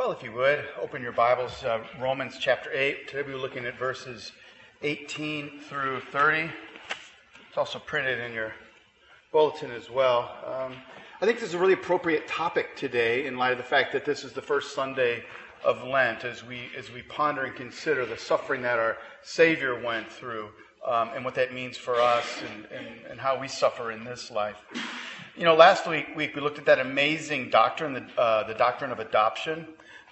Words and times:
Well, 0.00 0.12
if 0.12 0.22
you 0.22 0.32
would, 0.32 0.64
open 0.80 1.02
your 1.02 1.12
Bibles, 1.12 1.62
uh, 1.62 1.84
Romans 2.00 2.38
chapter 2.40 2.72
8. 2.72 3.06
Today 3.06 3.22
we're 3.30 3.36
looking 3.36 3.66
at 3.66 3.78
verses 3.78 4.32
18 4.80 5.60
through 5.68 6.00
30. 6.10 6.50
It's 7.46 7.58
also 7.58 7.78
printed 7.78 8.18
in 8.18 8.32
your 8.32 8.54
bulletin 9.30 9.70
as 9.70 9.90
well. 9.90 10.34
Um, 10.46 10.76
I 11.20 11.26
think 11.26 11.38
this 11.38 11.50
is 11.50 11.54
a 11.54 11.58
really 11.58 11.74
appropriate 11.74 12.26
topic 12.26 12.76
today 12.76 13.26
in 13.26 13.36
light 13.36 13.52
of 13.52 13.58
the 13.58 13.62
fact 13.62 13.92
that 13.92 14.06
this 14.06 14.24
is 14.24 14.32
the 14.32 14.40
first 14.40 14.74
Sunday 14.74 15.22
of 15.66 15.84
Lent 15.84 16.24
as 16.24 16.42
we, 16.42 16.70
as 16.78 16.90
we 16.90 17.02
ponder 17.02 17.44
and 17.44 17.54
consider 17.54 18.06
the 18.06 18.16
suffering 18.16 18.62
that 18.62 18.78
our 18.78 18.96
Savior 19.20 19.78
went 19.84 20.10
through 20.10 20.48
um, 20.88 21.10
and 21.14 21.22
what 21.26 21.34
that 21.34 21.52
means 21.52 21.76
for 21.76 21.96
us 21.96 22.24
and, 22.50 22.64
and, 22.72 22.86
and 23.10 23.20
how 23.20 23.38
we 23.38 23.48
suffer 23.48 23.92
in 23.92 24.02
this 24.04 24.30
life. 24.30 24.64
You 25.36 25.44
know, 25.44 25.54
last 25.54 25.86
week, 25.86 26.16
week 26.16 26.34
we 26.34 26.40
looked 26.40 26.58
at 26.58 26.64
that 26.64 26.78
amazing 26.78 27.50
doctrine, 27.50 27.92
the, 27.92 28.18
uh, 28.18 28.46
the 28.46 28.54
doctrine 28.54 28.92
of 28.92 28.98
adoption 28.98 29.66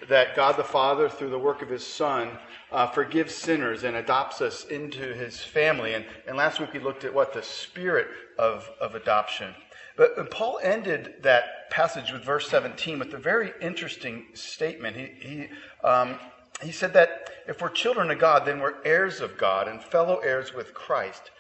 that 0.09 0.37
God 0.37 0.57
the 0.57 0.65
Father, 0.65 1.09
through 1.09 1.31
the 1.31 1.39
work 1.39 1.63
of 1.63 1.69
His 1.69 1.87
Son, 1.87 2.39
uh, 2.71 2.87
forgives 2.89 3.35
sinners 3.35 3.85
and 3.85 3.97
adopts 3.97 4.41
us 4.41 4.65
into 4.67 5.15
His 5.15 5.41
family. 5.41 5.95
And, 5.95 6.05
and 6.27 6.37
last 6.37 6.61
week 6.61 6.73
we 6.73 6.81
looked 6.81 7.05
at 7.05 7.13
what 7.13 7.33
the 7.33 7.43
spirit 7.43 8.09
of, 8.39 8.71
of 8.81 8.95
adoption. 8.95 9.55
But 9.97 10.31
Paul 10.31 10.61
ended 10.63 11.17
that 11.23 11.71
passage 11.71 12.13
with 12.13 12.25
verse 12.25 12.49
17 12.49 13.01
with 13.01 13.13
a 13.15 13.19
very 13.19 13.53
interesting 13.61 14.27
statement. 14.35 14.97
He, 14.97 15.29
he, 15.29 15.49
um, 15.87 16.19
he 16.63 16.71
said 16.71 16.93
that 16.93 17.31
if 17.49 17.61
we're 17.61 17.69
children 17.69 18.11
of 18.11 18.19
God, 18.19 18.47
then 18.47 18.61
we're 18.61 18.83
heirs 18.85 19.21
of 19.21 19.37
God 19.37 19.67
and 19.67 19.83
fellow 19.83 20.19
heirs 20.19 20.55
with 20.55 20.73
Christ. 20.73 21.31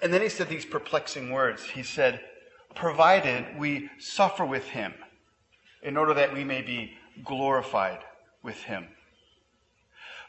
And 0.00 0.12
then 0.12 0.22
he 0.22 0.30
said 0.30 0.48
these 0.48 0.64
perplexing 0.64 1.30
words. 1.30 1.64
He 1.64 1.82
said, 1.82 2.20
provided 2.74 3.58
we 3.58 3.90
suffer 3.98 4.44
with 4.44 4.64
him 4.68 4.94
in 5.82 5.96
order 5.96 6.14
that 6.14 6.32
we 6.32 6.44
may 6.44 6.62
be 6.62 6.96
glorified 7.24 8.00
with 8.42 8.62
him. 8.62 8.88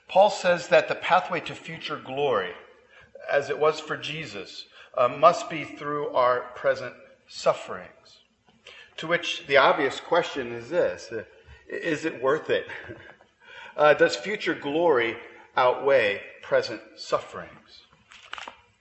Paul 0.07 0.29
says 0.29 0.67
that 0.67 0.87
the 0.87 0.95
pathway 0.95 1.39
to 1.41 1.55
future 1.55 1.97
glory, 1.97 2.51
as 3.31 3.49
it 3.49 3.57
was 3.57 3.79
for 3.79 3.97
Jesus, 3.97 4.65
uh, 4.95 5.07
must 5.07 5.49
be 5.49 5.63
through 5.63 6.09
our 6.09 6.41
present 6.55 6.93
sufferings. 7.27 8.19
To 8.97 9.07
which 9.07 9.47
the 9.47 9.57
obvious 9.57 9.99
question 9.99 10.51
is 10.51 10.69
this 10.69 11.09
uh, 11.11 11.23
Is 11.67 12.05
it 12.05 12.21
worth 12.21 12.49
it? 12.49 12.67
Uh, 13.75 13.91
does 13.91 14.15
future 14.15 14.53
glory 14.53 15.17
outweigh 15.57 16.21
present 16.43 16.79
sufferings? 16.95 17.81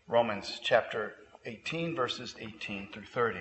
Romans 0.06 0.60
chapter 0.62 1.14
18, 1.46 1.96
verses 1.96 2.34
18 2.38 2.90
through 2.92 3.06
30. 3.06 3.40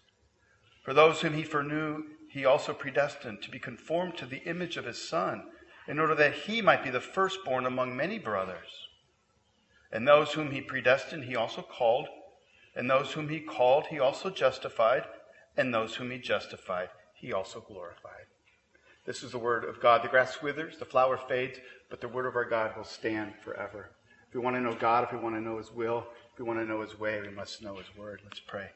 For 0.81 0.93
those 0.93 1.21
whom 1.21 1.33
he 1.33 1.43
foreknew, 1.43 2.03
he 2.29 2.45
also 2.45 2.73
predestined 2.73 3.41
to 3.41 3.51
be 3.51 3.59
conformed 3.59 4.17
to 4.17 4.25
the 4.25 4.43
image 4.45 4.77
of 4.77 4.85
his 4.85 5.07
Son, 5.07 5.43
in 5.87 5.99
order 5.99 6.15
that 6.15 6.33
he 6.33 6.61
might 6.61 6.83
be 6.83 6.89
the 6.89 7.01
firstborn 7.01 7.65
among 7.65 7.95
many 7.95 8.17
brothers. 8.17 8.87
And 9.91 10.07
those 10.07 10.31
whom 10.33 10.51
he 10.51 10.61
predestined, 10.61 11.25
he 11.25 11.35
also 11.35 11.61
called. 11.61 12.07
And 12.75 12.89
those 12.89 13.11
whom 13.11 13.27
he 13.29 13.39
called, 13.39 13.87
he 13.87 13.99
also 13.99 14.29
justified. 14.29 15.03
And 15.57 15.73
those 15.73 15.95
whom 15.95 16.11
he 16.11 16.17
justified, 16.17 16.89
he 17.13 17.33
also 17.33 17.59
glorified. 17.59 18.25
This 19.05 19.23
is 19.23 19.31
the 19.31 19.37
word 19.37 19.65
of 19.65 19.81
God. 19.81 20.03
The 20.03 20.07
grass 20.07 20.41
withers, 20.41 20.77
the 20.77 20.85
flower 20.85 21.17
fades, 21.17 21.59
but 21.89 21.99
the 21.99 22.07
word 22.07 22.25
of 22.25 22.35
our 22.35 22.45
God 22.45 22.77
will 22.77 22.85
stand 22.85 23.33
forever. 23.43 23.91
If 24.29 24.35
we 24.35 24.39
want 24.39 24.55
to 24.55 24.61
know 24.61 24.73
God, 24.73 25.03
if 25.03 25.11
we 25.11 25.19
want 25.19 25.35
to 25.35 25.41
know 25.41 25.57
his 25.57 25.71
will, 25.71 26.05
if 26.31 26.39
we 26.39 26.45
want 26.45 26.59
to 26.59 26.65
know 26.65 26.81
his 26.81 26.97
way, 26.97 27.19
we 27.19 27.29
must 27.29 27.61
know 27.61 27.75
his 27.75 27.93
word. 27.97 28.21
Let's 28.23 28.39
pray. 28.39 28.69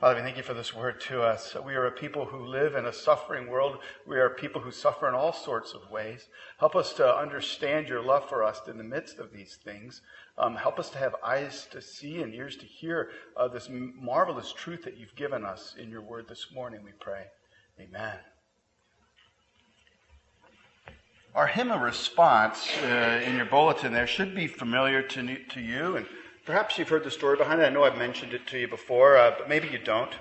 Father, 0.00 0.14
we 0.14 0.22
thank 0.22 0.38
you 0.38 0.42
for 0.42 0.54
this 0.54 0.74
word 0.74 0.98
to 0.98 1.20
us. 1.20 1.54
We 1.62 1.74
are 1.74 1.84
a 1.84 1.90
people 1.90 2.24
who 2.24 2.46
live 2.46 2.74
in 2.74 2.86
a 2.86 2.92
suffering 2.92 3.50
world. 3.50 3.80
We 4.06 4.18
are 4.18 4.30
people 4.30 4.62
who 4.62 4.70
suffer 4.70 5.06
in 5.06 5.14
all 5.14 5.34
sorts 5.34 5.74
of 5.74 5.90
ways. 5.90 6.26
Help 6.58 6.74
us 6.74 6.94
to 6.94 7.14
understand 7.14 7.86
your 7.86 8.02
love 8.02 8.26
for 8.26 8.42
us 8.42 8.62
in 8.66 8.78
the 8.78 8.82
midst 8.82 9.18
of 9.18 9.30
these 9.30 9.58
things. 9.62 10.00
Um, 10.38 10.56
help 10.56 10.78
us 10.78 10.88
to 10.90 10.98
have 10.98 11.16
eyes 11.22 11.68
to 11.72 11.82
see 11.82 12.22
and 12.22 12.34
ears 12.34 12.56
to 12.56 12.64
hear 12.64 13.10
uh, 13.36 13.48
this 13.48 13.68
marvelous 13.70 14.54
truth 14.54 14.84
that 14.84 14.96
you've 14.96 15.14
given 15.16 15.44
us 15.44 15.74
in 15.78 15.90
your 15.90 16.00
word 16.00 16.28
this 16.30 16.46
morning, 16.50 16.80
we 16.82 16.92
pray. 16.98 17.24
Amen. 17.78 18.16
Our 21.34 21.46
hymn 21.46 21.70
of 21.70 21.82
response 21.82 22.66
uh, 22.82 23.20
in 23.26 23.36
your 23.36 23.44
bulletin 23.44 23.92
there 23.92 24.06
should 24.06 24.34
be 24.34 24.46
familiar 24.46 25.02
to, 25.02 25.36
to 25.44 25.60
you 25.60 25.96
and 25.96 26.06
Perhaps 26.46 26.78
you've 26.78 26.88
heard 26.88 27.04
the 27.04 27.10
story 27.10 27.36
behind 27.36 27.60
it. 27.60 27.66
I 27.66 27.68
know 27.68 27.84
I've 27.84 27.98
mentioned 27.98 28.32
it 28.32 28.46
to 28.48 28.58
you 28.58 28.66
before, 28.66 29.16
uh, 29.16 29.34
but 29.38 29.48
maybe 29.48 29.68
you 29.68 29.78
don't. 29.78 30.12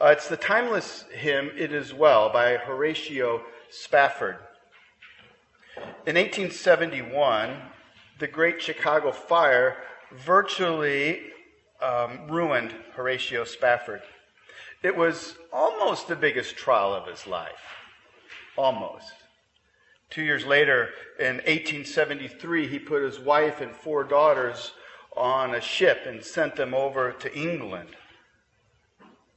Uh, 0.00 0.06
it's 0.06 0.28
the 0.28 0.38
timeless 0.38 1.04
hymn, 1.12 1.50
It 1.56 1.70
Is 1.70 1.92
Well, 1.92 2.32
by 2.32 2.56
Horatio 2.56 3.42
Spafford. 3.68 4.38
In 6.06 6.16
1871, 6.16 7.56
the 8.18 8.26
Great 8.26 8.62
Chicago 8.62 9.12
Fire 9.12 9.76
virtually 10.12 11.20
um, 11.82 12.26
ruined 12.28 12.74
Horatio 12.94 13.44
Spafford. 13.44 14.02
It 14.82 14.96
was 14.96 15.36
almost 15.52 16.08
the 16.08 16.16
biggest 16.16 16.56
trial 16.56 16.94
of 16.94 17.06
his 17.06 17.26
life. 17.26 17.52
Almost. 18.56 19.12
Two 20.08 20.22
years 20.22 20.46
later, 20.46 20.90
in 21.18 21.36
1873, 21.36 22.66
he 22.66 22.78
put 22.78 23.02
his 23.02 23.18
wife 23.18 23.60
and 23.60 23.76
four 23.76 24.04
daughters 24.04 24.72
on 25.16 25.54
a 25.54 25.60
ship 25.60 26.00
and 26.06 26.24
sent 26.24 26.56
them 26.56 26.74
over 26.74 27.12
to 27.12 27.34
England. 27.36 27.90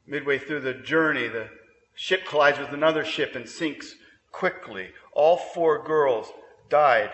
Midway 0.06 0.38
through 0.38 0.62
the 0.62 0.74
journey, 0.74 1.28
the 1.28 1.50
ship 1.96 2.26
collides 2.26 2.60
with 2.60 2.72
another 2.72 3.04
ship 3.04 3.36
and 3.36 3.48
sinks 3.48 3.96
quickly. 4.32 4.90
All 5.14 5.38
four 5.38 5.84
girls 5.84 6.32
died, 6.70 7.12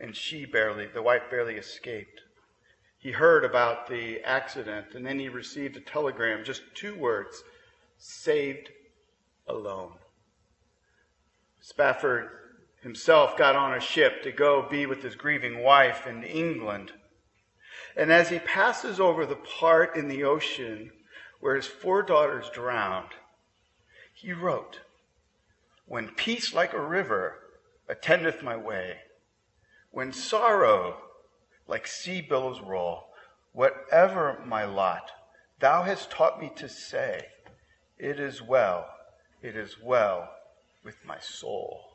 and 0.00 0.14
she 0.16 0.44
barely, 0.44 0.86
the 0.86 1.02
wife 1.02 1.22
barely 1.30 1.54
escaped. 1.56 2.20
He 2.98 3.10
heard 3.10 3.44
about 3.44 3.88
the 3.88 4.20
accident, 4.22 4.94
and 4.94 5.04
then 5.04 5.18
he 5.18 5.28
received 5.28 5.76
a 5.76 5.80
telegram, 5.80 6.44
just 6.44 6.62
two 6.74 6.94
words 6.94 7.42
saved 7.98 8.70
alone. 9.48 9.92
Spafford 11.60 12.28
himself 12.82 13.36
got 13.36 13.56
on 13.56 13.74
a 13.74 13.80
ship 13.80 14.22
to 14.22 14.32
go 14.32 14.66
be 14.68 14.86
with 14.86 15.02
his 15.02 15.14
grieving 15.14 15.62
wife 15.62 16.06
in 16.06 16.22
England. 16.24 16.92
And 17.96 18.10
as 18.10 18.30
he 18.30 18.38
passes 18.38 18.98
over 18.98 19.26
the 19.26 19.36
part 19.36 19.96
in 19.96 20.08
the 20.08 20.24
ocean 20.24 20.92
where 21.40 21.56
his 21.56 21.66
four 21.66 22.02
daughters 22.02 22.48
drowned, 22.50 23.10
he 24.14 24.32
wrote, 24.32 24.80
When 25.86 26.08
peace 26.08 26.54
like 26.54 26.72
a 26.72 26.80
river 26.80 27.38
attendeth 27.88 28.42
my 28.42 28.56
way. 28.56 28.98
When 29.90 30.12
sorrow 30.12 30.96
like 31.66 31.86
sea 31.86 32.22
billows 32.22 32.60
roll, 32.60 33.08
whatever 33.52 34.42
my 34.46 34.64
lot, 34.64 35.10
thou 35.60 35.82
hast 35.82 36.10
taught 36.10 36.40
me 36.40 36.50
to 36.56 36.68
say, 36.68 37.26
It 37.98 38.18
is 38.18 38.40
well, 38.40 38.88
it 39.42 39.56
is 39.56 39.76
well 39.82 40.30
with 40.84 40.96
my 41.04 41.18
soul. 41.20 41.91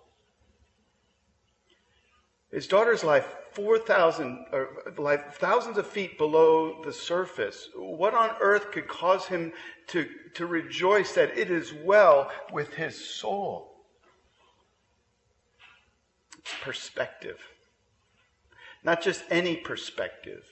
His 2.51 2.67
daughter's 2.67 3.03
life 3.03 3.27
4,000, 3.51 4.45
or 4.51 4.93
life 4.97 5.35
thousands 5.39 5.77
of 5.77 5.87
feet 5.87 6.17
below 6.17 6.83
the 6.83 6.93
surface. 6.93 7.69
What 7.75 8.13
on 8.13 8.35
earth 8.39 8.71
could 8.71 8.87
cause 8.87 9.25
him 9.25 9.51
to, 9.87 10.07
to 10.35 10.45
rejoice 10.45 11.13
that 11.13 11.37
it 11.37 11.49
is 11.49 11.73
well 11.73 12.31
with 12.51 12.73
his 12.73 12.95
soul? 12.95 13.77
perspective. 16.61 17.39
Not 18.83 19.01
just 19.01 19.23
any 19.29 19.57
perspective, 19.57 20.43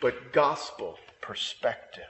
but 0.00 0.32
gospel 0.32 0.98
perspective. 1.20 2.04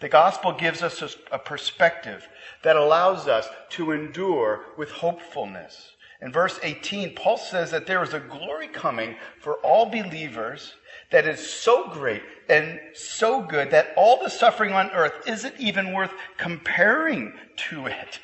The 0.00 0.08
gospel 0.08 0.52
gives 0.52 0.82
us 0.82 1.16
a, 1.30 1.38
perspective 1.38 2.26
that 2.62 2.76
allows 2.76 3.28
us 3.28 3.46
to 3.70 3.92
endure 3.92 4.64
with 4.78 4.90
hopefulness. 4.90 5.92
In 6.22 6.32
verse 6.32 6.60
18, 6.62 7.14
Paul 7.14 7.38
says 7.38 7.70
that 7.70 7.86
there 7.86 8.02
is 8.02 8.12
a 8.12 8.20
glory 8.20 8.68
coming 8.68 9.16
for 9.40 9.54
all 9.56 9.86
believers 9.86 10.74
that 11.10 11.26
is 11.26 11.40
so 11.44 11.88
great 11.88 12.22
and 12.48 12.78
so 12.94 13.42
good 13.42 13.70
that 13.70 13.92
all 13.96 14.22
the 14.22 14.28
suffering 14.28 14.72
on 14.72 14.90
earth 14.90 15.14
isn't 15.26 15.58
even 15.58 15.94
worth 15.94 16.12
comparing 16.36 17.32
to 17.56 17.86
it. 17.86 18.20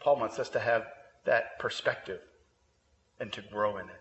Paul 0.00 0.16
wants 0.16 0.38
us 0.38 0.48
to 0.50 0.60
have 0.60 0.84
that 1.24 1.58
perspective 1.58 2.20
and 3.20 3.32
to 3.32 3.42
grow 3.42 3.76
in 3.76 3.86
it. 3.88 3.94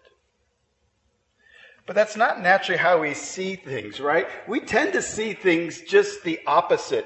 But 1.86 1.96
that's 1.96 2.16
not 2.16 2.42
naturally 2.42 2.80
how 2.80 3.02
we 3.02 3.14
see 3.14 3.56
things, 3.56 4.00
right? 4.00 4.28
We 4.48 4.62
tend 4.62 4.94
to 4.94 5.02
see 5.02 5.34
things 5.34 5.82
just 5.82 6.24
the 6.24 6.40
opposite. 6.48 7.06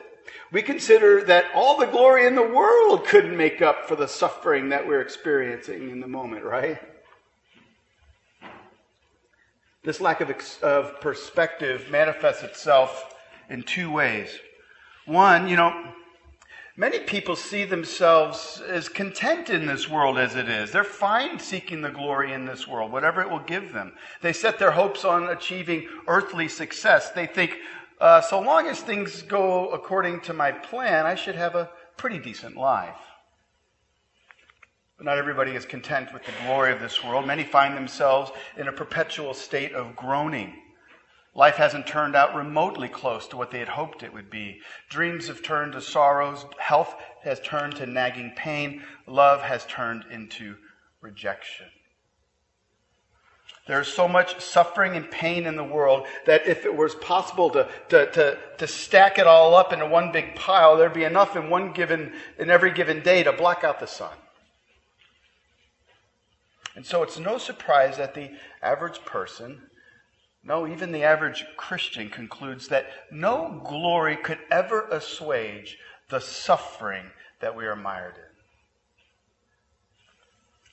We 0.51 0.61
consider 0.61 1.23
that 1.25 1.45
all 1.53 1.77
the 1.77 1.85
glory 1.85 2.25
in 2.25 2.35
the 2.35 2.47
world 2.47 3.05
couldn't 3.05 3.35
make 3.35 3.61
up 3.61 3.87
for 3.87 3.95
the 3.95 4.07
suffering 4.07 4.69
that 4.69 4.87
we're 4.87 5.01
experiencing 5.01 5.89
in 5.89 5.99
the 5.99 6.07
moment, 6.07 6.43
right? 6.43 6.79
This 9.83 10.01
lack 10.01 10.21
of, 10.21 10.29
of 10.61 10.99
perspective 11.01 11.87
manifests 11.89 12.43
itself 12.43 13.15
in 13.49 13.63
two 13.63 13.91
ways. 13.91 14.29
One, 15.05 15.47
you 15.47 15.55
know, 15.55 15.93
Many 16.79 16.99
people 16.99 17.35
see 17.35 17.63
themselves 17.63 18.61
as 18.67 18.87
content 18.87 19.49
in 19.49 19.65
this 19.65 19.89
world 19.89 20.19
as 20.19 20.35
it 20.35 20.47
is. 20.47 20.69
They're 20.69 20.83
fine 20.83 21.39
seeking 21.39 21.81
the 21.81 21.89
glory 21.89 22.33
in 22.33 22.45
this 22.45 22.67
world, 22.67 22.91
whatever 22.91 23.19
it 23.19 23.31
will 23.31 23.39
give 23.39 23.73
them. 23.73 23.93
They 24.21 24.31
set 24.31 24.59
their 24.59 24.69
hopes 24.69 25.03
on 25.03 25.27
achieving 25.27 25.89
earthly 26.07 26.47
success. 26.47 27.09
They 27.09 27.25
think, 27.25 27.57
uh, 27.99 28.21
so 28.21 28.39
long 28.39 28.67
as 28.67 28.79
things 28.79 29.21
go 29.23 29.69
according 29.69 30.21
to 30.21 30.33
my 30.33 30.51
plan, 30.51 31.05
I 31.05 31.15
should 31.15 31.35
have 31.35 31.55
a 31.55 31.69
pretty 31.97 32.19
decent 32.19 32.55
life. 32.55 32.97
But 34.97 35.05
not 35.05 35.17
everybody 35.17 35.51
is 35.51 35.65
content 35.65 36.13
with 36.13 36.25
the 36.25 36.31
glory 36.45 36.71
of 36.71 36.79
this 36.79 37.03
world. 37.03 37.27
Many 37.27 37.43
find 37.43 37.75
themselves 37.77 38.31
in 38.57 38.67
a 38.67 38.71
perpetual 38.71 39.33
state 39.33 39.73
of 39.73 39.95
groaning 39.95 40.53
Life 41.37 41.57
hasn't 41.57 41.85
turned 41.85 42.15
out 42.15 42.33
remotely 42.33 42.89
close 42.89 43.27
to 43.27 43.37
what 43.37 43.51
they 43.51 43.59
had 43.59 43.67
hoped 43.67 44.01
it 44.01 44.11
would 44.11 44.31
be. 44.31 44.59
Dreams 44.89 45.27
have 45.27 45.43
turned 45.43 45.73
to 45.73 45.81
sorrows. 45.81 46.43
Health 46.57 46.95
has 47.21 47.39
turned 47.41 47.75
to 47.75 47.85
nagging 47.85 48.33
pain. 48.35 48.81
Love 49.05 49.43
has 49.43 49.63
turned 49.67 50.03
into 50.11 50.55
rejection. 50.99 51.67
There's 53.67 53.87
so 53.87 54.07
much 54.07 54.39
suffering 54.39 54.95
and 54.95 55.09
pain 55.11 55.45
in 55.45 55.55
the 55.55 55.63
world 55.63 56.07
that 56.25 56.47
if 56.47 56.65
it 56.65 56.75
was 56.75 56.95
possible 56.95 57.49
to, 57.51 57.67
to, 57.89 58.11
to, 58.11 58.37
to 58.57 58.67
stack 58.67 59.19
it 59.19 59.27
all 59.27 59.55
up 59.55 59.73
into 59.73 59.85
one 59.85 60.11
big 60.11 60.35
pile, 60.35 60.77
there'd 60.77 60.93
be 60.93 61.03
enough 61.03 61.35
in 61.35 61.49
one 61.49 61.73
given, 61.73 62.13
in 62.39 62.49
every 62.49 62.71
given 62.71 63.01
day 63.01 63.23
to 63.23 63.33
block 63.33 63.63
out 63.63 63.79
the 63.79 63.87
sun. 63.87 64.15
And 66.75 66.85
so 66.85 67.03
it's 67.03 67.19
no 67.19 67.37
surprise 67.37 67.97
that 67.97 68.13
the 68.13 68.31
average 68.61 69.03
person 69.03 69.61
no, 70.47 70.65
even 70.65 70.93
the 70.93 71.03
average 71.03 71.45
Christian 71.57 72.09
concludes 72.09 72.69
that 72.69 72.85
no 73.11 73.61
glory 73.65 74.15
could 74.15 74.39
ever 74.49 74.87
assuage 74.89 75.77
the 76.09 76.21
suffering 76.21 77.11
that 77.41 77.55
we 77.55 77.65
are 77.65 77.75
mired 77.75 78.15
in. 78.15 78.26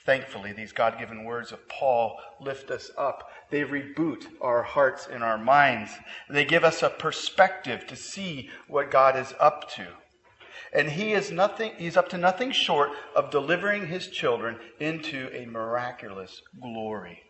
Thankfully, 0.05 0.53
these 0.53 0.73
God 0.73 0.99
given 0.99 1.25
words 1.25 1.51
of 1.51 1.67
Paul 1.69 2.21
lift 2.39 2.71
us 2.71 2.91
up. 2.99 3.31
They 3.51 3.63
reboot 3.63 4.27
our 4.41 4.63
hearts 4.63 5.09
and 5.11 5.25
our 5.25 5.39
minds. 5.39 5.93
They 6.29 6.45
give 6.45 6.63
us 6.63 6.83
a 6.83 6.91
perspective 6.91 7.87
to 7.87 7.97
see 7.97 8.51
what 8.69 8.91
God 8.91 9.17
is 9.17 9.33
up 9.41 9.71
to. 9.77 9.87
And 10.75 10.91
he 10.91 11.13
is 11.13 11.31
nothing, 11.31 11.73
he's 11.79 11.97
up 11.97 12.11
to 12.11 12.19
nothing 12.19 12.53
short 12.53 12.91
of 13.17 13.31
delivering 13.31 13.87
his 13.87 14.09
children 14.09 14.59
into 14.79 15.31
a 15.33 15.47
miraculous 15.47 16.43
glory. 16.61 17.23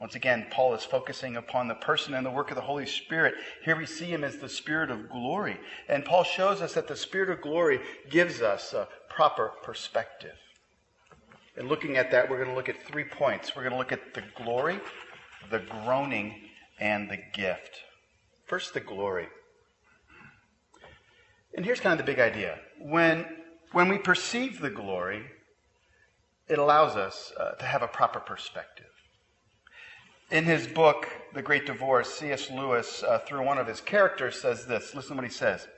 Once 0.00 0.16
again, 0.16 0.46
Paul 0.50 0.74
is 0.74 0.84
focusing 0.84 1.36
upon 1.36 1.68
the 1.68 1.74
person 1.74 2.14
and 2.14 2.26
the 2.26 2.30
work 2.30 2.50
of 2.50 2.56
the 2.56 2.62
Holy 2.62 2.86
Spirit. 2.86 3.34
Here 3.64 3.76
we 3.76 3.86
see 3.86 4.06
him 4.06 4.24
as 4.24 4.38
the 4.38 4.48
Spirit 4.48 4.90
of 4.90 5.08
glory. 5.08 5.60
And 5.88 6.04
Paul 6.04 6.24
shows 6.24 6.60
us 6.60 6.74
that 6.74 6.88
the 6.88 6.96
Spirit 6.96 7.30
of 7.30 7.40
glory 7.40 7.80
gives 8.10 8.42
us 8.42 8.72
a 8.72 8.88
proper 9.08 9.52
perspective. 9.62 10.34
And 11.56 11.68
looking 11.68 11.96
at 11.96 12.10
that, 12.10 12.28
we're 12.28 12.38
going 12.38 12.48
to 12.48 12.54
look 12.54 12.68
at 12.68 12.82
three 12.82 13.04
points. 13.04 13.54
We're 13.54 13.62
going 13.62 13.72
to 13.72 13.78
look 13.78 13.92
at 13.92 14.14
the 14.14 14.22
glory, 14.42 14.80
the 15.50 15.60
groaning, 15.60 16.34
and 16.80 17.08
the 17.08 17.18
gift. 17.32 17.80
First, 18.46 18.74
the 18.74 18.80
glory. 18.80 19.28
And 21.56 21.64
here's 21.64 21.80
kind 21.80 21.98
of 21.98 22.04
the 22.04 22.10
big 22.10 22.20
idea. 22.20 22.58
When, 22.80 23.24
when 23.72 23.88
we 23.88 23.98
perceive 23.98 24.60
the 24.60 24.70
glory, 24.70 25.22
it 26.48 26.58
allows 26.58 26.96
us 26.96 27.32
uh, 27.38 27.52
to 27.52 27.64
have 27.64 27.82
a 27.82 27.88
proper 27.88 28.18
perspective. 28.18 28.86
In 30.30 30.44
his 30.44 30.66
book, 30.66 31.08
The 31.32 31.42
Great 31.42 31.66
Divorce, 31.66 32.12
C.S. 32.14 32.50
Lewis, 32.50 33.04
uh, 33.04 33.20
through 33.20 33.44
one 33.44 33.58
of 33.58 33.68
his 33.68 33.80
characters, 33.80 34.40
says 34.40 34.66
this. 34.66 34.94
Listen 34.94 35.10
to 35.10 35.22
what 35.22 35.24
he 35.24 35.30
says. 35.30 35.68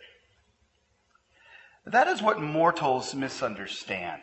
That 1.85 2.09
is 2.09 2.23
what 2.23 2.41
mortals 2.41 3.15
misunderstand. 3.15 4.23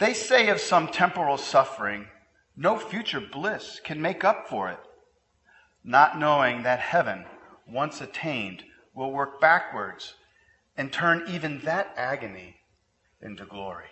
They 0.00 0.14
say 0.14 0.48
of 0.48 0.60
some 0.60 0.88
temporal 0.88 1.36
suffering, 1.38 2.08
no 2.56 2.78
future 2.78 3.20
bliss 3.20 3.80
can 3.84 4.02
make 4.02 4.24
up 4.24 4.48
for 4.48 4.70
it, 4.70 4.80
not 5.84 6.18
knowing 6.18 6.62
that 6.64 6.80
heaven, 6.80 7.26
once 7.68 8.00
attained, 8.00 8.64
will 8.94 9.12
work 9.12 9.40
backwards 9.40 10.14
and 10.76 10.92
turn 10.92 11.24
even 11.28 11.60
that 11.60 11.92
agony 11.96 12.56
into 13.20 13.44
glory. 13.44 13.86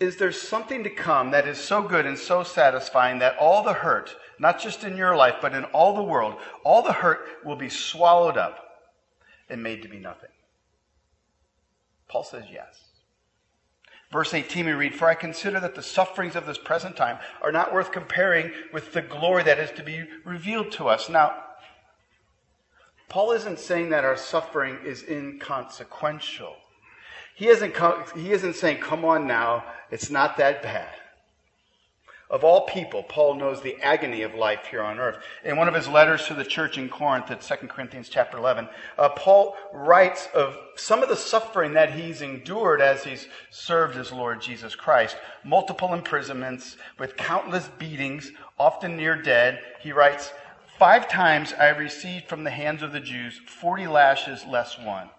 is 0.00 0.16
there 0.16 0.32
something 0.32 0.82
to 0.82 0.90
come 0.90 1.30
that 1.30 1.46
is 1.46 1.58
so 1.58 1.80
good 1.82 2.04
and 2.04 2.18
so 2.18 2.42
satisfying 2.42 3.20
that 3.20 3.38
all 3.38 3.62
the 3.62 3.72
hurt, 3.72 4.14
not 4.38 4.60
just 4.60 4.84
in 4.84 4.96
your 4.96 5.16
life, 5.16 5.36
but 5.40 5.54
in 5.54 5.64
all 5.66 5.94
the 5.94 6.02
world, 6.02 6.34
all 6.64 6.82
the 6.82 6.92
hurt 6.92 7.20
will 7.44 7.56
be 7.56 7.68
swallowed 7.68 8.36
up 8.36 8.58
and 9.48 9.62
made 9.62 9.82
to 9.82 9.88
be 9.88 9.98
nothing? 9.98 10.33
Paul 12.08 12.24
says 12.24 12.44
yes. 12.52 12.84
Verse 14.12 14.32
18, 14.32 14.66
we 14.66 14.72
read, 14.72 14.94
For 14.94 15.08
I 15.08 15.14
consider 15.14 15.58
that 15.60 15.74
the 15.74 15.82
sufferings 15.82 16.36
of 16.36 16.46
this 16.46 16.58
present 16.58 16.96
time 16.96 17.18
are 17.42 17.50
not 17.50 17.74
worth 17.74 17.90
comparing 17.90 18.52
with 18.72 18.92
the 18.92 19.02
glory 19.02 19.42
that 19.42 19.58
is 19.58 19.72
to 19.72 19.82
be 19.82 20.04
revealed 20.24 20.70
to 20.72 20.88
us. 20.88 21.08
Now, 21.08 21.34
Paul 23.08 23.32
isn't 23.32 23.58
saying 23.58 23.90
that 23.90 24.04
our 24.04 24.16
suffering 24.16 24.78
is 24.84 25.02
inconsequential. 25.02 26.54
He 27.34 27.48
isn't, 27.48 27.74
he 28.16 28.32
isn't 28.32 28.54
saying, 28.54 28.80
come 28.80 29.04
on 29.04 29.26
now, 29.26 29.64
it's 29.90 30.10
not 30.10 30.36
that 30.36 30.62
bad. 30.62 30.94
Of 32.30 32.42
all 32.42 32.62
people, 32.62 33.02
Paul 33.02 33.34
knows 33.34 33.60
the 33.60 33.76
agony 33.82 34.22
of 34.22 34.34
life 34.34 34.66
here 34.70 34.82
on 34.82 34.98
earth. 34.98 35.18
In 35.44 35.58
one 35.58 35.68
of 35.68 35.74
his 35.74 35.88
letters 35.88 36.26
to 36.26 36.34
the 36.34 36.44
church 36.44 36.78
in 36.78 36.88
Corinth, 36.88 37.30
at 37.30 37.42
2 37.42 37.68
Corinthians 37.68 38.08
chapter 38.08 38.38
11, 38.38 38.66
uh, 38.96 39.10
Paul 39.10 39.54
writes 39.72 40.28
of 40.34 40.56
some 40.76 41.02
of 41.02 41.10
the 41.10 41.16
suffering 41.16 41.74
that 41.74 41.92
he's 41.92 42.22
endured 42.22 42.80
as 42.80 43.04
he's 43.04 43.28
served 43.50 43.96
his 43.96 44.10
Lord 44.10 44.40
Jesus 44.40 44.74
Christ. 44.74 45.16
Multiple 45.44 45.92
imprisonments 45.92 46.78
with 46.98 47.16
countless 47.16 47.68
beatings, 47.78 48.32
often 48.58 48.96
near 48.96 49.20
dead. 49.20 49.60
He 49.80 49.92
writes, 49.92 50.32
Five 50.78 51.08
times 51.08 51.52
I 51.52 51.68
received 51.68 52.26
from 52.26 52.42
the 52.42 52.50
hands 52.50 52.82
of 52.82 52.92
the 52.92 53.00
Jews 53.00 53.38
40 53.46 53.86
lashes 53.86 54.44
less 54.46 54.78
one. 54.78 55.10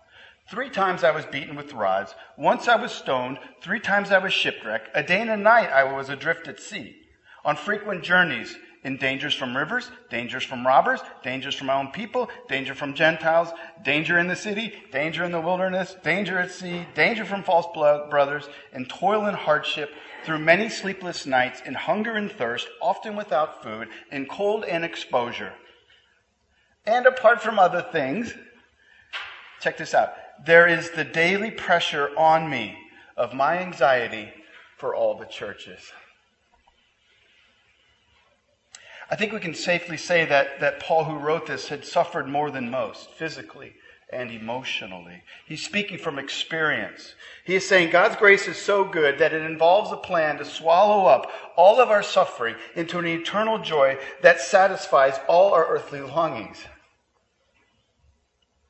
Three 0.47 0.69
times 0.69 1.03
I 1.03 1.11
was 1.11 1.25
beaten 1.25 1.55
with 1.55 1.73
rods. 1.73 2.13
Once 2.37 2.67
I 2.67 2.75
was 2.75 2.91
stoned. 2.91 3.39
Three 3.61 3.79
times 3.79 4.11
I 4.11 4.19
was 4.19 4.31
shipwrecked. 4.31 4.89
A 4.93 5.01
day 5.01 5.21
and 5.21 5.29
a 5.29 5.37
night 5.37 5.69
I 5.71 5.83
was 5.83 6.09
adrift 6.09 6.47
at 6.47 6.59
sea. 6.59 6.95
On 7.43 7.55
frequent 7.55 8.03
journeys, 8.03 8.55
in 8.83 8.97
dangers 8.97 9.33
from 9.33 9.57
rivers, 9.57 9.89
dangers 10.11 10.43
from 10.43 10.65
robbers, 10.65 10.99
dangers 11.23 11.55
from 11.55 11.67
my 11.67 11.73
own 11.73 11.91
people, 11.91 12.29
danger 12.47 12.75
from 12.75 12.93
Gentiles, 12.93 13.49
danger 13.83 14.19
in 14.19 14.27
the 14.27 14.35
city, 14.35 14.73
danger 14.91 15.23
in 15.23 15.31
the 15.31 15.41
wilderness, 15.41 15.95
danger 16.03 16.37
at 16.37 16.51
sea, 16.51 16.85
danger 16.93 17.25
from 17.25 17.41
false 17.41 17.65
brothers, 17.73 18.47
in 18.73 18.85
toil 18.85 19.25
and 19.25 19.35
hardship, 19.35 19.91
through 20.23 20.37
many 20.37 20.69
sleepless 20.69 21.25
nights, 21.25 21.61
in 21.65 21.73
hunger 21.73 22.13
and 22.13 22.31
thirst, 22.31 22.67
often 22.79 23.15
without 23.15 23.63
food, 23.63 23.87
in 24.11 24.27
cold 24.27 24.63
and 24.63 24.85
exposure. 24.85 25.53
And 26.85 27.07
apart 27.07 27.41
from 27.41 27.57
other 27.57 27.81
things, 27.91 28.35
check 29.61 29.77
this 29.77 29.95
out. 29.95 30.13
There 30.43 30.67
is 30.67 30.91
the 30.91 31.03
daily 31.05 31.51
pressure 31.51 32.09
on 32.17 32.49
me 32.49 32.77
of 33.15 33.33
my 33.33 33.59
anxiety 33.59 34.31
for 34.77 34.95
all 34.95 35.17
the 35.17 35.25
churches. 35.25 35.91
I 39.09 39.15
think 39.15 39.31
we 39.31 39.39
can 39.39 39.53
safely 39.53 39.97
say 39.97 40.25
that, 40.25 40.59
that 40.59 40.79
Paul, 40.79 41.03
who 41.03 41.17
wrote 41.17 41.45
this, 41.45 41.69
had 41.69 41.85
suffered 41.85 42.27
more 42.27 42.49
than 42.49 42.71
most, 42.71 43.11
physically 43.11 43.75
and 44.11 44.31
emotionally. 44.31 45.23
He's 45.47 45.63
speaking 45.63 45.97
from 45.97 46.19
experience. 46.19 47.15
He 47.43 47.55
is 47.55 47.67
saying 47.67 47.91
God's 47.91 48.15
grace 48.15 48.47
is 48.47 48.57
so 48.57 48.83
good 48.83 49.19
that 49.19 49.33
it 49.33 49.41
involves 49.41 49.91
a 49.91 49.97
plan 49.97 50.37
to 50.37 50.45
swallow 50.45 51.05
up 51.05 51.31
all 51.55 51.79
of 51.79 51.89
our 51.89 52.03
suffering 52.03 52.55
into 52.75 52.99
an 52.99 53.07
eternal 53.07 53.59
joy 53.59 53.97
that 54.21 54.41
satisfies 54.41 55.19
all 55.27 55.53
our 55.53 55.67
earthly 55.67 56.01
longings. 56.01 56.57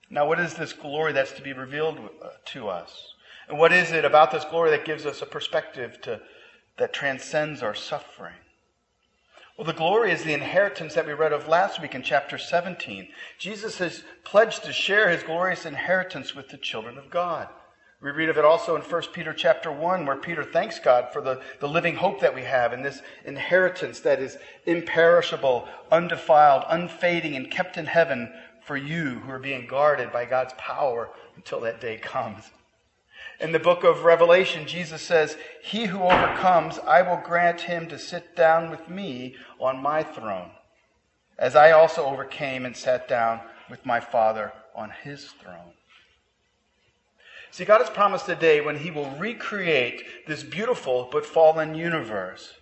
Now, 0.10 0.28
what 0.28 0.40
is 0.40 0.54
this 0.54 0.74
glory 0.74 1.14
that's 1.14 1.34
to 1.34 1.42
be 1.42 1.54
revealed 1.54 1.98
uh, 1.98 2.30
to 2.46 2.70
us? 2.70 3.14
And 3.48 3.58
what 3.58 3.74
is 3.74 3.92
it 3.92 4.06
about 4.06 4.32
this 4.32 4.46
glory 4.46 4.72
that 4.72 4.86
gives 4.86 5.06
us 5.06 5.22
a 5.22 5.26
perspective 5.26 6.02
to, 6.02 6.22
that 6.78 6.94
transcends 6.94 7.64
our 7.64 7.76
suffering? 7.76 8.36
Well, 9.58 9.66
the 9.66 9.74
glory 9.74 10.12
is 10.12 10.24
the 10.24 10.34
inheritance 10.34 10.96
that 10.96 11.06
we 11.06 11.14
read 11.14 11.32
of 11.32 11.48
last 11.48 11.82
week 11.82 11.96
in 11.96 12.04
chapter 12.04 12.38
17. 12.38 13.08
Jesus 13.40 13.78
has 13.78 14.04
pledged 14.26 14.66
to 14.66 14.74
share 14.74 15.10
his 15.10 15.24
glorious 15.24 15.66
inheritance 15.66 16.36
with 16.36 16.50
the 16.50 16.58
children 16.58 16.98
of 16.98 17.10
God. 17.10 17.48
We 18.02 18.12
read 18.12 18.28
of 18.28 18.38
it 18.38 18.44
also 18.44 18.76
in 18.76 18.82
1 18.82 19.02
Peter 19.14 19.34
chapter 19.34 19.72
1, 19.72 20.06
where 20.06 20.18
Peter 20.18 20.44
thanks 20.44 20.78
God 20.78 21.08
for 21.14 21.22
the, 21.22 21.42
the 21.62 21.70
living 21.70 21.96
hope 21.96 22.20
that 22.20 22.36
we 22.36 22.44
have 22.44 22.74
in 22.74 22.84
this 22.84 23.02
inheritance 23.24 24.02
that 24.02 24.20
is 24.20 24.38
imperishable, 24.66 25.68
undefiled, 25.90 26.66
unfading, 26.70 27.36
and 27.36 27.50
kept 27.50 27.78
in 27.78 27.86
heaven 27.86 28.32
for 28.66 28.76
you 28.76 29.20
who 29.20 29.32
are 29.32 29.40
being 29.40 29.68
guarded 29.68 30.12
by 30.12 30.26
God's 30.26 30.54
power 30.58 31.10
until 31.36 31.62
that 31.62 31.80
day 31.80 31.98
comes. 31.98 32.44
In 33.40 33.52
the 33.52 33.60
book 33.60 33.84
of 33.84 34.04
Revelation, 34.04 34.66
Jesus 34.68 35.02
says, 35.02 35.38
He 35.62 35.86
who 35.86 36.02
overcomes, 36.02 36.80
I 36.80 37.02
will 37.02 37.22
grant 37.24 37.62
him 37.62 37.88
to 37.90 38.00
sit 38.00 38.36
down 38.36 38.70
with 38.70 38.90
me 38.90 39.36
on 39.60 39.82
my 39.82 40.04
throne, 40.04 40.52
as 41.38 41.56
I 41.56 41.72
also 41.72 42.06
overcame 42.06 42.66
and 42.66 42.76
sat 42.76 43.08
down 43.08 43.42
with 43.70 43.86
my 43.86 44.00
Father 44.00 44.54
on 44.74 44.90
his 44.90 45.26
throne. 45.26 45.74
See, 47.56 47.64
God 47.64 47.80
has 47.80 47.90
promised 47.90 48.28
a 48.28 48.36
day 48.36 48.60
when 48.60 48.80
He 48.80 48.92
will 48.92 49.12
recreate 49.12 50.04
this 50.28 50.44
beautiful 50.44 51.08
but 51.10 51.26
fallen 51.26 51.74
universe. 51.74 52.54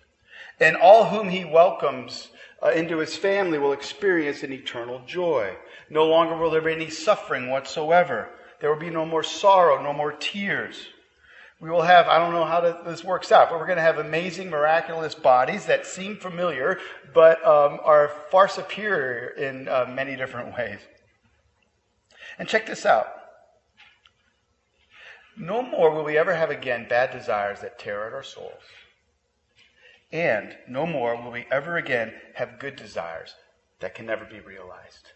And 0.60 0.76
all 0.76 1.06
whom 1.06 1.30
He 1.30 1.44
welcomes 1.44 2.28
uh, 2.64 2.70
into 2.70 2.98
His 2.98 3.16
family 3.16 3.58
will 3.58 3.72
experience 3.72 4.42
an 4.42 4.52
eternal 4.52 5.02
joy. 5.06 5.54
No 5.90 6.06
longer 6.06 6.36
will 6.36 6.50
there 6.50 6.62
be 6.62 6.72
any 6.72 6.90
suffering 6.90 7.50
whatsoever. 7.50 8.30
There 8.60 8.72
will 8.72 8.80
be 8.80 8.90
no 8.90 9.04
more 9.04 9.22
sorrow, 9.22 9.82
no 9.82 9.92
more 9.92 10.12
tears. 10.12 10.76
We 11.60 11.70
will 11.70 11.82
have, 11.82 12.08
I 12.08 12.18
don't 12.18 12.32
know 12.32 12.44
how 12.44 12.60
to, 12.60 12.78
this 12.84 13.04
works 13.04 13.30
out, 13.32 13.48
but 13.48 13.58
we're 13.58 13.66
going 13.66 13.76
to 13.76 13.82
have 13.82 13.98
amazing, 13.98 14.50
miraculous 14.50 15.14
bodies 15.14 15.66
that 15.66 15.86
seem 15.86 16.16
familiar, 16.16 16.78
but 17.14 17.44
um, 17.46 17.78
are 17.84 18.10
far 18.30 18.48
superior 18.48 19.28
in 19.28 19.68
uh, 19.68 19.86
many 19.88 20.16
different 20.16 20.54
ways. 20.56 20.80
And 22.38 22.48
check 22.48 22.66
this 22.66 22.84
out. 22.84 23.06
No 25.36 25.62
more 25.62 25.90
will 25.90 26.04
we 26.04 26.18
ever 26.18 26.34
have 26.34 26.50
again 26.50 26.86
bad 26.88 27.12
desires 27.12 27.60
that 27.60 27.78
tear 27.78 28.06
at 28.06 28.12
our 28.12 28.22
souls. 28.22 28.62
And 30.14 30.56
no 30.68 30.86
more 30.86 31.20
will 31.20 31.32
we 31.32 31.44
ever 31.50 31.76
again 31.76 32.14
have 32.34 32.60
good 32.60 32.76
desires 32.76 33.34
that 33.80 33.96
can 33.96 34.06
never 34.06 34.24
be 34.24 34.38
realized. 34.38 35.10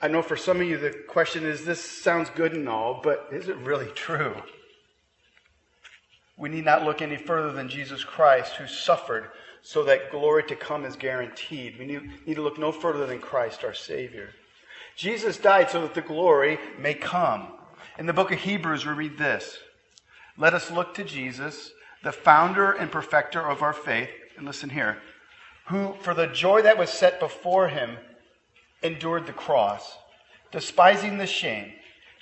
I 0.00 0.06
know 0.06 0.22
for 0.22 0.36
some 0.36 0.60
of 0.60 0.66
you 0.68 0.78
the 0.78 0.94
question 1.08 1.44
is 1.44 1.64
this 1.64 1.84
sounds 1.84 2.30
good 2.30 2.52
and 2.52 2.68
all, 2.68 3.00
but 3.02 3.28
is 3.32 3.48
it 3.48 3.56
really 3.56 3.90
true? 3.96 4.36
We 6.36 6.48
need 6.48 6.64
not 6.64 6.84
look 6.84 7.02
any 7.02 7.16
further 7.16 7.50
than 7.50 7.68
Jesus 7.68 8.04
Christ, 8.04 8.54
who 8.54 8.68
suffered 8.68 9.30
so 9.62 9.82
that 9.82 10.12
glory 10.12 10.44
to 10.44 10.54
come 10.54 10.84
is 10.84 10.94
guaranteed. 10.94 11.80
We 11.80 11.84
need, 11.84 12.36
to 12.36 12.42
look 12.42 12.58
no 12.58 12.70
further 12.70 13.06
than 13.06 13.18
Christ, 13.18 13.64
our 13.64 13.74
Savior. 13.74 14.30
Jesus 14.94 15.36
died 15.36 15.68
so 15.68 15.82
that 15.82 15.94
the 15.94 16.00
glory 16.00 16.60
may 16.78 16.94
come. 16.94 17.48
In 17.98 18.06
the 18.06 18.12
book 18.12 18.30
of 18.30 18.38
Hebrews, 18.38 18.86
we 18.86 18.92
read 18.92 19.18
this 19.18 19.58
Let 20.38 20.54
us 20.54 20.70
look 20.70 20.94
to 20.94 21.02
Jesus, 21.02 21.72
the 22.04 22.12
founder 22.12 22.70
and 22.70 22.92
perfecter 22.92 23.40
of 23.40 23.62
our 23.62 23.72
faith, 23.72 24.10
and 24.36 24.46
listen 24.46 24.70
here, 24.70 24.98
who, 25.66 25.94
for 26.00 26.14
the 26.14 26.26
joy 26.26 26.62
that 26.62 26.78
was 26.78 26.90
set 26.90 27.18
before 27.18 27.68
him, 27.68 27.96
endured 28.82 29.26
the 29.26 29.32
cross, 29.32 29.96
despising 30.52 31.16
the 31.18 31.26
shame, 31.26 31.72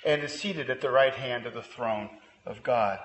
and 0.05 0.23
is 0.23 0.33
seated 0.33 0.69
at 0.69 0.81
the 0.81 0.89
right 0.89 1.13
hand 1.13 1.45
of 1.45 1.53
the 1.53 1.61
throne 1.61 2.09
of 2.45 2.63
God. 2.63 2.97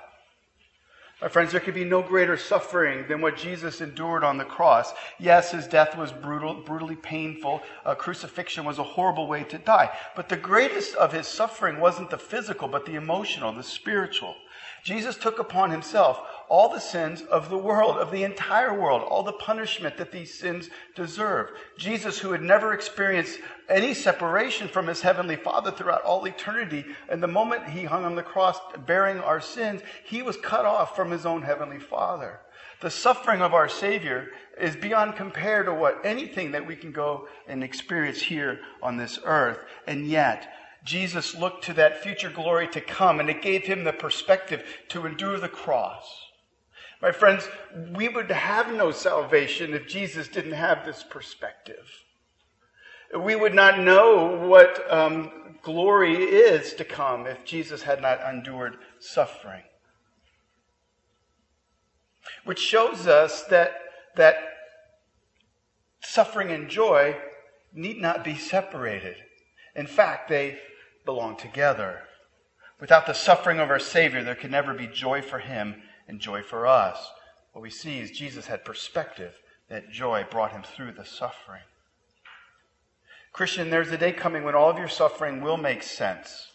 My 1.21 1.27
friends, 1.27 1.51
there 1.51 1.61
could 1.61 1.75
be 1.75 1.85
no 1.85 2.01
greater 2.01 2.37
suffering 2.37 3.07
than 3.09 3.21
what 3.21 3.37
Jesus 3.37 3.81
endured 3.81 4.23
on 4.23 4.39
the 4.39 4.45
cross. 4.45 4.93
Yes, 5.19 5.51
his 5.51 5.67
death 5.67 5.97
was 5.97 6.13
brutal, 6.13 6.55
brutally 6.55 6.95
painful. 6.95 7.61
Uh, 7.85 7.97
crucifixion 7.97 8.65
was 8.65 8.79
a 8.79 8.85
horrible 8.85 9.27
way 9.27 9.43
to 9.45 9.59
die. 9.59 9.91
But 10.15 10.29
the 10.29 10.37
greatest 10.37 10.95
of 10.95 11.13
his 11.13 11.27
suffering 11.27 11.81
wasn't 11.81 12.11
the 12.11 12.19
physical, 12.19 12.69
but 12.69 12.87
the 12.87 12.95
emotional, 12.95 13.53
the 13.53 13.65
spiritual. 13.65 14.37
Jesus 14.85 15.17
took 15.17 15.41
upon 15.41 15.73
himself 15.73 16.21
all 16.49 16.71
the 16.71 16.81
sins 16.81 17.23
of 17.23 17.51
the 17.51 17.59
world, 17.59 17.97
of 17.97 18.11
the 18.11 18.25
entire 18.25 18.79
world, 18.79 19.03
all 19.03 19.23
the 19.23 19.33
punishment 19.33 19.97
that 19.99 20.13
these 20.13 20.33
sins 20.33 20.71
deserve. 20.95 21.51
Jesus, 21.77 22.19
who 22.19 22.33
had 22.33 22.43
never 22.43 22.73
experienced 22.73 23.39
any 23.69 23.93
separation 23.93 24.67
from 24.67 24.87
his 24.87 25.03
heavenly 25.03 25.37
Father 25.37 25.71
throughout 25.71 26.03
all 26.03 26.25
eternity, 26.27 26.85
and 27.11 27.23
the 27.23 27.29
moment 27.29 27.69
he 27.69 27.85
hung 27.85 28.05
on 28.05 28.15
the 28.15 28.23
cross 28.23 28.59
bearing 28.87 29.21
our 29.21 29.41
sins, 29.41 29.83
he 30.05 30.23
was 30.23 30.37
cut 30.39 30.65
off 30.65 30.97
from 30.97 31.11
his 31.11 31.27
own 31.27 31.43
heavenly 31.43 31.79
Father. 31.79 32.41
The 32.81 32.91
suffering 32.91 33.43
of 33.43 33.55
our 33.55 33.69
Savior 33.69 34.31
is 34.59 34.77
beyond 34.77 35.17
compare 35.17 35.65
to 35.65 35.75
what 35.75 36.01
anything 36.05 36.53
that 36.53 36.67
we 36.67 36.77
can 36.77 36.93
go 36.93 37.29
and 37.47 37.63
experience 37.63 38.23
here 38.23 38.61
on 38.83 38.97
this 38.97 39.19
earth. 39.25 39.59
And 39.87 40.07
yet, 40.07 40.49
Jesus 40.85 41.35
looked 41.35 41.65
to 41.65 41.75
that 41.75 42.03
future 42.03 42.31
glory 42.31 42.69
to 42.69 42.81
come, 42.81 43.21
and 43.21 43.29
it 43.29 43.43
gave 43.43 43.65
him 43.65 43.85
the 43.85 43.93
perspective 43.93 44.65
to 44.89 45.07
endure 45.07 45.39
the 45.39 45.49
cross 45.49 46.28
my 47.01 47.13
friends, 47.13 47.49
we 47.95 48.09
would 48.09 48.31
have 48.31 48.73
no 48.75 48.91
salvation 48.91 49.73
if 49.73 49.87
Jesus 49.87 50.27
didn't 50.27 50.53
have 50.53 50.85
this 50.85 51.05
perspective. 51.09 51.87
We 53.17 53.37
would 53.37 53.55
not 53.55 53.79
know 53.79 54.47
what 54.49 54.85
um, 54.93 55.31
glory 55.63 56.17
is 56.17 56.75
to 56.75 56.85
come 56.85 57.27
if 57.27 57.45
Jesus 57.45 57.83
had 57.83 58.03
not 58.03 58.21
endured 58.29 58.79
suffering. 58.99 59.63
Which 62.45 62.59
shows 62.59 63.07
us 63.07 63.45
that, 63.45 63.73
that 64.17 64.37
suffering 66.01 66.51
and 66.51 66.69
joy 66.69 67.17
need 67.73 68.01
not 68.01 68.25
be 68.25 68.37
separated. 68.37 69.17
In 69.77 69.87
fact, 69.87 70.29
they 70.29 70.59
belong 71.05 71.37
together. 71.37 72.03
Without 72.81 73.07
the 73.07 73.13
suffering 73.13 73.61
of 73.61 73.71
our 73.71 73.79
Savior, 73.79 74.23
there 74.23 74.35
can 74.35 74.51
never 74.51 74.75
be 74.75 74.87
joy 74.87 75.23
for 75.23 75.39
Him 75.39 75.77
and 76.09 76.19
joy 76.21 76.43
for 76.43 76.67
us. 76.67 77.11
What 77.53 77.63
we 77.63 77.71
see 77.71 78.01
is 78.01 78.11
Jesus 78.11 78.47
had 78.47 78.65
perspective 78.65 79.35
that 79.69 79.91
joy 79.91 80.25
brought 80.31 80.53
him 80.53 80.63
through 80.63 80.93
the 80.93 81.05
suffering. 81.05 81.63
Christian, 83.33 83.71
there's 83.71 83.93
a 83.93 83.99
day 83.99 84.13
coming 84.13 84.43
when 84.43 84.55
all 84.55 84.71
of 84.71 84.79
your 84.79 84.89
suffering 84.89 85.41
will 85.41 85.59
make 85.59 85.83
sense. 85.83 86.53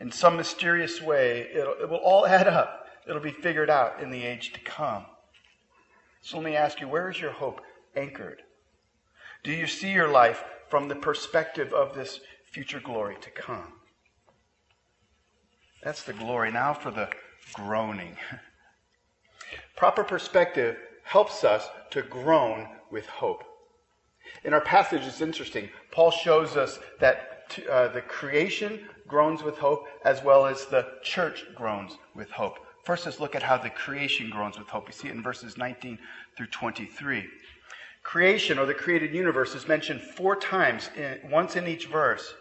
In 0.00 0.10
some 0.10 0.36
mysterious 0.36 1.02
way, 1.02 1.42
it 1.52 1.88
will 1.88 1.98
all 1.98 2.26
add 2.26 2.48
up. 2.48 2.86
It'll 3.06 3.20
be 3.20 3.30
figured 3.30 3.70
out 3.70 4.02
in 4.02 4.10
the 4.10 4.24
age 4.24 4.52
to 4.54 4.60
come. 4.60 5.04
So 6.22 6.38
let 6.38 6.44
me 6.44 6.56
ask 6.56 6.80
you, 6.80 6.88
where 6.88 7.10
is 7.10 7.20
your 7.20 7.32
hope 7.32 7.60
anchored? 7.94 8.42
Do 9.42 9.52
you 9.52 9.66
see 9.66 9.92
your 9.92 10.08
life 10.08 10.44
from 10.68 10.88
the 10.88 10.94
perspective 10.94 11.72
of 11.72 11.94
this 11.94 12.20
future 12.44 12.80
glory 12.80 13.16
to 13.20 13.30
come? 13.30 13.74
That's 15.82 16.02
the 16.02 16.12
glory. 16.12 16.50
Now 16.50 16.74
for 16.74 16.90
the 16.90 17.08
groaning. 17.52 18.16
Proper 19.76 20.04
perspective 20.04 20.76
helps 21.02 21.44
us 21.44 21.68
to 21.90 22.02
groan 22.02 22.68
with 22.90 23.06
hope. 23.06 23.44
In 24.44 24.54
our 24.54 24.60
passage, 24.60 25.02
it's 25.06 25.20
interesting. 25.20 25.68
Paul 25.90 26.10
shows 26.10 26.56
us 26.56 26.78
that 27.00 27.58
uh, 27.70 27.88
the 27.88 28.02
creation 28.02 28.88
groans 29.08 29.42
with 29.42 29.58
hope 29.58 29.86
as 30.04 30.22
well 30.22 30.46
as 30.46 30.66
the 30.66 30.86
church 31.02 31.44
groans 31.54 31.98
with 32.14 32.30
hope. 32.30 32.58
First, 32.84 33.06
let's 33.06 33.20
look 33.20 33.34
at 33.34 33.42
how 33.42 33.58
the 33.58 33.70
creation 33.70 34.30
groans 34.30 34.58
with 34.58 34.68
hope. 34.68 34.86
We 34.86 34.92
see 34.92 35.08
it 35.08 35.14
in 35.14 35.22
verses 35.22 35.58
19 35.58 35.98
through 36.36 36.46
23. 36.46 37.26
Creation, 38.02 38.58
or 38.58 38.66
the 38.66 38.74
created 38.74 39.12
universe, 39.12 39.54
is 39.54 39.68
mentioned 39.68 40.00
four 40.00 40.36
times, 40.36 40.90
in, 40.96 41.18
once 41.30 41.56
in 41.56 41.66
each 41.66 41.86
verse. 41.86 42.34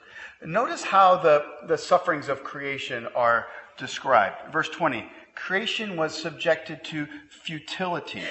Notice 0.46 0.84
how 0.84 1.18
the, 1.18 1.44
the 1.68 1.78
sufferings 1.78 2.30
of 2.30 2.44
creation 2.44 3.08
are 3.14 3.48
described. 3.80 4.52
Verse 4.52 4.70
20 4.70 5.10
creation 5.36 5.96
was 5.96 6.14
subjected 6.14 6.84
to 6.84 7.08
futility 7.30 8.22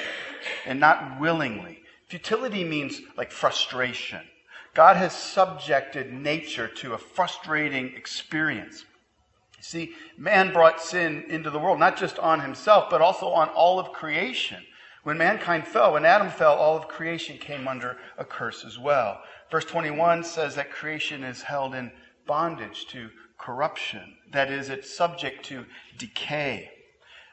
and 0.66 0.78
not 0.78 1.18
willingly. 1.18 1.80
Futility 2.06 2.64
means 2.64 3.00
like 3.16 3.32
frustration. 3.32 4.20
God 4.74 4.96
has 4.96 5.12
subjected 5.12 6.12
nature 6.12 6.68
to 6.68 6.92
a 6.92 6.98
frustrating 6.98 7.94
experience. 7.94 8.84
See, 9.60 9.94
man 10.16 10.52
brought 10.52 10.80
sin 10.80 11.24
into 11.28 11.50
the 11.50 11.58
world, 11.58 11.80
not 11.80 11.96
just 11.96 12.18
on 12.18 12.40
himself, 12.40 12.88
but 12.90 13.02
also 13.02 13.28
on 13.28 13.48
all 13.48 13.80
of 13.80 13.92
creation. 13.92 14.62
When 15.02 15.18
mankind 15.18 15.66
fell, 15.66 15.94
when 15.94 16.04
Adam 16.04 16.30
fell, 16.30 16.54
all 16.54 16.76
of 16.76 16.88
creation 16.88 17.38
came 17.38 17.66
under 17.66 17.96
a 18.18 18.24
curse 18.24 18.64
as 18.64 18.78
well. 18.78 19.20
Verse 19.50 19.64
21 19.64 20.22
says 20.22 20.54
that 20.54 20.70
creation 20.70 21.24
is 21.24 21.42
held 21.42 21.74
in 21.74 21.90
bondage 22.26 22.86
to 22.88 23.10
corruption. 23.38 24.16
That 24.32 24.50
is, 24.50 24.68
it's 24.68 24.94
subject 24.94 25.44
to 25.46 25.64
decay. 25.96 26.70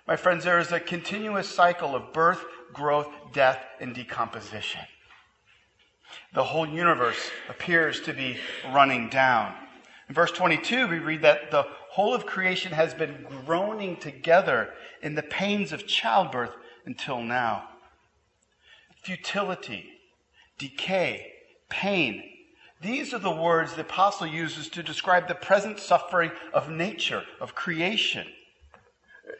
My 0.07 0.15
friends, 0.15 0.43
there 0.43 0.59
is 0.59 0.71
a 0.71 0.79
continuous 0.79 1.49
cycle 1.49 1.95
of 1.95 2.13
birth, 2.13 2.43
growth, 2.73 3.09
death, 3.33 3.59
and 3.79 3.93
decomposition. 3.93 4.81
The 6.33 6.43
whole 6.43 6.67
universe 6.67 7.31
appears 7.49 8.01
to 8.01 8.13
be 8.13 8.37
running 8.71 9.09
down. 9.09 9.55
In 10.07 10.13
verse 10.13 10.31
22, 10.31 10.87
we 10.87 10.99
read 10.99 11.23
that 11.23 11.49
the 11.49 11.65
whole 11.89 12.13
of 12.13 12.25
creation 12.25 12.71
has 12.71 12.93
been 12.93 13.25
groaning 13.45 13.97
together 13.97 14.73
in 15.01 15.15
the 15.15 15.23
pains 15.23 15.71
of 15.71 15.87
childbirth 15.87 16.51
until 16.85 17.21
now. 17.21 17.69
Futility, 19.01 19.89
decay, 20.57 21.31
pain. 21.69 22.23
These 22.85 23.15
are 23.15 23.19
the 23.19 23.31
words 23.31 23.73
the 23.73 23.81
apostle 23.81 24.27
uses 24.27 24.69
to 24.69 24.83
describe 24.83 25.27
the 25.27 25.33
present 25.33 25.79
suffering 25.79 26.31
of 26.53 26.69
nature, 26.69 27.23
of 27.41 27.55
creation. 27.55 28.27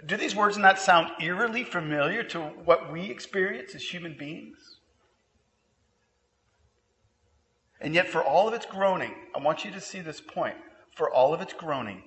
Do 0.03 0.17
these 0.17 0.35
words 0.35 0.57
not 0.57 0.79
sound 0.79 1.11
eerily 1.21 1.63
familiar 1.63 2.23
to 2.23 2.39
what 2.41 2.91
we 2.91 3.03
experience 3.03 3.75
as 3.75 3.83
human 3.83 4.17
beings? 4.17 4.57
And 7.79 7.93
yet, 7.93 8.07
for 8.07 8.23
all 8.23 8.47
of 8.47 8.55
its 8.55 8.65
groaning, 8.65 9.13
I 9.35 9.39
want 9.39 9.63
you 9.63 9.69
to 9.69 9.81
see 9.81 9.99
this 9.99 10.21
point. 10.21 10.55
For 10.95 11.11
all 11.11 11.31
of 11.31 11.39
its 11.39 11.53
groaning, 11.53 12.01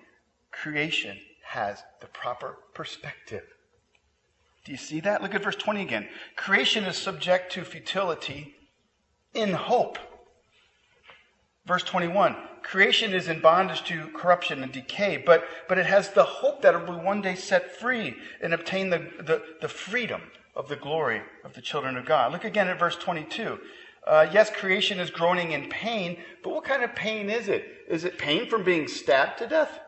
creation 0.51 1.19
has 1.45 1.85
the 2.01 2.09
proper 2.09 2.59
perspective. 2.75 3.45
Do 4.65 4.73
you 4.73 4.79
see 4.79 4.99
that? 5.01 5.23
Look 5.23 5.37
at 5.37 5.45
verse 5.45 5.55
20 5.55 5.83
again. 5.83 6.09
Creation 6.35 6.83
is 6.83 6.97
subject 6.97 7.53
to 7.53 7.63
futility 7.63 8.57
in 9.35 9.53
hope. 9.53 9.99
Verse 11.69 11.83
21 11.83 12.35
creation 12.63 13.15
is 13.15 13.29
in 13.29 13.41
bondage 13.41 13.83
to 13.85 14.09
corruption 14.09 14.63
and 14.63 14.73
decay, 14.73 15.23
but, 15.25 15.45
but 15.69 15.79
it 15.79 15.87
has 15.87 16.11
the 16.11 16.25
hope 16.25 16.61
that 16.63 16.75
it 16.75 16.87
will 16.87 17.01
one 17.01 17.23
day 17.23 17.35
set 17.35 17.79
free 17.79 18.15
and 18.43 18.53
obtain 18.53 18.91
the, 18.91 18.99
the, 19.21 19.43
the 19.61 19.69
freedom 19.69 20.21
of 20.55 20.69
the 20.69 20.77
glory 20.77 21.23
of 21.45 21.55
the 21.55 21.61
children 21.61 21.97
of 21.97 22.05
God. 22.05 22.33
Look 22.33 22.45
again 22.45 22.69
at 22.69 22.79
verse 22.79 22.97
22. 22.97 23.59
Uh, 24.07 24.27
yes, 24.33 24.51
creation 24.51 24.99
is 24.99 25.11
groaning 25.11 25.53
in 25.53 25.69
pain, 25.69 26.19
but 26.43 26.55
what 26.55 26.65
kind 26.65 26.83
of 26.83 26.95
pain 26.95 27.31
is 27.31 27.49
it? 27.49 27.65
Is 27.89 28.05
it 28.05 28.19
pain 28.19 28.49
from 28.49 28.65
being 28.65 28.89
stabbed 28.89 29.39
to 29.39 29.47
death? 29.47 29.81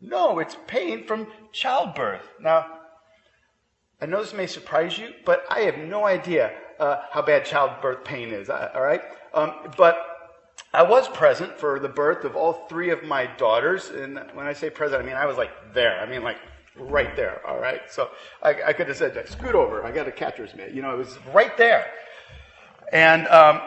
No, 0.00 0.38
it's 0.38 0.56
pain 0.66 1.06
from 1.06 1.26
childbirth. 1.52 2.26
Now, 2.40 2.66
I 4.00 4.06
know 4.06 4.22
this 4.22 4.32
may 4.32 4.46
surprise 4.46 4.98
you, 4.98 5.12
but 5.26 5.44
I 5.50 5.60
have 5.60 5.76
no 5.76 6.06
idea 6.06 6.52
uh, 6.78 7.02
how 7.10 7.22
bad 7.22 7.44
childbirth 7.44 8.04
pain 8.04 8.30
is. 8.30 8.48
All 8.48 8.82
right, 8.82 9.02
um, 9.34 9.54
but 9.76 10.07
I 10.72 10.82
was 10.82 11.08
present 11.08 11.58
for 11.58 11.80
the 11.80 11.88
birth 11.88 12.24
of 12.24 12.36
all 12.36 12.52
three 12.68 12.90
of 12.90 13.02
my 13.02 13.26
daughters, 13.26 13.88
and 13.88 14.18
when 14.34 14.46
I 14.46 14.52
say 14.52 14.70
present, 14.70 15.02
I 15.02 15.04
mean 15.04 15.16
I 15.16 15.26
was 15.26 15.36
like 15.36 15.50
there. 15.72 15.98
I 16.00 16.06
mean 16.06 16.22
like 16.22 16.38
right 16.76 17.14
there. 17.16 17.40
All 17.46 17.58
right, 17.58 17.80
so 17.90 18.10
I, 18.42 18.54
I 18.66 18.72
could 18.72 18.88
have 18.88 18.96
said, 18.96 19.28
"Scoot 19.28 19.54
over, 19.54 19.84
I 19.84 19.90
got 19.90 20.06
a 20.06 20.12
catcher's 20.12 20.54
mitt." 20.54 20.72
You 20.72 20.82
know, 20.82 20.92
it 20.92 20.98
was 20.98 21.18
right 21.32 21.56
there. 21.56 21.90
And 22.92 23.26
um, 23.28 23.60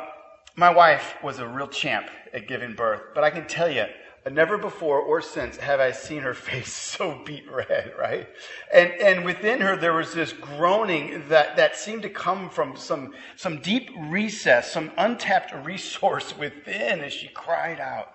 my 0.55 0.69
wife 0.69 1.15
was 1.23 1.39
a 1.39 1.47
real 1.47 1.67
champ 1.67 2.07
at 2.33 2.47
giving 2.47 2.73
birth, 2.73 3.01
but 3.13 3.23
I 3.23 3.29
can 3.29 3.47
tell 3.47 3.69
you, 3.69 3.85
never 4.29 4.57
before 4.57 4.99
or 4.99 5.21
since 5.21 5.57
have 5.57 5.79
I 5.79 5.91
seen 5.91 6.21
her 6.21 6.33
face 6.49 6.71
so 6.71 7.21
beet 7.25 7.49
red, 7.51 7.93
right? 7.97 8.27
And, 8.73 8.91
and 8.93 9.25
within 9.25 9.61
her, 9.61 9.75
there 9.75 9.93
was 9.93 10.13
this 10.13 10.33
groaning 10.33 11.23
that, 11.29 11.55
that 11.57 11.75
seemed 11.75 12.03
to 12.03 12.09
come 12.09 12.49
from 12.49 12.75
some, 12.75 13.13
some 13.35 13.61
deep 13.61 13.89
recess, 13.97 14.71
some 14.71 14.91
untapped 14.97 15.53
resource 15.65 16.37
within 16.39 16.99
as 16.99 17.13
she 17.13 17.27
cried 17.29 17.79
out. 17.79 18.13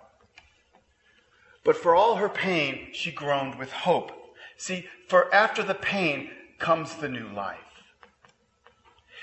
But 1.65 1.77
for 1.77 1.97
all 1.97 2.17
her 2.17 2.29
pain, 2.29 2.91
she 2.93 3.11
groaned 3.11 3.57
with 3.57 3.73
hope. 3.73 4.13
See, 4.57 4.87
for 5.09 5.35
after 5.35 5.65
the 5.65 5.75
pain 5.75 6.31
comes 6.59 6.95
the 6.95 7.09
new 7.09 7.29
life. 7.29 7.59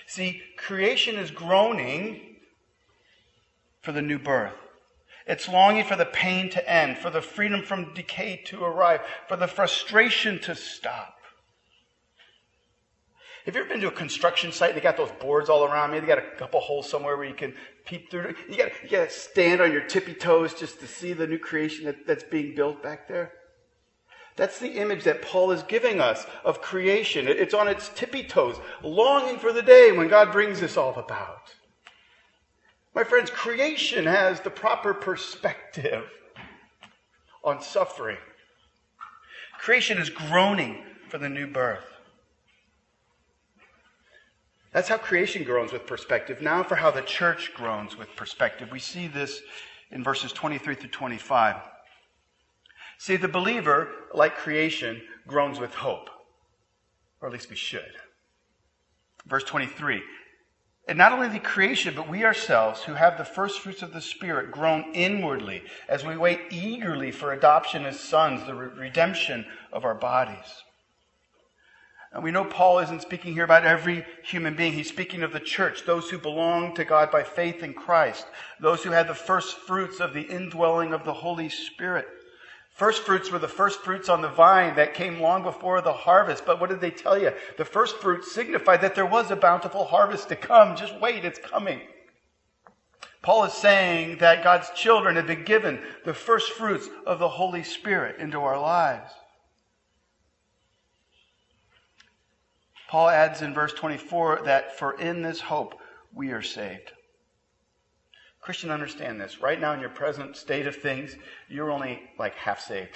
See, 0.07 0.41
creation 0.57 1.15
is 1.15 1.31
groaning 1.31 2.35
for 3.81 3.93
the 3.93 4.01
new 4.01 4.19
birth. 4.19 4.53
It's 5.25 5.47
longing 5.47 5.85
for 5.85 5.95
the 5.95 6.05
pain 6.05 6.49
to 6.51 6.69
end, 6.69 6.97
for 6.97 7.09
the 7.09 7.21
freedom 7.21 7.63
from 7.63 7.93
decay 7.93 8.41
to 8.47 8.63
arrive, 8.63 9.01
for 9.27 9.37
the 9.37 9.47
frustration 9.47 10.39
to 10.39 10.55
stop. 10.55 11.15
Have 13.45 13.55
you 13.55 13.61
ever 13.61 13.69
been 13.69 13.81
to 13.81 13.87
a 13.87 13.91
construction 13.91 14.53
site 14.53 14.69
and 14.69 14.77
they 14.77 14.83
got 14.83 14.95
those 14.95 15.11
boards 15.19 15.49
all 15.49 15.65
around? 15.65 15.91
Maybe 15.91 16.01
they 16.01 16.15
got 16.15 16.17
a 16.17 16.37
couple 16.37 16.61
holes 16.61 16.89
somewhere 16.89 17.17
where 17.17 17.27
you 17.27 17.33
can 17.33 17.53
peep 17.85 18.09
through. 18.09 18.35
You 18.49 18.57
got, 18.57 18.71
you 18.83 18.89
to 18.89 19.09
stand 19.09 19.59
on 19.59 19.73
your 19.73 19.83
tippy 19.83 20.13
toes 20.13 20.53
just 20.53 20.79
to 20.79 20.87
see 20.87 21.11
the 21.11 21.27
new 21.27 21.39
creation 21.39 21.85
that, 21.85 22.07
that's 22.07 22.23
being 22.23 22.55
built 22.55 22.81
back 22.81 23.07
there. 23.09 23.33
That's 24.35 24.59
the 24.59 24.79
image 24.79 25.03
that 25.03 25.21
Paul 25.21 25.51
is 25.51 25.61
giving 25.63 25.99
us 25.99 26.25
of 26.45 26.61
creation. 26.61 27.27
It's 27.27 27.53
on 27.53 27.67
its 27.67 27.89
tippy 27.89 28.23
toes, 28.23 28.55
longing 28.81 29.37
for 29.37 29.51
the 29.51 29.61
day 29.61 29.91
when 29.91 30.07
God 30.07 30.31
brings 30.31 30.59
this 30.59 30.77
all 30.77 30.95
about. 30.95 31.53
My 32.95 33.03
friends, 33.03 33.31
creation 33.31 34.05
has 34.05 34.41
the 34.41 34.51
proper 34.51 34.93
perspective 34.93 36.05
on 37.43 37.61
suffering. 37.61 38.17
Creation 39.57 39.97
is 39.97 40.09
groaning 40.09 40.83
for 41.09 41.17
the 41.17 41.29
new 41.29 41.47
birth. 41.47 41.85
That's 44.71 44.89
how 44.89 44.97
creation 44.97 45.43
groans 45.43 45.71
with 45.71 45.87
perspective. 45.87 46.41
Now, 46.41 46.63
for 46.63 46.75
how 46.75 46.91
the 46.91 47.01
church 47.01 47.51
groans 47.55 47.97
with 47.97 48.15
perspective. 48.15 48.71
We 48.71 48.79
see 48.79 49.07
this 49.07 49.41
in 49.91 50.03
verses 50.03 50.31
23 50.31 50.75
through 50.75 50.89
25. 50.89 51.55
See, 52.97 53.15
the 53.15 53.27
believer, 53.27 53.89
like 54.13 54.35
creation, 54.35 55.01
groans 55.27 55.59
with 55.59 55.73
hope. 55.73 56.09
Or 57.21 57.27
at 57.27 57.33
least 57.33 57.49
we 57.49 57.55
should. 57.55 57.93
Verse 59.25 59.43
23 59.43 60.01
and 60.87 60.97
not 60.97 61.13
only 61.13 61.29
the 61.29 61.39
creation, 61.39 61.95
but 61.95 62.09
we 62.09 62.25
ourselves, 62.25 62.83
who 62.83 62.93
have 62.93 63.17
the 63.17 63.23
first 63.23 63.61
fruits 63.61 63.81
of 63.81 63.93
the 63.93 64.01
Spirit, 64.01 64.51
groan 64.51 64.91
inwardly 64.93 65.63
as 65.87 66.05
we 66.05 66.17
wait 66.17 66.41
eagerly 66.51 67.11
for 67.11 67.31
adoption 67.31 67.85
as 67.85 67.99
sons, 67.99 68.45
the 68.45 68.53
re- 68.53 68.67
redemption 68.77 69.45
of 69.71 69.85
our 69.85 69.95
bodies. 69.95 70.63
And 72.11 72.21
we 72.21 72.31
know 72.31 72.43
Paul 72.43 72.79
isn't 72.79 73.01
speaking 73.01 73.33
here 73.33 73.45
about 73.45 73.65
every 73.65 74.05
human 74.23 74.55
being. 74.55 74.73
He's 74.73 74.89
speaking 74.89 75.23
of 75.23 75.31
the 75.31 75.39
church, 75.39 75.85
those 75.85 76.09
who 76.09 76.19
belong 76.19 76.75
to 76.75 76.85
God 76.85 77.09
by 77.09 77.23
faith 77.23 77.63
in 77.63 77.73
Christ, 77.73 78.27
those 78.59 78.83
who 78.83 78.91
had 78.91 79.07
the 79.07 79.15
first 79.15 79.57
fruits 79.57 79.99
of 79.99 80.13
the 80.13 80.21
indwelling 80.21 80.93
of 80.93 81.05
the 81.05 81.13
Holy 81.13 81.49
Spirit. 81.49 82.07
First 82.73 83.03
fruits 83.03 83.31
were 83.31 83.39
the 83.39 83.47
first 83.47 83.81
fruits 83.81 84.09
on 84.09 84.21
the 84.21 84.29
vine 84.29 84.75
that 84.75 84.95
came 84.95 85.21
long 85.21 85.43
before 85.43 85.79
the 85.81 85.93
harvest. 85.93 86.43
But 86.43 86.59
what 86.59 86.71
did 86.71 86.81
they 86.81 86.89
tell 86.89 87.17
you? 87.17 87.31
The 87.57 87.65
first 87.65 87.97
fruits 87.97 88.31
signified 88.31 88.81
that 88.81 88.95
there 88.95 89.05
was 89.05 89.29
a 89.29 89.35
bountiful 89.35 89.85
harvest 89.85 90.29
to 90.29 90.35
come. 90.35 90.75
Just 90.75 90.99
wait, 90.99 91.23
it's 91.23 91.37
coming. 91.37 91.81
Paul 93.21 93.43
is 93.45 93.53
saying 93.53 94.17
that 94.17 94.43
God's 94.43 94.71
children 94.71 95.15
have 95.15 95.27
been 95.27 95.45
given 95.45 95.79
the 96.03 96.15
first 96.15 96.51
fruits 96.53 96.89
of 97.05 97.19
the 97.19 97.29
Holy 97.29 97.63
Spirit 97.63 98.19
into 98.19 98.39
our 98.39 98.59
lives. 98.59 99.11
Paul 102.89 103.09
adds 103.09 103.43
in 103.43 103.53
verse 103.53 103.73
24 103.73 104.41
that 104.45 104.77
for 104.77 104.99
in 104.99 105.21
this 105.21 105.39
hope 105.39 105.79
we 106.11 106.31
are 106.31 106.41
saved. 106.41 106.91
Christian, 108.43 108.71
understand 108.71 109.21
this. 109.21 109.41
Right 109.41 109.59
now, 109.59 109.73
in 109.73 109.79
your 109.79 109.89
present 109.89 110.35
state 110.35 110.67
of 110.67 110.75
things, 110.75 111.15
you're 111.47 111.71
only 111.71 112.01
like 112.19 112.35
half 112.35 112.59
saved. 112.59 112.91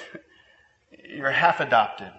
you're 1.09 1.31
half 1.31 1.61
adopted. 1.61 2.11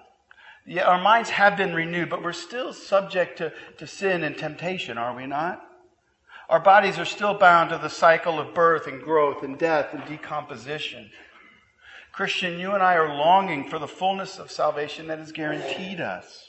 Yeah, 0.66 0.84
our 0.84 1.00
minds 1.00 1.30
have 1.30 1.56
been 1.56 1.74
renewed, 1.74 2.08
but 2.08 2.22
we're 2.22 2.32
still 2.32 2.72
subject 2.72 3.38
to, 3.38 3.52
to 3.78 3.86
sin 3.86 4.22
and 4.22 4.36
temptation, 4.36 4.96
are 4.96 5.14
we 5.14 5.26
not? 5.26 5.62
Our 6.48 6.60
bodies 6.60 6.98
are 6.98 7.04
still 7.04 7.34
bound 7.34 7.70
to 7.70 7.78
the 7.78 7.90
cycle 7.90 8.40
of 8.40 8.54
birth 8.54 8.86
and 8.86 9.02
growth 9.02 9.42
and 9.42 9.58
death 9.58 9.92
and 9.92 10.06
decomposition. 10.06 11.10
Christian, 12.12 12.58
you 12.58 12.72
and 12.72 12.82
I 12.82 12.94
are 12.94 13.14
longing 13.14 13.68
for 13.68 13.78
the 13.78 13.86
fullness 13.86 14.38
of 14.38 14.50
salvation 14.50 15.06
that 15.08 15.18
is 15.18 15.32
guaranteed 15.32 16.00
us. 16.00 16.47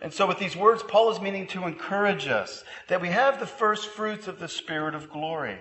And 0.00 0.12
so, 0.12 0.26
with 0.26 0.38
these 0.38 0.56
words, 0.56 0.82
Paul 0.82 1.10
is 1.10 1.20
meaning 1.20 1.46
to 1.48 1.66
encourage 1.66 2.28
us 2.28 2.62
that 2.88 3.00
we 3.00 3.08
have 3.08 3.40
the 3.40 3.46
first 3.46 3.88
fruits 3.88 4.28
of 4.28 4.38
the 4.38 4.48
Spirit 4.48 4.94
of 4.94 5.10
glory. 5.10 5.58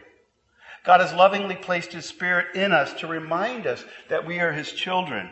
God 0.83 1.01
has 1.01 1.13
lovingly 1.13 1.55
placed 1.55 1.91
His 1.91 2.05
Spirit 2.05 2.55
in 2.55 2.71
us 2.71 2.93
to 2.95 3.07
remind 3.07 3.65
us 3.65 3.83
that 4.09 4.27
we 4.27 4.39
are 4.39 4.51
His 4.51 4.71
children 4.71 5.31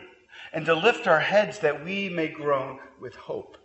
and 0.52 0.66
to 0.66 0.74
lift 0.74 1.06
our 1.06 1.20
heads 1.20 1.60
that 1.60 1.84
we 1.84 2.08
may 2.08 2.28
groan 2.28 2.80
with 3.00 3.14
hope. 3.14 3.56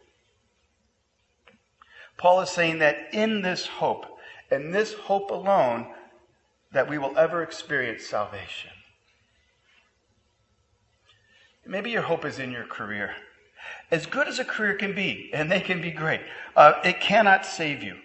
Paul 2.17 2.41
is 2.41 2.49
saying 2.49 2.79
that 2.79 3.13
in 3.13 3.41
this 3.41 3.65
hope, 3.65 4.05
and 4.51 4.73
this 4.73 4.93
hope 4.93 5.31
alone, 5.31 5.87
that 6.71 6.87
we 6.87 6.99
will 6.99 7.17
ever 7.17 7.41
experience 7.41 8.05
salvation. 8.05 8.71
Maybe 11.65 11.89
your 11.89 12.03
hope 12.03 12.25
is 12.25 12.37
in 12.37 12.51
your 12.51 12.65
career 12.65 13.15
as 13.91 14.05
good 14.05 14.27
as 14.27 14.39
a 14.39 14.45
career 14.45 14.75
can 14.75 14.95
be, 14.95 15.29
and 15.33 15.51
they 15.51 15.59
can 15.59 15.81
be 15.81 15.91
great, 15.91 16.21
uh, 16.55 16.73
it 16.83 17.01
cannot 17.01 17.45
save 17.45 17.83
you. 17.83 17.97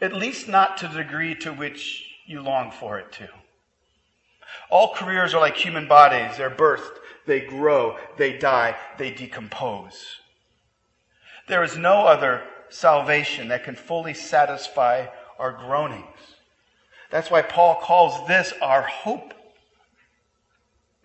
At 0.00 0.12
least 0.12 0.48
not 0.48 0.76
to 0.78 0.88
the 0.88 1.02
degree 1.02 1.34
to 1.36 1.52
which 1.52 2.04
you 2.26 2.42
long 2.42 2.70
for 2.72 2.98
it 2.98 3.12
to. 3.12 3.28
All 4.70 4.94
careers 4.94 5.34
are 5.34 5.40
like 5.40 5.56
human 5.56 5.88
bodies. 5.88 6.36
They're 6.36 6.50
birthed, 6.50 6.98
they 7.26 7.40
grow, 7.40 7.96
they 8.16 8.36
die, 8.36 8.76
they 8.98 9.10
decompose. 9.10 10.04
There 11.46 11.62
is 11.62 11.76
no 11.76 12.06
other 12.06 12.42
salvation 12.68 13.48
that 13.48 13.64
can 13.64 13.76
fully 13.76 14.14
satisfy 14.14 15.06
our 15.38 15.52
groanings. 15.52 16.04
That's 17.10 17.30
why 17.30 17.42
Paul 17.42 17.76
calls 17.76 18.26
this 18.28 18.52
our 18.60 18.82
hope. 18.82 19.32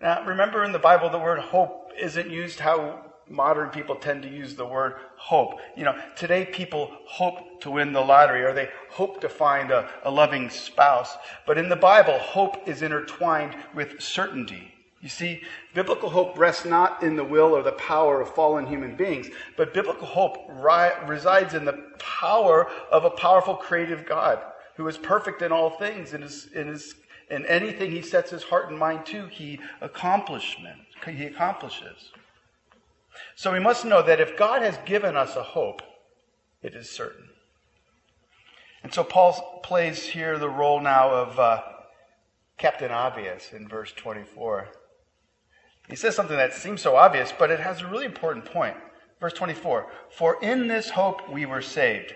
Now, 0.00 0.24
remember 0.26 0.64
in 0.64 0.72
the 0.72 0.78
Bible, 0.78 1.08
the 1.08 1.18
word 1.18 1.38
hope 1.38 1.92
isn't 1.98 2.28
used 2.28 2.60
how 2.60 3.13
modern 3.28 3.70
people 3.70 3.96
tend 3.96 4.22
to 4.22 4.28
use 4.28 4.54
the 4.54 4.66
word 4.66 4.94
hope. 5.16 5.58
You 5.76 5.84
know, 5.84 5.98
today 6.16 6.44
people 6.46 6.90
hope 7.06 7.60
to 7.62 7.70
win 7.70 7.92
the 7.92 8.00
lottery 8.00 8.42
or 8.42 8.52
they 8.52 8.68
hope 8.90 9.20
to 9.20 9.28
find 9.28 9.70
a, 9.70 9.88
a 10.04 10.10
loving 10.10 10.50
spouse. 10.50 11.16
But 11.46 11.58
in 11.58 11.68
the 11.68 11.76
Bible, 11.76 12.18
hope 12.18 12.68
is 12.68 12.82
intertwined 12.82 13.56
with 13.74 14.00
certainty. 14.00 14.72
You 15.00 15.08
see, 15.08 15.42
biblical 15.74 16.08
hope 16.08 16.38
rests 16.38 16.64
not 16.64 17.02
in 17.02 17.16
the 17.16 17.24
will 17.24 17.54
or 17.54 17.62
the 17.62 17.72
power 17.72 18.22
of 18.22 18.34
fallen 18.34 18.66
human 18.66 18.96
beings, 18.96 19.28
but 19.56 19.74
biblical 19.74 20.06
hope 20.06 20.38
ri- 20.48 21.06
resides 21.06 21.52
in 21.52 21.66
the 21.66 21.90
power 21.98 22.70
of 22.90 23.04
a 23.04 23.10
powerful 23.10 23.54
creative 23.54 24.06
God 24.06 24.40
who 24.76 24.88
is 24.88 24.96
perfect 24.96 25.42
in 25.42 25.52
all 25.52 25.70
things 25.70 26.14
and 26.14 26.24
is, 26.24 26.48
and 26.54 26.70
is 26.70 26.94
in 27.30 27.44
anything 27.46 27.90
he 27.90 28.02
sets 28.02 28.30
his 28.30 28.42
heart 28.42 28.70
and 28.70 28.78
mind 28.78 29.04
to, 29.06 29.26
he 29.26 29.60
accomplishment 29.80 30.80
he 31.06 31.24
accomplishes. 31.24 32.10
So 33.34 33.52
we 33.52 33.60
must 33.60 33.84
know 33.84 34.02
that 34.02 34.20
if 34.20 34.36
God 34.36 34.62
has 34.62 34.78
given 34.84 35.16
us 35.16 35.36
a 35.36 35.42
hope, 35.42 35.82
it 36.62 36.74
is 36.74 36.90
certain. 36.90 37.28
And 38.82 38.92
so 38.92 39.02
Paul 39.02 39.60
plays 39.62 40.04
here 40.04 40.38
the 40.38 40.48
role 40.48 40.80
now 40.80 41.10
of 41.10 41.38
uh, 41.38 41.62
Captain 42.58 42.90
Obvious 42.90 43.52
in 43.52 43.66
verse 43.68 43.92
24. 43.92 44.68
He 45.88 45.96
says 45.96 46.14
something 46.14 46.36
that 46.36 46.54
seems 46.54 46.82
so 46.82 46.96
obvious, 46.96 47.32
but 47.38 47.50
it 47.50 47.60
has 47.60 47.80
a 47.80 47.86
really 47.86 48.06
important 48.06 48.44
point. 48.44 48.76
Verse 49.20 49.32
24 49.32 49.86
For 50.10 50.42
in 50.42 50.68
this 50.68 50.90
hope 50.90 51.30
we 51.30 51.46
were 51.46 51.62
saved. 51.62 52.14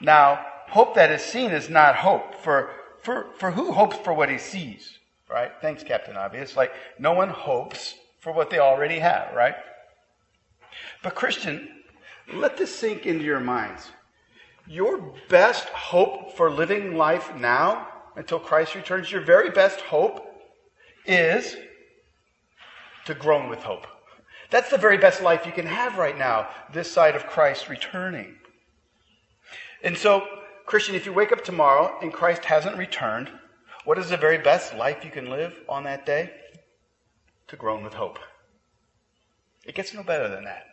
Now, 0.00 0.44
hope 0.68 0.94
that 0.94 1.10
is 1.10 1.22
seen 1.22 1.50
is 1.50 1.68
not 1.68 1.96
hope. 1.96 2.34
For, 2.42 2.70
for, 3.02 3.28
for 3.38 3.50
who 3.50 3.72
hopes 3.72 3.96
for 3.96 4.12
what 4.12 4.30
he 4.30 4.38
sees? 4.38 4.98
Right? 5.28 5.52
Thanks, 5.60 5.82
Captain 5.82 6.16
Obvious. 6.16 6.56
Like, 6.56 6.72
no 6.98 7.12
one 7.12 7.28
hopes 7.28 7.94
for 8.20 8.32
what 8.32 8.50
they 8.50 8.58
already 8.58 8.98
have, 8.98 9.34
right? 9.34 9.54
But, 11.02 11.14
Christian, 11.14 11.68
let 12.32 12.56
this 12.56 12.74
sink 12.74 13.06
into 13.06 13.24
your 13.24 13.40
minds. 13.40 13.90
Your 14.66 15.14
best 15.28 15.68
hope 15.68 16.36
for 16.36 16.50
living 16.50 16.96
life 16.96 17.34
now 17.36 17.88
until 18.16 18.38
Christ 18.38 18.74
returns, 18.74 19.10
your 19.10 19.20
very 19.20 19.50
best 19.50 19.80
hope 19.80 20.26
is 21.06 21.56
to 23.06 23.14
groan 23.14 23.48
with 23.48 23.60
hope. 23.60 23.86
That's 24.50 24.70
the 24.70 24.78
very 24.78 24.98
best 24.98 25.22
life 25.22 25.46
you 25.46 25.52
can 25.52 25.66
have 25.66 25.98
right 25.98 26.18
now, 26.18 26.48
this 26.72 26.90
side 26.90 27.14
of 27.14 27.26
Christ 27.26 27.68
returning. 27.68 28.36
And 29.82 29.96
so, 29.96 30.26
Christian, 30.66 30.94
if 30.94 31.06
you 31.06 31.12
wake 31.12 31.32
up 31.32 31.44
tomorrow 31.44 31.96
and 32.02 32.12
Christ 32.12 32.44
hasn't 32.44 32.76
returned, 32.76 33.30
what 33.84 33.98
is 33.98 34.10
the 34.10 34.16
very 34.16 34.38
best 34.38 34.74
life 34.74 35.04
you 35.04 35.10
can 35.10 35.30
live 35.30 35.54
on 35.68 35.84
that 35.84 36.04
day? 36.04 36.30
To 37.48 37.56
groan 37.56 37.82
with 37.82 37.94
hope. 37.94 38.18
It 39.64 39.74
gets 39.74 39.94
no 39.94 40.02
better 40.02 40.28
than 40.28 40.44
that. 40.44 40.66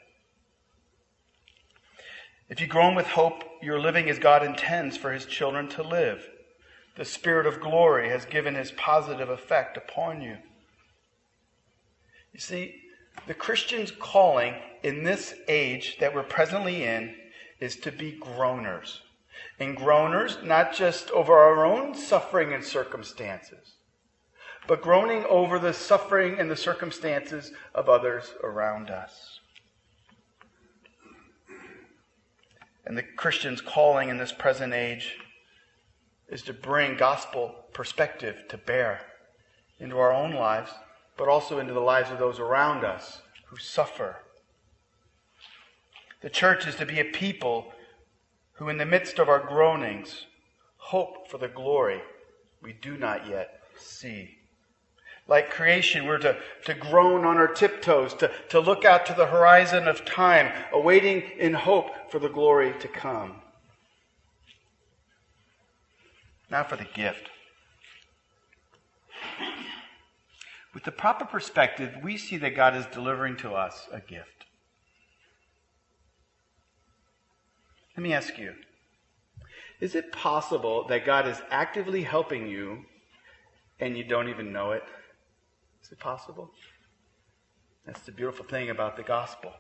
If 2.48 2.62
you 2.62 2.68
groan 2.68 2.94
with 2.94 3.08
hope, 3.08 3.44
you're 3.62 3.80
living 3.80 4.10
as 4.10 4.20
God 4.20 4.44
intends 4.44 4.98
for 4.98 5.12
his 5.12 5.26
children 5.26 5.68
to 5.70 5.84
live. 5.84 6.28
The 6.96 7.06
Spirit 7.06 7.48
of 7.48 7.60
glory 7.60 8.10
has 8.10 8.26
given 8.26 8.56
his 8.56 8.72
positive 8.72 9.30
effect 9.30 9.78
upon 9.78 10.22
you. 10.22 10.38
You 12.34 12.40
see, 12.40 12.76
the 13.28 13.34
Christian's 13.34 13.92
calling 13.92 14.56
in 14.84 15.04
this 15.04 15.34
age 15.48 15.98
that 16.00 16.14
we're 16.14 16.24
presently 16.24 16.84
in 16.84 17.16
is 17.60 17.78
to 17.78 17.92
be 17.92 18.20
groaners. 18.20 19.00
And 19.60 19.76
groaners, 19.76 20.44
not 20.44 20.74
just 20.74 21.10
over 21.12 21.34
our 21.34 21.66
own 21.66 21.96
suffering 21.96 22.54
and 22.54 22.64
circumstances, 22.64 23.76
but 24.68 24.82
groaning 24.82 25.26
over 25.30 25.60
the 25.60 25.74
suffering 25.74 26.40
and 26.40 26.50
the 26.50 26.56
circumstances 26.56 27.52
of 27.74 27.90
others 27.90 28.34
around 28.44 28.90
us. 28.90 29.35
And 32.86 32.98
the 32.98 33.04
Christian's 33.04 33.62
calling 33.62 34.10
in 34.10 34.18
this 34.18 34.32
present 34.32 34.74
age 34.74 35.18
is 36.30 36.42
to 36.44 36.54
bring 36.54 36.98
gospel 36.98 37.56
perspective 37.74 38.44
to 38.50 38.58
bear 38.58 39.02
into 39.80 39.98
our 39.98 40.14
own 40.14 40.34
lives, 40.34 40.72
but 41.18 41.28
also 41.28 41.60
into 41.60 41.74
the 41.74 41.80
lives 41.80 42.12
of 42.12 42.20
those 42.20 42.40
around 42.40 42.84
us 42.84 43.22
who 43.48 43.58
suffer. 43.58 44.18
The 46.22 46.30
church 46.30 46.68
is 46.68 46.76
to 46.76 46.86
be 46.86 47.00
a 47.00 47.06
people 47.06 47.74
who, 48.54 48.70
in 48.70 48.78
the 48.78 48.86
midst 48.86 49.20
of 49.20 49.30
our 49.30 49.40
groanings, 49.40 50.26
hope 50.78 51.30
for 51.30 51.38
the 51.38 51.48
glory 51.48 52.02
we 52.62 52.74
do 52.74 52.98
not 52.98 53.28
yet 53.28 53.62
see. 53.78 54.38
Like 55.28 55.50
creation, 55.50 56.06
we're 56.06 56.20
to, 56.20 56.38
to 56.66 56.74
groan 56.76 57.26
on 57.26 57.38
our 57.38 57.48
tiptoes, 57.48 58.14
to, 58.16 58.32
to 58.50 58.60
look 58.60 58.86
out 58.86 59.08
to 59.08 59.14
the 59.14 59.26
horizon 59.26 59.88
of 59.88 60.06
time, 60.06 60.52
awaiting 60.72 61.24
in 61.40 61.54
hope 61.54 62.12
for 62.12 62.20
the 62.20 62.30
glory 62.30 62.74
to 62.80 62.88
come. 62.88 63.42
Now 66.52 66.64
for 66.64 66.76
the 66.76 66.88
gift. 66.94 67.30
With 70.76 70.84
the 70.84 70.92
proper 70.92 71.26
perspective, 71.26 71.96
we 72.04 72.18
see 72.18 72.38
that 72.38 72.56
God 72.56 72.76
is 72.76 72.86
delivering 72.88 73.38
to 73.38 73.54
us 73.54 73.88
a 73.92 74.02
gift. 74.02 74.46
Let 77.98 78.04
me 78.04 78.14
ask 78.14 78.38
you 78.38 78.54
Is 79.80 79.96
it 79.96 80.12
possible 80.12 80.86
that 80.90 81.06
God 81.06 81.28
is 81.28 81.42
actively 81.50 82.04
helping 82.04 82.46
you 82.46 82.84
and 83.80 83.98
you 83.98 84.04
don't 84.04 84.30
even 84.30 84.52
know 84.52 84.72
it? 84.74 84.84
Is 85.86 85.92
it 85.92 86.00
possible? 86.00 86.50
That's 87.86 88.00
the 88.00 88.12
beautiful 88.12 88.44
thing 88.44 88.72
about 88.72 88.98
the 88.98 89.04
gospel. 89.04 89.54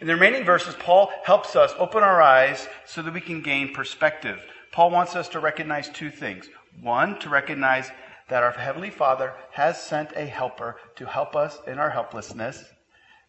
In 0.00 0.08
the 0.08 0.14
remaining 0.14 0.44
verses, 0.44 0.74
Paul 0.74 1.12
helps 1.22 1.54
us 1.54 1.72
open 1.78 2.02
our 2.02 2.20
eyes 2.20 2.66
so 2.84 3.00
that 3.02 3.14
we 3.14 3.20
can 3.20 3.42
gain 3.42 3.72
perspective. 3.72 4.44
Paul 4.72 4.90
wants 4.90 5.14
us 5.14 5.28
to 5.28 5.38
recognize 5.38 5.88
two 5.88 6.10
things. 6.10 6.48
One, 6.82 7.20
to 7.20 7.28
recognize 7.28 7.92
that 8.28 8.42
our 8.42 8.50
Heavenly 8.50 8.90
Father 8.90 9.34
has 9.52 9.80
sent 9.80 10.10
a 10.16 10.26
helper 10.26 10.80
to 10.96 11.06
help 11.06 11.36
us 11.36 11.58
in 11.68 11.78
our 11.78 11.90
helplessness. 11.90 12.64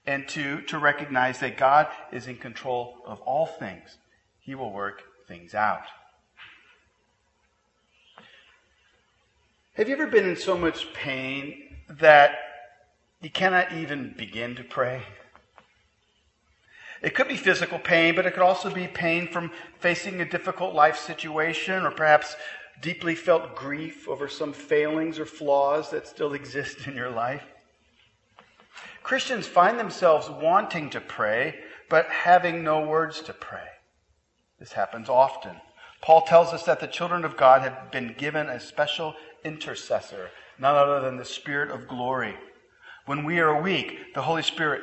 And 0.07 0.27
two, 0.27 0.61
to 0.61 0.79
recognize 0.79 1.37
that 1.41 1.55
God 1.55 1.87
is 2.11 2.25
in 2.25 2.37
control 2.37 2.97
of 3.05 3.21
all 3.21 3.45
things. 3.45 3.95
He 4.39 4.55
will 4.55 4.73
work 4.73 5.03
things 5.27 5.53
out. 5.53 5.83
Have 9.73 9.87
you 9.87 9.93
ever 9.93 10.07
been 10.07 10.27
in 10.27 10.35
so 10.35 10.57
much 10.57 10.91
pain 10.93 11.66
that 11.89 12.37
you 13.21 13.29
cannot 13.29 13.73
even 13.73 14.13
begin 14.17 14.55
to 14.55 14.63
pray. 14.63 15.03
It 17.01 17.13
could 17.13 17.27
be 17.27 17.37
physical 17.37 17.79
pain, 17.79 18.15
but 18.15 18.25
it 18.25 18.31
could 18.31 18.43
also 18.43 18.73
be 18.73 18.87
pain 18.87 19.27
from 19.27 19.51
facing 19.79 20.19
a 20.19 20.29
difficult 20.29 20.73
life 20.73 20.97
situation 20.97 21.83
or 21.83 21.91
perhaps 21.91 22.35
deeply 22.81 23.15
felt 23.15 23.55
grief 23.55 24.07
over 24.07 24.27
some 24.27 24.53
failings 24.53 25.19
or 25.19 25.25
flaws 25.25 25.89
that 25.91 26.07
still 26.07 26.33
exist 26.33 26.87
in 26.87 26.95
your 26.95 27.09
life. 27.09 27.43
Christians 29.03 29.47
find 29.47 29.79
themselves 29.79 30.29
wanting 30.29 30.89
to 30.89 30.99
pray, 30.99 31.55
but 31.89 32.07
having 32.07 32.63
no 32.63 32.85
words 32.85 33.21
to 33.21 33.33
pray. 33.33 33.67
This 34.59 34.73
happens 34.73 35.07
often. 35.07 35.55
Paul 36.01 36.21
tells 36.21 36.51
us 36.51 36.63
that 36.63 36.79
the 36.79 36.87
children 36.87 37.23
of 37.25 37.37
God 37.37 37.61
have 37.61 37.91
been 37.91 38.15
given 38.17 38.47
a 38.47 38.59
special 38.59 39.15
intercessor 39.43 40.29
none 40.59 40.75
other 40.75 41.01
than 41.01 41.17
the 41.17 41.25
Spirit 41.25 41.71
of 41.71 41.87
glory. 41.87 42.35
When 43.05 43.23
we 43.23 43.39
are 43.39 43.61
weak, 43.61 44.13
the 44.13 44.21
Holy 44.21 44.43
Spirit 44.43 44.81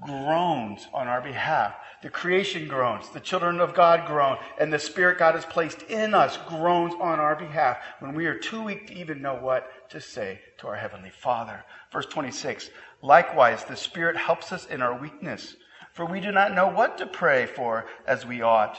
groans 0.00 0.86
on 0.92 1.08
our 1.08 1.20
behalf. 1.20 1.74
The 2.02 2.10
creation 2.10 2.68
groans, 2.68 3.08
the 3.08 3.20
children 3.20 3.60
of 3.60 3.74
God 3.74 4.06
groan, 4.06 4.38
and 4.60 4.72
the 4.72 4.78
Spirit 4.78 5.18
God 5.18 5.34
has 5.34 5.44
placed 5.44 5.82
in 5.84 6.14
us 6.14 6.38
groans 6.46 6.94
on 7.00 7.18
our 7.18 7.34
behalf 7.34 7.78
when 7.98 8.14
we 8.14 8.26
are 8.26 8.38
too 8.38 8.62
weak 8.62 8.86
to 8.88 8.94
even 8.94 9.20
know 9.20 9.34
what 9.34 9.90
to 9.90 10.00
say 10.00 10.40
to 10.58 10.68
our 10.68 10.76
Heavenly 10.76 11.10
Father. 11.10 11.64
Verse 11.92 12.06
26 12.06 12.70
Likewise, 13.02 13.64
the 13.64 13.76
Spirit 13.76 14.16
helps 14.16 14.52
us 14.52 14.66
in 14.66 14.82
our 14.82 14.96
weakness, 14.96 15.56
for 15.92 16.04
we 16.04 16.20
do 16.20 16.30
not 16.30 16.54
know 16.54 16.68
what 16.68 16.98
to 16.98 17.06
pray 17.06 17.46
for 17.46 17.86
as 18.06 18.26
we 18.26 18.42
ought. 18.42 18.78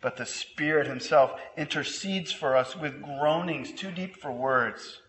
But 0.00 0.16
the 0.16 0.26
Spirit 0.26 0.86
Himself 0.86 1.38
intercedes 1.56 2.32
for 2.32 2.56
us 2.56 2.76
with 2.76 3.02
groanings 3.02 3.72
too 3.72 3.90
deep 3.90 4.16
for 4.16 4.32
words. 4.32 5.00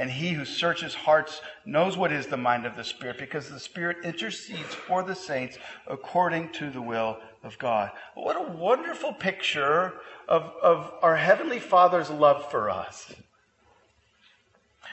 And 0.00 0.10
he 0.10 0.30
who 0.30 0.46
searches 0.46 0.94
hearts 0.94 1.42
knows 1.66 1.94
what 1.94 2.10
is 2.10 2.26
the 2.26 2.38
mind 2.38 2.64
of 2.64 2.74
the 2.74 2.84
Spirit, 2.84 3.18
because 3.18 3.50
the 3.50 3.60
Spirit 3.60 3.98
intercedes 4.02 4.74
for 4.74 5.02
the 5.02 5.14
saints 5.14 5.58
according 5.86 6.52
to 6.52 6.70
the 6.70 6.80
will 6.80 7.18
of 7.44 7.58
God. 7.58 7.90
What 8.14 8.34
a 8.34 8.50
wonderful 8.50 9.12
picture 9.12 9.92
of, 10.26 10.54
of 10.62 10.90
our 11.02 11.16
Heavenly 11.16 11.58
Father's 11.58 12.08
love 12.08 12.50
for 12.50 12.70
us. 12.70 13.12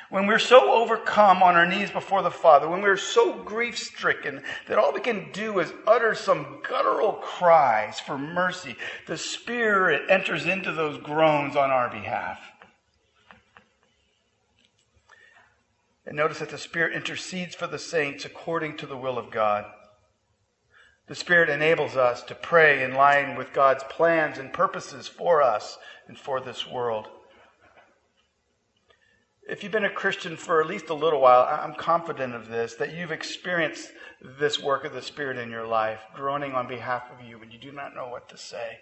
When 0.09 0.27
we're 0.27 0.39
so 0.39 0.73
overcome 0.73 1.41
on 1.41 1.55
our 1.55 1.65
knees 1.65 1.89
before 1.89 2.21
the 2.21 2.29
Father, 2.29 2.67
when 2.67 2.81
we're 2.81 2.97
so 2.97 3.31
grief 3.43 3.77
stricken 3.77 4.43
that 4.67 4.77
all 4.77 4.91
we 4.91 4.99
can 4.99 5.31
do 5.31 5.59
is 5.59 5.71
utter 5.87 6.15
some 6.15 6.59
guttural 6.67 7.13
cries 7.13 8.01
for 8.01 8.17
mercy, 8.17 8.75
the 9.07 9.17
Spirit 9.17 10.09
enters 10.09 10.45
into 10.45 10.73
those 10.73 10.97
groans 10.97 11.55
on 11.55 11.71
our 11.71 11.89
behalf. 11.89 12.41
And 16.07 16.15
notice 16.15 16.39
that 16.39 16.49
the 16.49 16.57
Spirit 16.57 16.93
intercedes 16.93 17.53
for 17.53 17.67
the 17.67 17.77
saints 17.77 18.23
according 18.23 18.77
to 18.77 18.85
the 18.85 18.95
will 18.95 19.17
of 19.17 19.29
God. 19.29 19.65
The 21.07 21.15
Spirit 21.15 21.49
enables 21.49 21.97
us 21.97 22.23
to 22.23 22.35
pray 22.35 22.81
in 22.81 22.93
line 22.93 23.37
with 23.37 23.51
God's 23.51 23.83
plans 23.89 24.37
and 24.37 24.53
purposes 24.53 25.09
for 25.09 25.41
us 25.41 25.77
and 26.07 26.17
for 26.17 26.39
this 26.39 26.65
world. 26.65 27.09
If 29.49 29.63
you've 29.63 29.71
been 29.73 29.83
a 29.83 29.89
Christian 29.89 30.37
for 30.37 30.61
at 30.61 30.67
least 30.67 30.87
a 30.87 30.93
little 30.93 31.19
while, 31.19 31.43
I'm 31.43 31.75
confident 31.75 32.33
of 32.33 32.47
this, 32.47 32.75
that 32.75 32.95
you've 32.95 33.11
experienced 33.11 33.91
this 34.21 34.61
work 34.61 34.85
of 34.85 34.93
the 34.93 35.01
Spirit 35.01 35.37
in 35.37 35.51
your 35.51 35.67
life, 35.67 35.99
groaning 36.15 36.53
on 36.53 36.69
behalf 36.69 37.03
of 37.11 37.25
you 37.27 37.37
when 37.37 37.51
you 37.51 37.59
do 37.59 37.73
not 37.73 37.93
know 37.93 38.07
what 38.07 38.29
to 38.29 38.37
say. 38.37 38.79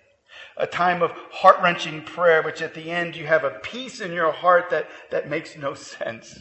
A 0.58 0.68
time 0.68 1.02
of 1.02 1.12
heart 1.32 1.58
wrenching 1.64 2.04
prayer, 2.04 2.44
which 2.44 2.62
at 2.62 2.76
the 2.76 2.92
end 2.92 3.16
you 3.16 3.26
have 3.26 3.44
a 3.44 3.60
peace 3.64 4.00
in 4.00 4.12
your 4.12 4.32
heart 4.32 4.70
that, 4.70 4.88
that 5.10 5.28
makes 5.28 5.58
no 5.58 5.74
sense. 5.74 6.38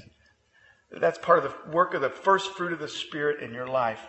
That's 0.91 1.19
part 1.19 1.45
of 1.45 1.45
the 1.45 1.71
work 1.71 1.95
of 1.95 2.03
the 2.03 2.11
first 2.11 2.53
fruit 2.53 2.73
of 2.73 2.79
the 2.79 2.89
Spirit 2.89 3.43
in 3.43 3.53
your 3.53 3.67
life. 3.67 4.01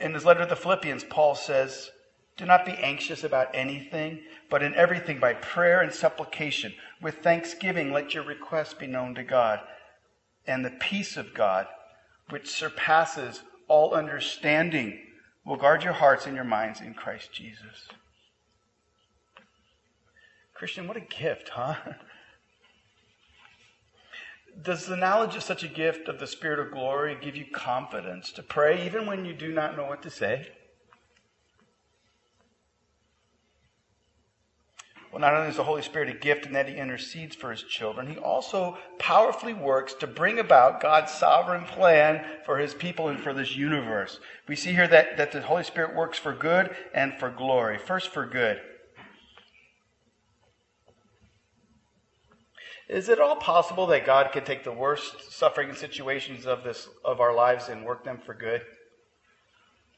In 0.00 0.14
his 0.14 0.24
letter 0.24 0.40
to 0.40 0.46
the 0.46 0.56
Philippians, 0.56 1.04
Paul 1.04 1.34
says, 1.34 1.90
Do 2.36 2.44
not 2.44 2.66
be 2.66 2.72
anxious 2.72 3.24
about 3.24 3.54
anything, 3.54 4.20
but 4.50 4.62
in 4.62 4.74
everything 4.74 5.18
by 5.18 5.34
prayer 5.34 5.80
and 5.80 5.92
supplication, 5.92 6.74
with 7.00 7.16
thanksgiving, 7.16 7.92
let 7.92 8.14
your 8.14 8.24
requests 8.24 8.74
be 8.74 8.86
known 8.86 9.14
to 9.14 9.24
God. 9.24 9.60
And 10.46 10.64
the 10.64 10.70
peace 10.70 11.16
of 11.16 11.34
God, 11.34 11.66
which 12.30 12.50
surpasses 12.50 13.42
all 13.68 13.94
understanding, 13.94 15.00
will 15.44 15.56
guard 15.56 15.82
your 15.82 15.92
hearts 15.92 16.26
and 16.26 16.34
your 16.34 16.44
minds 16.44 16.80
in 16.80 16.94
Christ 16.94 17.32
Jesus. 17.32 17.88
Christian, 20.54 20.86
what 20.86 20.96
a 20.96 21.00
gift, 21.00 21.50
huh? 21.50 21.74
Does 24.62 24.86
the 24.86 24.96
knowledge 24.96 25.36
of 25.36 25.42
such 25.42 25.62
a 25.62 25.68
gift 25.68 26.08
of 26.08 26.18
the 26.18 26.26
Spirit 26.26 26.58
of 26.58 26.70
glory 26.70 27.16
give 27.20 27.36
you 27.36 27.44
confidence 27.52 28.30
to 28.32 28.42
pray 28.42 28.86
even 28.86 29.06
when 29.06 29.24
you 29.24 29.34
do 29.34 29.52
not 29.52 29.76
know 29.76 29.84
what 29.84 30.02
to 30.02 30.10
say? 30.10 30.48
Well, 35.14 35.20
not 35.20 35.34
only 35.34 35.48
is 35.48 35.56
the 35.56 35.62
Holy 35.62 35.82
Spirit 35.82 36.08
a 36.08 36.18
gift 36.18 36.44
in 36.44 36.52
that 36.54 36.68
He 36.68 36.74
intercedes 36.74 37.36
for 37.36 37.52
His 37.52 37.62
children, 37.62 38.08
He 38.08 38.16
also 38.16 38.78
powerfully 38.98 39.54
works 39.54 39.94
to 39.94 40.08
bring 40.08 40.40
about 40.40 40.80
God's 40.80 41.12
sovereign 41.12 41.64
plan 41.66 42.24
for 42.44 42.58
His 42.58 42.74
people 42.74 43.08
and 43.08 43.20
for 43.20 43.32
this 43.32 43.54
universe. 43.54 44.18
We 44.48 44.56
see 44.56 44.72
here 44.72 44.88
that, 44.88 45.16
that 45.16 45.30
the 45.30 45.42
Holy 45.42 45.62
Spirit 45.62 45.94
works 45.94 46.18
for 46.18 46.32
good 46.32 46.74
and 46.92 47.14
for 47.14 47.30
glory. 47.30 47.78
First, 47.78 48.08
for 48.08 48.26
good. 48.26 48.60
Is 52.88 53.08
it 53.08 53.20
all 53.20 53.36
possible 53.36 53.86
that 53.88 54.04
God 54.04 54.30
could 54.32 54.44
take 54.44 54.62
the 54.62 54.72
worst 54.72 55.32
suffering 55.32 55.74
situations 55.74 56.46
of 56.46 56.62
this 56.62 56.88
of 57.04 57.20
our 57.20 57.34
lives 57.34 57.68
and 57.68 57.84
work 57.84 58.04
them 58.04 58.18
for 58.18 58.34
good? 58.34 58.62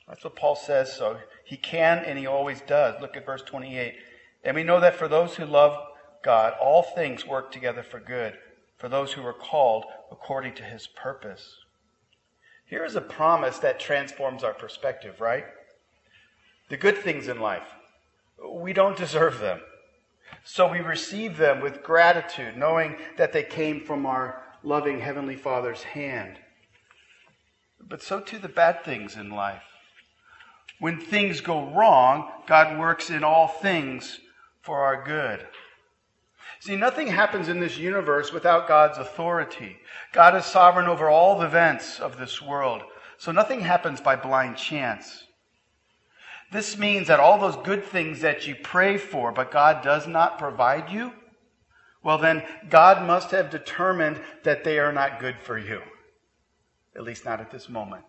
That's 0.09 0.23
what 0.23 0.37
Paul 0.37 0.55
says. 0.55 0.93
So 0.93 1.19
he 1.45 1.57
can 1.57 1.99
and 1.99 2.19
he 2.19 2.27
always 2.27 2.61
does. 2.63 3.01
Look 3.01 3.17
at 3.17 3.27
verse 3.27 3.43
28. 3.43 3.95
And 4.45 4.55
we 4.55 4.63
know 4.63 4.79
that 4.81 4.95
for 4.95 5.09
those 5.09 5.35
who 5.35 5.45
love 5.45 5.77
God, 6.23 6.55
all 6.61 6.83
things 6.83 7.27
work 7.27 7.51
together 7.51 7.83
for 7.83 7.99
good, 7.99 8.35
for 8.79 8.89
those 8.89 9.13
who 9.13 9.27
are 9.27 9.33
called 9.33 9.85
according 10.13 10.55
to 10.55 10.63
his 10.63 10.87
purpose. 10.87 11.57
Here 12.67 12.85
is 12.85 12.97
a 12.97 13.01
promise 13.01 13.59
that 13.59 13.81
transforms 13.81 14.45
our 14.45 14.55
perspective, 14.55 15.21
right? 15.21 15.45
The 16.69 16.77
good 16.77 16.99
things 16.99 17.29
in 17.29 17.41
life, 17.41 17.67
we 18.49 18.73
don't 18.73 18.97
deserve 18.97 19.39
them. 19.39 19.61
So 20.49 20.71
we 20.71 20.79
receive 20.79 21.37
them 21.37 21.61
with 21.61 21.83
gratitude, 21.83 22.57
knowing 22.57 22.97
that 23.17 23.33
they 23.33 23.43
came 23.43 23.81
from 23.81 24.07
our 24.07 24.45
loving 24.63 25.01
Heavenly 25.01 25.35
Father's 25.35 25.83
hand. 25.83 26.39
But 27.81 28.01
so 28.01 28.21
too 28.21 28.39
the 28.39 28.49
bad 28.49 28.85
things 28.85 29.17
in 29.17 29.31
life. 29.31 29.65
When 30.79 31.01
things 31.01 31.41
go 31.41 31.69
wrong, 31.73 32.31
God 32.47 32.79
works 32.79 33.11
in 33.11 33.25
all 33.25 33.49
things 33.49 34.21
for 34.63 34.79
our 34.85 35.05
good. 35.05 35.45
See, 36.61 36.77
nothing 36.77 37.09
happens 37.09 37.49
in 37.49 37.59
this 37.59 37.77
universe 37.77 38.33
without 38.33 38.69
God's 38.69 38.99
authority. 38.99 39.77
God 40.13 40.37
is 40.37 40.45
sovereign 40.45 40.87
over 40.87 41.11
all 41.11 41.41
the 41.41 41.47
events 41.47 41.99
of 41.99 42.19
this 42.19 42.41
world. 42.41 42.83
So 43.19 43.33
nothing 43.33 43.61
happens 43.61 44.01
by 44.01 44.15
blind 44.15 44.57
chance. 44.57 45.26
This 46.57 46.79
means 46.79 47.09
that 47.09 47.21
all 47.21 47.39
those 47.39 47.63
good 47.67 47.85
things 47.85 48.23
that 48.23 48.47
you 48.47 48.55
pray 48.55 48.97
for, 48.97 49.31
but 49.31 49.51
God 49.51 49.85
does 49.85 50.07
not 50.07 50.39
provide 50.39 50.89
you, 50.89 51.13
well, 52.03 52.17
then 52.17 52.43
God 52.71 53.07
must 53.07 53.31
have 53.33 53.51
determined 53.51 54.19
that 54.43 54.65
they 54.65 54.79
are 54.79 54.91
not 54.91 55.21
good 55.21 55.37
for 55.39 55.59
you. 55.59 55.83
At 56.95 57.03
least 57.03 57.27
not 57.27 57.43
at 57.43 57.51
this 57.51 57.69
moment. 57.69 58.07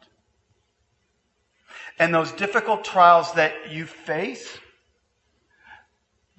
And 2.00 2.16
those 2.16 2.32
difficult 2.32 2.86
trials 2.86 3.34
that 3.34 3.70
you 3.70 3.86
face, 3.86 4.60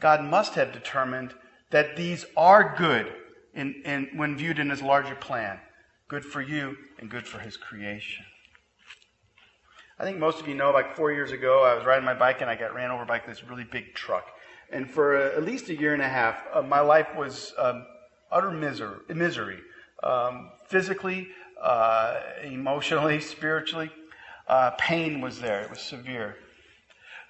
God 0.00 0.24
must 0.24 0.54
have 0.54 0.72
determined 0.72 1.34
that 1.68 1.94
these 1.94 2.24
are 2.38 2.74
good 2.74 3.12
in, 3.52 3.82
in, 3.84 4.08
when 4.16 4.34
viewed 4.34 4.58
in 4.58 4.70
his 4.70 4.80
larger 4.80 5.14
plan. 5.14 5.60
Good 6.08 6.24
for 6.24 6.40
you 6.40 6.74
and 6.98 7.10
good 7.10 7.26
for 7.26 7.38
his 7.38 7.58
creation. 7.58 8.24
I 10.00 10.04
think 10.04 10.18
most 10.18 10.40
of 10.40 10.46
you 10.46 10.54
know, 10.54 10.70
like 10.70 10.94
four 10.94 11.10
years 11.10 11.32
ago, 11.32 11.64
I 11.64 11.74
was 11.74 11.84
riding 11.84 12.04
my 12.04 12.14
bike 12.14 12.40
and 12.40 12.48
I 12.48 12.54
got 12.54 12.74
ran 12.74 12.90
over 12.90 13.04
by 13.04 13.20
this 13.26 13.42
really 13.42 13.64
big 13.64 13.94
truck. 13.94 14.26
And 14.70 14.88
for 14.88 15.16
uh, 15.16 15.36
at 15.36 15.44
least 15.44 15.68
a 15.70 15.74
year 15.74 15.92
and 15.92 16.02
a 16.02 16.08
half, 16.08 16.40
uh, 16.52 16.62
my 16.62 16.80
life 16.80 17.08
was 17.16 17.52
um, 17.58 17.84
utter 18.30 18.50
misery, 18.50 18.98
misery. 19.08 19.58
Um, 20.02 20.50
physically, 20.68 21.28
uh, 21.60 22.20
emotionally, 22.44 23.20
spiritually. 23.34 23.90
Uh, 24.46 24.70
pain 24.78 25.20
was 25.20 25.40
there. 25.40 25.62
It 25.62 25.70
was 25.70 25.80
severe. 25.80 26.36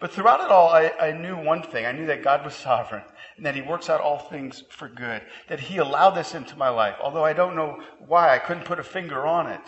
But 0.01 0.13
throughout 0.13 0.41
it 0.41 0.51
all, 0.51 0.69
I, 0.69 0.93
I, 1.01 1.13
knew 1.13 1.37
one 1.37 1.63
thing. 1.63 1.85
I 1.87 1.93
knew 1.93 2.07
that 2.07 2.23
God 2.23 2.45
was 2.45 2.55
sovereign 2.69 3.03
and 3.37 3.47
that 3.47 3.55
He 3.55 3.63
works 3.63 3.89
out 3.89 4.01
all 4.01 4.19
things 4.19 4.63
for 4.71 4.89
good. 4.89 5.23
That 5.49 5.61
He 5.61 5.79
allowed 5.79 6.11
this 6.11 6.35
into 6.35 6.57
my 6.57 6.69
life. 6.69 6.97
Although 7.01 7.25
I 7.25 7.33
don't 7.33 7.57
know 7.57 7.83
why, 8.07 8.35
I 8.35 8.39
couldn't 8.39 8.65
put 8.65 8.79
a 8.79 8.85
finger 8.85 9.27
on 9.27 9.47
it. 9.47 9.63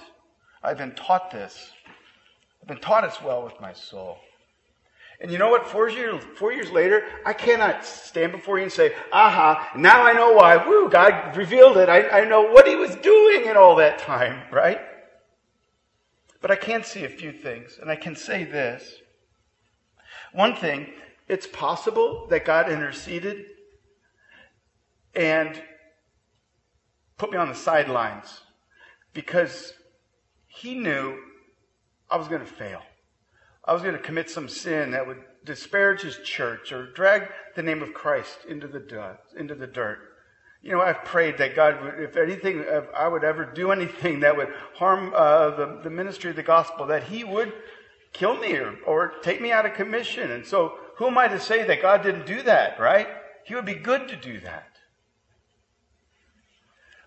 I've 0.62 0.78
been 0.78 0.94
taught 0.94 1.30
this. 1.30 1.72
I've 2.62 2.68
been 2.68 2.78
taught 2.78 3.04
as 3.04 3.20
well 3.22 3.42
with 3.42 3.60
my 3.60 3.72
soul. 3.72 4.18
And 5.20 5.30
you 5.30 5.36
know 5.36 5.50
what? 5.50 5.66
Four 5.66 5.90
years, 5.90 6.22
four 6.36 6.52
years 6.52 6.70
later, 6.70 7.04
I 7.26 7.34
cannot 7.34 7.84
stand 7.84 8.32
before 8.32 8.56
you 8.56 8.64
and 8.64 8.72
say, 8.72 8.94
aha, 9.12 9.70
now 9.76 10.02
I 10.02 10.14
know 10.14 10.32
why. 10.32 10.56
Woo, 10.66 10.88
God 10.88 11.36
revealed 11.36 11.76
it. 11.76 11.90
I, 11.90 12.22
I 12.22 12.24
know 12.24 12.42
what 12.42 12.66
he 12.66 12.74
was 12.74 12.94
doing 12.96 13.44
in 13.44 13.56
all 13.56 13.76
that 13.76 13.98
time, 13.98 14.42
right? 14.50 14.80
But 16.40 16.50
I 16.50 16.56
can 16.56 16.82
see 16.82 17.04
a 17.04 17.08
few 17.08 17.32
things, 17.32 17.78
and 17.80 17.90
I 17.90 17.96
can 17.96 18.16
say 18.16 18.44
this. 18.44 18.94
One 20.32 20.56
thing, 20.56 20.86
it's 21.28 21.46
possible 21.46 22.26
that 22.30 22.46
God 22.46 22.70
interceded 22.70 23.44
and 25.14 25.60
put 27.18 27.30
me 27.30 27.36
on 27.36 27.48
the 27.48 27.54
sidelines 27.54 28.40
because 29.12 29.74
he 30.46 30.74
knew 30.74 31.18
I 32.10 32.16
was 32.16 32.28
going 32.28 32.40
to 32.40 32.46
fail. 32.46 32.82
I 33.64 33.72
was 33.72 33.82
going 33.82 33.94
to 33.94 34.02
commit 34.02 34.30
some 34.30 34.48
sin 34.48 34.92
that 34.92 35.06
would 35.06 35.18
disparage 35.44 36.02
his 36.02 36.18
church 36.18 36.72
or 36.72 36.92
drag 36.92 37.28
the 37.56 37.62
name 37.62 37.82
of 37.82 37.94
Christ 37.94 38.38
into 38.48 38.66
the 38.66 38.80
dirt. 38.80 39.18
Into 39.36 39.54
the 39.54 39.66
dirt. 39.66 39.98
You 40.62 40.72
know, 40.72 40.80
I've 40.80 41.04
prayed 41.04 41.38
that 41.38 41.56
God 41.56 41.82
would, 41.82 42.00
if 42.00 42.16
anything, 42.16 42.64
if 42.66 42.84
I 42.94 43.08
would 43.08 43.24
ever 43.24 43.46
do 43.46 43.70
anything 43.70 44.20
that 44.20 44.36
would 44.36 44.52
harm 44.74 45.12
uh, 45.14 45.50
the, 45.50 45.80
the 45.84 45.90
ministry 45.90 46.30
of 46.30 46.36
the 46.36 46.42
gospel, 46.42 46.86
that 46.86 47.04
He 47.04 47.24
would 47.24 47.52
kill 48.12 48.36
me 48.36 48.56
or, 48.56 48.76
or 48.86 49.12
take 49.22 49.40
me 49.40 49.52
out 49.52 49.64
of 49.64 49.74
commission. 49.74 50.30
And 50.30 50.44
so 50.44 50.74
who 50.96 51.06
am 51.06 51.16
I 51.16 51.28
to 51.28 51.40
say 51.40 51.64
that 51.64 51.80
God 51.80 52.02
didn't 52.02 52.26
do 52.26 52.42
that, 52.42 52.78
right? 52.78 53.08
He 53.44 53.54
would 53.54 53.64
be 53.64 53.74
good 53.74 54.08
to 54.08 54.16
do 54.16 54.40
that. 54.40 54.66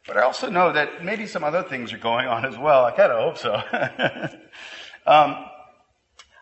But 0.08 0.18
I 0.18 0.24
also 0.24 0.50
know 0.50 0.74
that 0.74 1.06
maybe 1.06 1.28
some 1.28 1.44
other 1.44 1.64
things 1.64 1.94
are 1.94 1.98
going 1.98 2.28
on 2.28 2.46
as 2.46 2.58
well. 2.58 2.86
I 2.86 2.92
kind 2.92 3.12
of 3.12 3.20
hope 3.20 3.38
so. 3.38 3.54
um, 5.06 5.46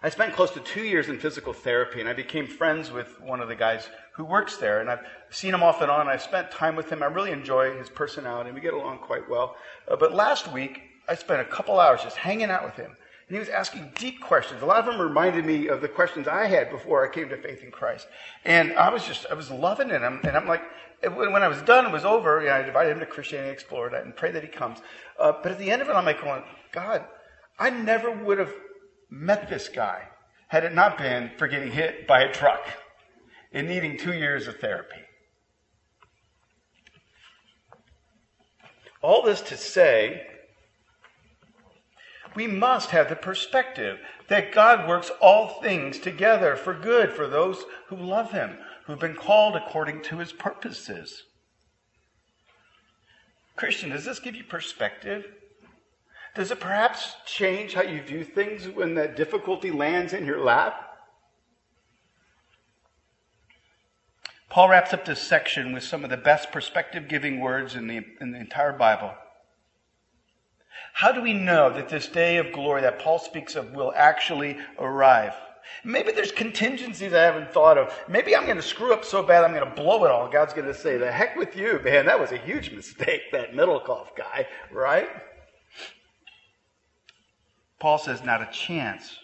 I 0.04 0.10
spent 0.10 0.34
close 0.34 0.50
to 0.52 0.60
two 0.62 0.82
years 0.82 1.10
in 1.10 1.20
physical 1.20 1.54
therapy, 1.54 2.00
and 2.00 2.10
I 2.10 2.14
became 2.14 2.48
friends 2.48 2.92
with 2.92 3.22
one 3.22 3.40
of 3.40 3.48
the 3.48 3.56
guys 3.56 3.88
who 4.14 4.26
works 4.26 4.58
there. 4.58 4.82
And 4.82 4.90
I've 4.90 5.06
seen 5.30 5.54
him 5.54 5.62
off 5.62 5.82
and 5.82 5.92
on. 5.92 6.08
I've 6.08 6.24
spent 6.24 6.50
time 6.50 6.76
with 6.76 6.92
him. 6.92 7.04
I 7.04 7.06
really 7.06 7.32
enjoy 7.32 7.78
his 7.78 7.88
personality. 7.88 8.52
We 8.52 8.62
get 8.62 8.74
along 8.74 9.00
quite 9.00 9.30
well. 9.30 9.56
Uh, 9.88 9.96
but 9.96 10.16
last 10.16 10.52
week, 10.52 10.82
I 11.08 11.14
spent 11.14 11.42
a 11.42 11.46
couple 11.46 11.80
hours 11.80 12.02
just 12.02 12.18
hanging 12.18 12.50
out 12.50 12.64
with 12.64 12.76
him. 12.76 12.98
And 13.28 13.36
he 13.36 13.40
was 13.40 13.50
asking 13.50 13.92
deep 13.96 14.22
questions. 14.22 14.64
A 14.64 14.66
lot 14.66 14.80
of 14.80 14.86
them 14.86 15.00
reminded 15.00 15.46
me 15.46 15.68
of 15.68 15.82
the 15.82 15.88
questions 15.88 16.28
I 16.28 16.48
had 16.48 16.72
before 16.72 17.08
I 17.08 17.14
came 17.14 17.30
to 17.30 17.38
faith 17.38 17.64
in 17.64 17.70
Christ. 17.70 18.08
And 18.44 18.74
I 18.74 18.90
was 18.90 19.06
just, 19.06 19.28
I 19.30 19.36
was 19.36 19.52
loving 19.52 19.92
it. 19.92 20.02
And 20.02 20.36
I'm, 20.36 20.48
like, 20.48 20.64
when 21.04 21.44
I 21.44 21.48
was 21.48 21.62
done, 21.62 21.86
it 21.86 21.92
was 21.92 22.06
over. 22.06 22.42
You 22.42 22.48
know, 22.48 22.54
I 22.54 22.66
invited 22.66 22.94
him 22.94 23.00
to 23.02 23.06
Christianity 23.06 23.52
Explored 23.52 23.94
and 23.94 24.16
prayed 24.16 24.34
that 24.34 24.44
he 24.44 24.50
comes. 24.50 24.80
Uh, 25.20 25.32
but 25.44 25.52
at 25.52 25.60
the 25.60 25.70
end 25.70 25.84
of 25.84 25.90
it, 25.90 25.94
I'm 25.94 26.06
like 26.06 26.22
going, 26.22 26.44
God, 26.72 27.06
I 27.62 27.70
never 27.70 28.10
would 28.10 28.40
have 28.40 28.56
met 29.12 29.48
this 29.48 29.70
guy 29.70 30.08
had 30.48 30.64
it 30.64 30.74
not 30.74 30.98
been 30.98 31.30
for 31.38 31.48
getting 31.48 31.72
hit 31.72 32.08
by 32.08 32.24
a 32.24 32.34
truck 32.34 32.66
and 33.52 33.68
needing 33.68 34.00
two 34.00 34.14
years 34.14 34.48
of 34.48 34.58
therapy. 34.58 34.98
All 39.04 39.22
this 39.22 39.42
to 39.42 39.58
say 39.58 40.26
we 42.34 42.48
must 42.48 42.90
have 42.90 43.10
the 43.10 43.16
perspective 43.16 44.00
that 44.28 44.52
God 44.52 44.88
works 44.88 45.12
all 45.22 45.62
things 45.62 46.00
together 46.00 46.56
for 46.56 46.74
good 46.74 47.12
for 47.12 47.28
those 47.28 47.64
who 47.90 47.96
love 47.96 48.32
Him, 48.32 48.58
who've 48.88 48.98
been 48.98 49.16
called 49.16 49.56
according 49.56 50.02
to 50.04 50.18
His 50.18 50.34
purposes. 50.34 51.26
Christian, 53.56 53.92
does 53.92 54.06
this 54.06 54.20
give 54.20 54.34
you 54.34 54.46
perspective? 54.46 55.28
Does 56.34 56.52
it 56.52 56.60
perhaps 56.60 57.16
change 57.26 57.74
how 57.74 57.82
you 57.82 58.02
view 58.02 58.24
things 58.24 58.68
when 58.68 58.96
that 58.96 59.18
difficulty 59.18 59.72
lands 59.72 60.14
in 60.14 60.26
your 60.26 60.44
lap? 60.44 60.88
Paul 64.50 64.70
wraps 64.70 64.94
up 64.94 65.06
this 65.06 65.22
section 65.22 65.74
with 65.74 65.84
some 65.84 66.04
of 66.04 66.10
the 66.10 66.18
best 66.18 66.52
perspective 66.52 67.08
giving 67.08 67.40
words 67.40 67.76
in 67.76 67.88
the, 67.88 68.06
in 68.20 68.32
the 68.32 68.40
entire 68.40 68.74
Bible. 68.74 69.14
How 70.94 71.12
do 71.12 71.22
we 71.22 71.34
know 71.34 71.72
that 71.74 71.90
this 71.90 72.08
day 72.08 72.38
of 72.38 72.52
glory 72.52 72.82
that 72.82 73.00
Paul 73.00 73.20
speaks 73.20 73.56
of 73.56 73.72
will 73.72 73.94
actually 73.96 74.58
arrive? 74.78 75.34
Maybe 75.84 76.12
there's 76.12 76.32
contingencies 76.32 77.14
I 77.14 77.22
haven't 77.22 77.52
thought 77.52 77.78
of. 77.78 77.98
Maybe 78.10 78.36
I'm 78.36 78.46
going 78.46 78.58
to 78.58 78.64
screw 78.64 78.94
up 78.94 79.06
so 79.06 79.24
bad 79.24 79.44
I'm 79.44 79.54
going 79.54 79.68
to 79.68 79.82
blow 79.82 80.04
it 80.06 80.12
all. 80.12 80.30
God's 80.30 80.54
going 80.54 80.68
to 80.68 80.74
say, 80.74 80.98
the 80.98 81.12
heck 81.12 81.36
with 81.36 81.56
you, 81.56 81.80
man. 81.84 82.06
That 82.06 82.20
was 82.20 82.32
a 82.32 82.38
huge 82.38 82.72
mistake, 82.72 83.32
that 83.32 83.54
Middlekauff 83.54 84.16
guy, 84.18 84.48
right? 84.72 85.08
Paul 87.82 87.98
says, 87.98 88.24
not 88.24 88.44
a 88.44 88.50
chance. 88.52 89.18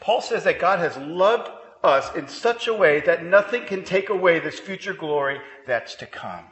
Paul 0.00 0.20
says 0.20 0.44
that 0.44 0.60
God 0.60 0.78
has 0.78 0.96
loved 0.96 1.50
us 1.82 2.14
in 2.14 2.28
such 2.28 2.68
a 2.68 2.72
way 2.72 3.00
that 3.00 3.24
nothing 3.24 3.64
can 3.64 3.82
take 3.82 4.10
away 4.10 4.38
this 4.38 4.60
future 4.60 4.94
glory 4.94 5.40
that's 5.66 5.96
to 5.96 6.06
come. 6.06 6.44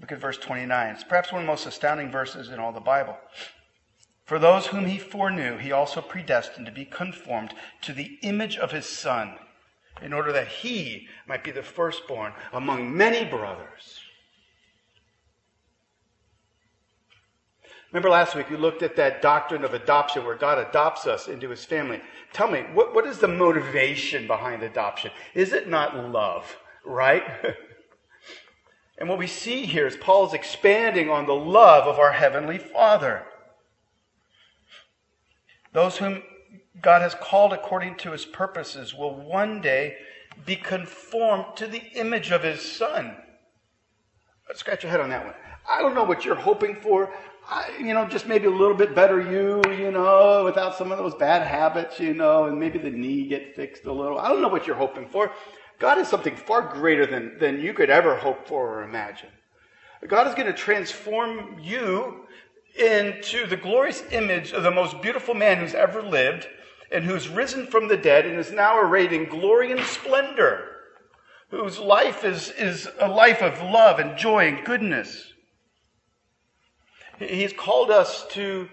Look 0.00 0.12
at 0.12 0.20
verse 0.20 0.38
29. 0.38 0.94
It's 0.94 1.02
perhaps 1.02 1.32
one 1.32 1.42
of 1.42 1.46
the 1.46 1.52
most 1.52 1.66
astounding 1.66 2.12
verses 2.12 2.50
in 2.50 2.60
all 2.60 2.70
the 2.70 2.78
Bible. 2.78 3.18
For 4.26 4.38
those 4.38 4.68
whom 4.68 4.86
he 4.86 4.98
foreknew, 4.98 5.56
he 5.58 5.72
also 5.72 6.00
predestined 6.00 6.66
to 6.66 6.72
be 6.72 6.84
conformed 6.84 7.52
to 7.82 7.92
the 7.92 8.16
image 8.22 8.58
of 8.58 8.70
his 8.70 8.86
Son, 8.86 9.34
in 10.00 10.12
order 10.12 10.30
that 10.30 10.46
he 10.46 11.08
might 11.26 11.42
be 11.42 11.50
the 11.50 11.64
firstborn 11.64 12.32
among 12.52 12.96
many 12.96 13.24
brothers. 13.24 13.98
Remember 17.92 18.10
last 18.10 18.34
week 18.34 18.50
we 18.50 18.56
looked 18.56 18.82
at 18.82 18.96
that 18.96 19.20
doctrine 19.20 19.64
of 19.64 19.74
adoption 19.74 20.24
where 20.24 20.36
God 20.36 20.58
adopts 20.58 21.06
us 21.06 21.28
into 21.28 21.50
his 21.50 21.64
family. 21.64 22.00
Tell 22.32 22.48
me, 22.50 22.60
what, 22.72 22.94
what 22.94 23.06
is 23.06 23.18
the 23.18 23.28
motivation 23.28 24.26
behind 24.26 24.62
adoption? 24.62 25.10
Is 25.34 25.52
it 25.52 25.68
not 25.68 26.10
love, 26.10 26.56
right? 26.84 27.24
And 29.00 29.08
what 29.08 29.18
we 29.18 29.26
see 29.26 29.64
here 29.64 29.86
is 29.86 29.96
Paul's 29.96 30.34
expanding 30.34 31.08
on 31.08 31.26
the 31.26 31.32
love 31.34 31.86
of 31.86 31.98
our 31.98 32.12
Heavenly 32.12 32.58
Father. 32.58 33.24
Those 35.72 35.96
whom 35.96 36.22
God 36.82 37.00
has 37.00 37.14
called 37.14 37.54
according 37.54 37.96
to 37.96 38.12
his 38.12 38.26
purposes 38.26 38.94
will 38.94 39.14
one 39.14 39.62
day 39.62 39.96
be 40.44 40.54
conformed 40.54 41.46
to 41.56 41.66
the 41.66 41.82
image 41.94 42.30
of 42.30 42.42
his 42.42 42.60
Son. 42.60 43.16
Let's 44.46 44.60
scratch 44.60 44.82
your 44.82 44.90
head 44.90 45.00
on 45.00 45.10
that 45.10 45.24
one. 45.24 45.34
I 45.68 45.80
don't 45.80 45.94
know 45.94 46.04
what 46.04 46.24
you're 46.24 46.34
hoping 46.34 46.76
for. 46.76 47.10
I, 47.50 47.72
you 47.80 47.92
know, 47.94 48.06
just 48.06 48.26
maybe 48.26 48.46
a 48.46 48.50
little 48.50 48.76
bit 48.76 48.94
better 48.94 49.20
you, 49.20 49.60
you 49.74 49.90
know, 49.90 50.44
without 50.44 50.76
some 50.76 50.92
of 50.92 50.98
those 50.98 51.16
bad 51.16 51.44
habits, 51.44 51.98
you 51.98 52.14
know, 52.14 52.44
and 52.44 52.60
maybe 52.60 52.78
the 52.78 52.90
knee 52.90 53.26
get 53.26 53.56
fixed 53.56 53.84
a 53.86 53.92
little. 53.92 54.20
I 54.20 54.28
don't 54.28 54.40
know 54.40 54.48
what 54.48 54.68
you're 54.68 54.76
hoping 54.76 55.08
for. 55.08 55.32
God 55.80 55.98
is 55.98 56.06
something 56.06 56.36
far 56.36 56.62
greater 56.62 57.06
than, 57.06 57.38
than 57.40 57.60
you 57.60 57.74
could 57.74 57.90
ever 57.90 58.14
hope 58.14 58.46
for 58.46 58.78
or 58.78 58.82
imagine. 58.84 59.30
God 60.06 60.28
is 60.28 60.34
going 60.34 60.46
to 60.46 60.52
transform 60.52 61.58
you 61.60 62.26
into 62.78 63.46
the 63.48 63.56
glorious 63.56 64.04
image 64.12 64.52
of 64.52 64.62
the 64.62 64.70
most 64.70 65.02
beautiful 65.02 65.34
man 65.34 65.58
who's 65.58 65.74
ever 65.74 66.02
lived 66.02 66.46
and 66.92 67.04
who's 67.04 67.28
risen 67.28 67.66
from 67.66 67.88
the 67.88 67.96
dead 67.96 68.26
and 68.26 68.38
is 68.38 68.52
now 68.52 68.78
arrayed 68.78 69.12
in 69.12 69.28
glory 69.28 69.72
and 69.72 69.80
splendor, 69.80 70.76
whose 71.50 71.80
life 71.80 72.24
is, 72.24 72.50
is 72.50 72.88
a 73.00 73.08
life 73.08 73.42
of 73.42 73.60
love 73.60 73.98
and 73.98 74.16
joy 74.16 74.46
and 74.46 74.64
goodness. 74.64 75.32
He's 77.20 77.52
called 77.52 77.90
us 77.90 78.26
to, 78.30 78.68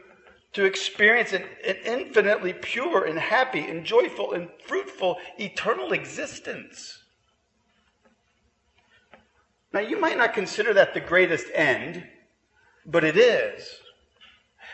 to 0.54 0.64
experience 0.64 1.34
an, 1.34 1.44
an 1.66 1.76
infinitely 1.86 2.54
pure 2.54 3.04
and 3.04 3.20
happy 3.20 3.60
and 3.60 3.86
joyful 3.86 4.34
and 4.34 4.50
fruitful 4.66 5.18
eternal 5.38 5.92
existence. 5.92 7.04
Now, 9.74 9.82
you 9.82 10.00
might 10.00 10.18
not 10.18 10.34
consider 10.34 10.74
that 10.74 10.94
the 10.94 11.02
greatest 11.02 11.48
end, 11.54 12.08
but 12.86 13.04
it 13.04 13.18
is. 13.18 13.68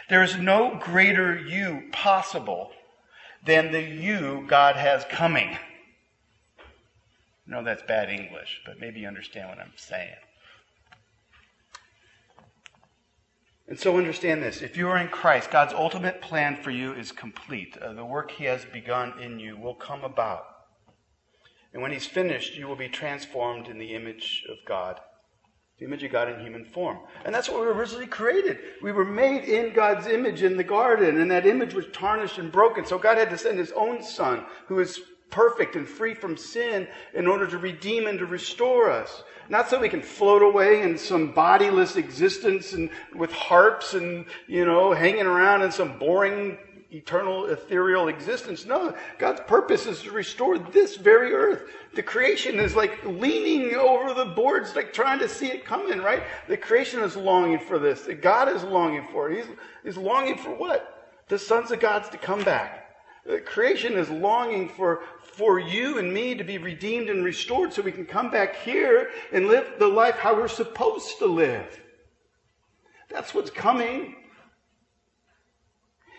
There 0.08 0.24
is 0.24 0.38
no 0.38 0.80
greater 0.80 1.36
you 1.36 1.90
possible 1.92 2.72
than 3.44 3.72
the 3.72 3.82
you 3.82 4.46
God 4.48 4.76
has 4.76 5.04
coming. 5.06 5.58
No, 7.48 7.64
that's 7.64 7.82
bad 7.84 8.10
English, 8.10 8.62
but 8.66 8.80
maybe 8.80 9.00
you 9.00 9.08
understand 9.08 9.50
what 9.50 9.60
I'm 9.60 9.74
saying. 9.76 10.16
And 13.68 13.80
so 13.80 13.98
understand 13.98 14.44
this. 14.44 14.62
If 14.62 14.76
you 14.76 14.90
are 14.90 14.98
in 14.98 15.08
Christ, 15.08 15.52
God's 15.52 15.74
ultimate 15.74 16.22
plan 16.22 16.58
for 16.62 16.72
you 16.72 16.94
is 16.94 17.12
complete. 17.12 17.78
Uh, 17.78 17.94
the 17.94 18.06
work 18.06 18.32
He 18.32 18.44
has 18.46 18.66
begun 18.66 19.20
in 19.22 19.40
you 19.40 19.58
will 19.58 19.76
come 19.76 20.04
about. 20.04 20.46
And 21.74 21.82
when 21.82 21.92
he's 21.92 22.06
finished, 22.06 22.56
you 22.56 22.68
will 22.68 22.76
be 22.76 22.88
transformed 22.88 23.68
in 23.68 23.80
the 23.80 23.96
image 23.96 24.46
of 24.50 24.58
God. 24.68 25.00
The 25.80 25.86
image 25.86 26.04
of 26.04 26.12
God 26.12 26.30
in 26.30 26.40
human 26.40 26.66
form. 26.66 27.00
And 27.26 27.34
that's 27.34 27.50
what 27.50 27.60
we 27.60 27.66
were 27.66 27.74
originally 27.74 28.06
created. 28.06 28.60
We 28.84 28.92
were 28.92 29.06
made 29.06 29.46
in 29.46 29.74
God's 29.74 30.06
image 30.06 30.44
in 30.44 30.56
the 30.56 30.64
garden, 30.64 31.20
and 31.20 31.32
that 31.32 31.48
image 31.48 31.74
was 31.74 31.88
tarnished 31.92 32.38
and 32.38 32.52
broken. 32.52 32.86
So 32.86 33.00
God 33.00 33.18
had 33.18 33.32
to 33.32 33.38
send 33.40 33.58
his 33.58 33.72
own 33.72 34.04
son, 34.04 34.46
who 34.68 34.80
is 34.80 35.02
perfect 35.34 35.76
and 35.76 35.88
free 35.88 36.14
from 36.14 36.38
sin, 36.38 36.88
in 37.16 37.26
order 37.26 37.48
to 37.48 37.58
redeem 37.58 38.06
and 38.06 38.20
to 38.20 38.26
restore 38.28 38.92
us. 38.92 39.24
Not 39.50 39.68
so 39.68 39.80
we 39.80 39.90
can 39.90 40.02
float 40.02 40.44
away 40.44 40.84
in 40.84 40.96
some 40.98 41.32
bodiless 41.34 41.96
existence 41.96 42.74
and 42.74 42.90
with 43.16 43.32
harps 43.32 43.96
and, 43.96 44.26
you 44.48 44.64
know, 44.64 44.94
hanging 44.94 45.26
around 45.26 45.64
in 45.64 45.72
some 45.72 45.98
boring 45.98 46.58
eternal 46.92 47.48
ethereal 47.48 48.08
existence. 48.08 48.66
No, 48.68 48.96
God's 49.18 49.42
purpose 49.48 49.88
is 49.88 50.04
to 50.04 50.12
restore 50.12 50.60
this 50.60 50.96
very 50.96 51.34
earth. 51.34 51.64
The 51.96 52.04
creation 52.04 52.60
is 52.60 52.76
like 52.76 53.04
leaning 53.04 53.74
over 53.74 54.14
the 54.14 54.26
boards, 54.26 54.76
like 54.76 54.94
trying 54.94 55.18
to 55.20 55.28
see 55.28 55.48
it 55.48 55.66
coming, 55.66 56.00
right? 56.00 56.22
The 56.48 56.58
creation 56.58 57.02
is 57.02 57.16
longing 57.16 57.60
for 57.60 57.80
this. 57.80 58.08
God 58.22 58.48
is 58.48 58.64
longing 58.64 59.08
for 59.12 59.32
it. 59.32 59.38
He's, 59.38 59.56
he's 59.84 59.98
longing 59.98 60.38
for 60.38 60.52
what? 60.52 61.12
The 61.28 61.40
sons 61.40 61.72
of 61.72 61.80
God's 61.80 62.10
to 62.10 62.18
come 62.18 62.44
back. 62.44 62.82
The 63.26 63.40
creation 63.40 63.94
is 63.94 64.10
longing 64.10 64.68
for, 64.68 65.04
for 65.34 65.60
you 65.60 65.98
and 65.98 66.14
me 66.14 66.36
to 66.36 66.44
be 66.44 66.58
redeemed 66.58 67.10
and 67.10 67.26
restored 67.26 67.74
so 67.74 67.82
we 67.82 67.92
can 67.92 68.06
come 68.06 68.30
back 68.30 68.56
here 68.58 69.10
and 69.32 69.48
live 69.48 69.66
the 69.80 69.88
life 69.88 70.16
how 70.16 70.36
we're 70.36 70.48
supposed 70.48 71.18
to 71.20 71.26
live. 71.26 71.82
That's 73.10 73.34
what's 73.34 73.50
coming. 73.50 74.16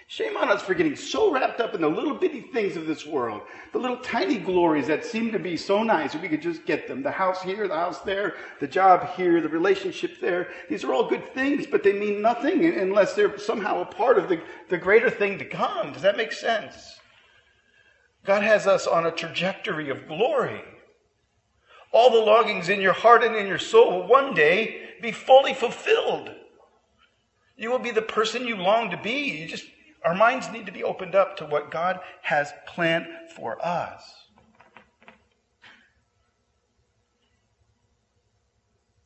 Shame 0.06 0.36
on 0.36 0.50
us 0.50 0.62
for 0.62 0.74
getting 0.74 0.96
so 0.96 1.32
wrapped 1.32 1.60
up 1.60 1.74
in 1.74 1.80
the 1.80 1.88
little 1.88 2.14
bitty 2.14 2.42
things 2.42 2.76
of 2.76 2.86
this 2.86 3.06
world, 3.06 3.42
the 3.72 3.78
little 3.78 3.96
tiny 3.96 4.36
glories 4.36 4.86
that 4.86 5.04
seem 5.04 5.32
to 5.32 5.38
be 5.38 5.56
so 5.56 5.82
nice 5.82 6.14
if 6.14 6.20
we 6.20 6.28
could 6.28 6.42
just 6.42 6.66
get 6.66 6.86
them. 6.86 7.02
The 7.02 7.10
house 7.10 7.42
here, 7.42 7.66
the 7.66 7.74
house 7.74 8.00
there, 8.00 8.34
the 8.60 8.66
job 8.66 9.08
here, 9.16 9.40
the 9.40 9.48
relationship 9.48 10.20
there. 10.20 10.48
These 10.68 10.84
are 10.84 10.92
all 10.92 11.08
good 11.08 11.32
things, 11.32 11.66
but 11.66 11.82
they 11.82 11.98
mean 11.98 12.20
nothing 12.20 12.64
unless 12.64 13.14
they're 13.14 13.38
somehow 13.38 13.80
a 13.80 13.86
part 13.86 14.18
of 14.18 14.28
the, 14.28 14.40
the 14.68 14.78
greater 14.78 15.08
thing 15.08 15.38
to 15.38 15.44
come. 15.44 15.92
Does 15.92 16.02
that 16.02 16.18
make 16.18 16.32
sense? 16.32 17.00
God 18.25 18.43
has 18.43 18.66
us 18.66 18.87
on 18.87 19.07
a 19.07 19.12
trajectory 19.12 19.91
of 19.91 20.09
glory. 20.09 20.62
All 21.93 22.11
the 22.11 22.18
longings 22.18 22.68
in 22.68 22.81
your 22.81 22.93
heart 22.93 23.22
and 23.22 23.37
in 23.37 23.47
your 23.47 23.59
soul 23.59 23.91
will 23.91 24.07
one 24.09 24.35
day 24.35 24.89
be 25.01 25.12
fully 25.12 25.55
fulfilled. 25.55 26.31
You 27.57 27.70
will 27.70 27.79
be 27.79 27.93
the 27.93 28.03
person 28.03 28.47
you 28.47 28.57
long 28.57 28.91
to 28.91 28.97
be. 28.97 29.41
You 29.41 29.47
just 29.47 29.66
our 30.05 30.14
minds 30.14 30.51
need 30.51 30.66
to 30.66 30.72
be 30.72 30.85
opened 30.85 31.14
up 31.14 31.37
to 31.39 31.47
what 31.47 31.70
God 31.70 31.99
has 32.22 32.53
planned 32.66 33.07
for 33.35 33.64
us. 33.64 34.27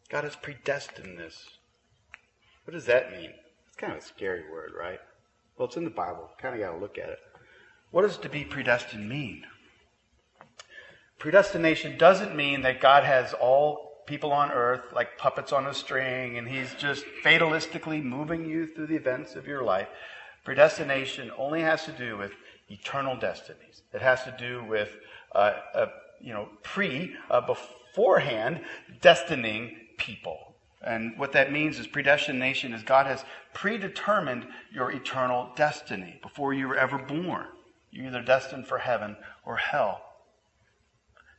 God 0.08 0.24
has 0.24 0.34
predestined 0.34 1.18
this. 1.18 1.46
What 2.64 2.74
does 2.74 2.86
that 2.86 3.12
mean? 3.12 3.30
It's 3.68 3.76
kind 3.76 3.92
of 3.92 3.98
a 3.98 4.02
scary 4.02 4.42
word, 4.50 4.72
right? 4.78 5.00
Well, 5.56 5.68
it's 5.68 5.76
in 5.76 5.84
the 5.84 5.90
Bible. 5.90 6.30
Kind 6.38 6.54
of 6.54 6.60
got 6.60 6.72
to 6.72 6.78
look 6.78 6.98
at 6.98 7.10
it. 7.10 7.18
What 7.90 8.02
does 8.02 8.18
to 8.18 8.28
be 8.28 8.44
predestined 8.44 9.08
mean? 9.08 9.44
Predestination 11.18 11.98
doesn't 11.98 12.36
mean 12.36 12.62
that 12.62 12.80
God 12.80 13.04
has 13.04 13.32
all 13.32 14.02
people 14.06 14.32
on 14.32 14.50
earth 14.52 14.92
like 14.94 15.18
puppets 15.18 15.52
on 15.52 15.66
a 15.66 15.74
string 15.74 16.38
and 16.38 16.48
he's 16.48 16.74
just 16.74 17.04
fatalistically 17.24 18.02
moving 18.02 18.44
you 18.44 18.66
through 18.66 18.86
the 18.86 18.96
events 18.96 19.34
of 19.34 19.46
your 19.46 19.62
life. 19.62 19.88
Predestination 20.44 21.30
only 21.36 21.60
has 21.62 21.84
to 21.84 21.92
do 21.92 22.16
with 22.16 22.32
eternal 22.68 23.16
destinies. 23.16 23.82
It 23.92 24.00
has 24.00 24.22
to 24.24 24.34
do 24.38 24.64
with, 24.64 24.96
uh, 25.34 25.52
uh, 25.74 25.86
you 26.20 26.32
know, 26.32 26.48
pre, 26.62 27.14
uh, 27.30 27.40
beforehand, 27.40 28.60
destining 29.00 29.76
people. 29.96 30.54
And 30.82 31.18
what 31.18 31.32
that 31.32 31.52
means 31.52 31.78
is 31.78 31.86
predestination 31.86 32.72
is 32.72 32.82
God 32.82 33.06
has 33.06 33.24
predetermined 33.52 34.46
your 34.72 34.92
eternal 34.92 35.50
destiny 35.56 36.18
before 36.22 36.54
you 36.54 36.68
were 36.68 36.76
ever 36.76 36.98
born. 36.98 37.46
You're 37.90 38.06
either 38.06 38.22
destined 38.22 38.66
for 38.66 38.78
heaven 38.78 39.16
or 39.44 39.56
hell. 39.56 40.02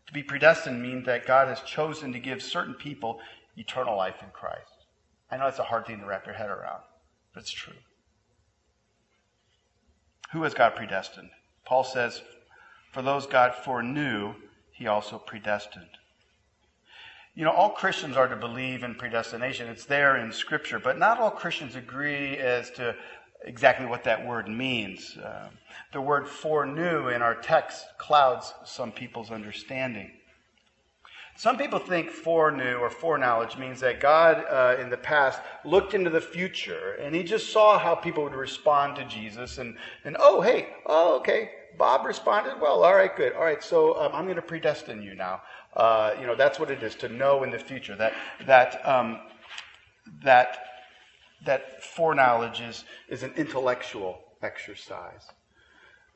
To 0.07 0.13
be 0.13 0.23
predestined 0.23 0.81
means 0.81 1.05
that 1.05 1.27
God 1.27 1.47
has 1.47 1.61
chosen 1.61 2.13
to 2.13 2.19
give 2.19 2.41
certain 2.41 2.73
people 2.73 3.19
eternal 3.57 3.95
life 3.95 4.23
in 4.23 4.29
Christ. 4.31 4.85
I 5.29 5.37
know 5.37 5.47
it's 5.47 5.59
a 5.59 5.63
hard 5.63 5.85
thing 5.85 5.99
to 5.99 6.05
wrap 6.05 6.25
your 6.25 6.35
head 6.35 6.49
around, 6.49 6.81
but 7.33 7.41
it's 7.41 7.51
true. 7.51 7.75
Who 10.31 10.43
has 10.43 10.53
God 10.53 10.75
predestined? 10.75 11.29
Paul 11.65 11.83
says, 11.83 12.21
For 12.91 13.01
those 13.01 13.27
God 13.27 13.53
foreknew, 13.53 14.33
he 14.71 14.87
also 14.87 15.17
predestined. 15.19 15.89
You 17.35 17.45
know, 17.45 17.51
all 17.51 17.69
Christians 17.69 18.17
are 18.17 18.27
to 18.27 18.35
believe 18.35 18.83
in 18.83 18.95
predestination. 18.95 19.67
It's 19.67 19.85
there 19.85 20.17
in 20.17 20.31
Scripture, 20.31 20.79
but 20.79 20.97
not 20.97 21.19
all 21.19 21.31
Christians 21.31 21.75
agree 21.75 22.37
as 22.37 22.71
to 22.71 22.95
exactly 23.45 23.85
what 23.85 24.03
that 24.03 24.25
word 24.25 24.47
means. 24.47 25.17
Uh, 25.17 25.49
the 25.93 26.01
word 26.01 26.27
foreknew 26.27 27.07
in 27.07 27.21
our 27.21 27.35
text 27.35 27.85
clouds 27.97 28.53
some 28.65 28.91
people's 28.91 29.31
understanding. 29.31 30.11
Some 31.39 31.57
people 31.57 31.79
think 31.79 32.09
foreknew 32.09 32.75
or 32.75 32.89
foreknowledge 32.89 33.55
means 33.55 33.79
that 33.79 34.01
God 34.01 34.43
uh, 34.49 34.75
in 34.81 34.89
the 34.89 34.97
past 34.97 35.39
looked 35.63 35.93
into 35.93 36.09
the 36.09 36.19
future 36.19 36.97
and 37.01 37.15
he 37.15 37.23
just 37.23 37.53
saw 37.53 37.79
how 37.79 37.95
people 37.95 38.23
would 38.23 38.35
respond 38.35 38.97
to 38.97 39.05
Jesus 39.05 39.57
and, 39.57 39.77
and 40.03 40.17
oh, 40.19 40.41
hey, 40.41 40.67
oh, 40.85 41.17
okay, 41.19 41.51
Bob 41.77 42.05
responded 42.05 42.59
well. 42.59 42.83
All 42.83 42.93
right, 42.93 43.15
good. 43.15 43.31
All 43.31 43.45
right, 43.45 43.63
so 43.63 43.97
um, 44.01 44.11
I'm 44.13 44.25
going 44.25 44.35
to 44.35 44.41
predestine 44.41 45.01
you 45.01 45.15
now. 45.15 45.41
Uh, 45.73 46.13
you 46.19 46.27
know, 46.27 46.35
that's 46.35 46.59
what 46.59 46.71
it 46.71 46.83
is 46.83 46.93
to 46.95 47.07
know 47.07 47.43
in 47.43 47.51
the 47.51 47.59
future. 47.59 47.95
That, 47.95 48.13
that, 48.45 48.85
um, 48.85 49.21
that, 50.23 50.68
that 51.45 51.83
foreknowledge 51.83 52.61
is, 52.61 52.83
is 53.07 53.23
an 53.23 53.33
intellectual 53.35 54.19
exercise. 54.41 55.27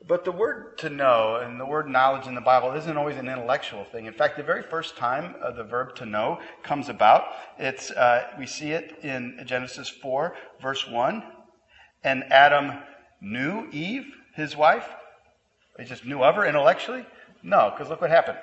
But 0.06 0.24
the 0.24 0.32
word 0.32 0.76
to 0.78 0.90
know 0.90 1.36
and 1.36 1.58
the 1.58 1.64
word 1.64 1.88
knowledge 1.88 2.26
in 2.26 2.34
the 2.34 2.40
Bible 2.40 2.72
isn't 2.72 2.96
always 2.96 3.16
an 3.16 3.28
intellectual 3.28 3.84
thing. 3.84 4.04
In 4.04 4.12
fact, 4.12 4.36
the 4.36 4.42
very 4.42 4.62
first 4.62 4.96
time 4.96 5.34
uh, 5.42 5.50
the 5.50 5.64
verb 5.64 5.94
to 5.96 6.06
know 6.06 6.40
comes 6.62 6.88
about, 6.88 7.24
it's, 7.58 7.90
uh, 7.90 8.28
we 8.38 8.46
see 8.46 8.72
it 8.72 8.98
in 9.02 9.40
Genesis 9.46 9.88
4, 9.88 10.36
verse 10.60 10.86
1. 10.86 11.22
And 12.02 12.24
Adam 12.24 12.72
knew 13.22 13.66
Eve, 13.72 14.04
his 14.34 14.56
wife. 14.56 14.86
He 15.78 15.84
just 15.86 16.04
knew 16.04 16.22
of 16.22 16.34
her 16.34 16.44
intellectually? 16.44 17.06
No, 17.42 17.70
because 17.70 17.88
look 17.88 18.02
what 18.02 18.10
happened. 18.10 18.38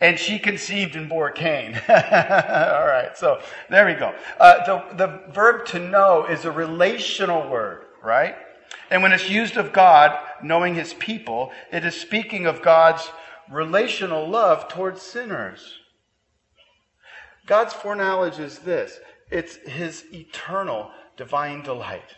And 0.00 0.18
she 0.18 0.38
conceived 0.38 0.96
and 0.96 1.08
bore 1.08 1.30
Cain. 1.30 1.74
All 1.88 2.86
right, 2.86 3.10
so 3.14 3.40
there 3.70 3.86
we 3.86 3.94
go. 3.94 4.14
Uh, 4.38 4.64
the, 4.64 4.96
the 4.96 5.32
verb 5.32 5.66
to 5.66 5.78
know 5.78 6.26
is 6.26 6.44
a 6.44 6.50
relational 6.50 7.48
word, 7.48 7.84
right? 8.02 8.34
And 8.90 9.02
when 9.02 9.12
it's 9.12 9.30
used 9.30 9.56
of 9.56 9.72
God, 9.72 10.18
knowing 10.42 10.74
his 10.74 10.94
people, 10.94 11.52
it 11.70 11.84
is 11.84 11.94
speaking 11.98 12.46
of 12.46 12.62
God's 12.62 13.08
relational 13.50 14.28
love 14.28 14.68
towards 14.68 15.02
sinners. 15.02 15.78
God's 17.46 17.72
foreknowledge 17.72 18.38
is 18.38 18.58
this 18.60 18.98
it's 19.30 19.56
his 19.56 20.04
eternal 20.12 20.90
divine 21.16 21.62
delight. 21.62 22.16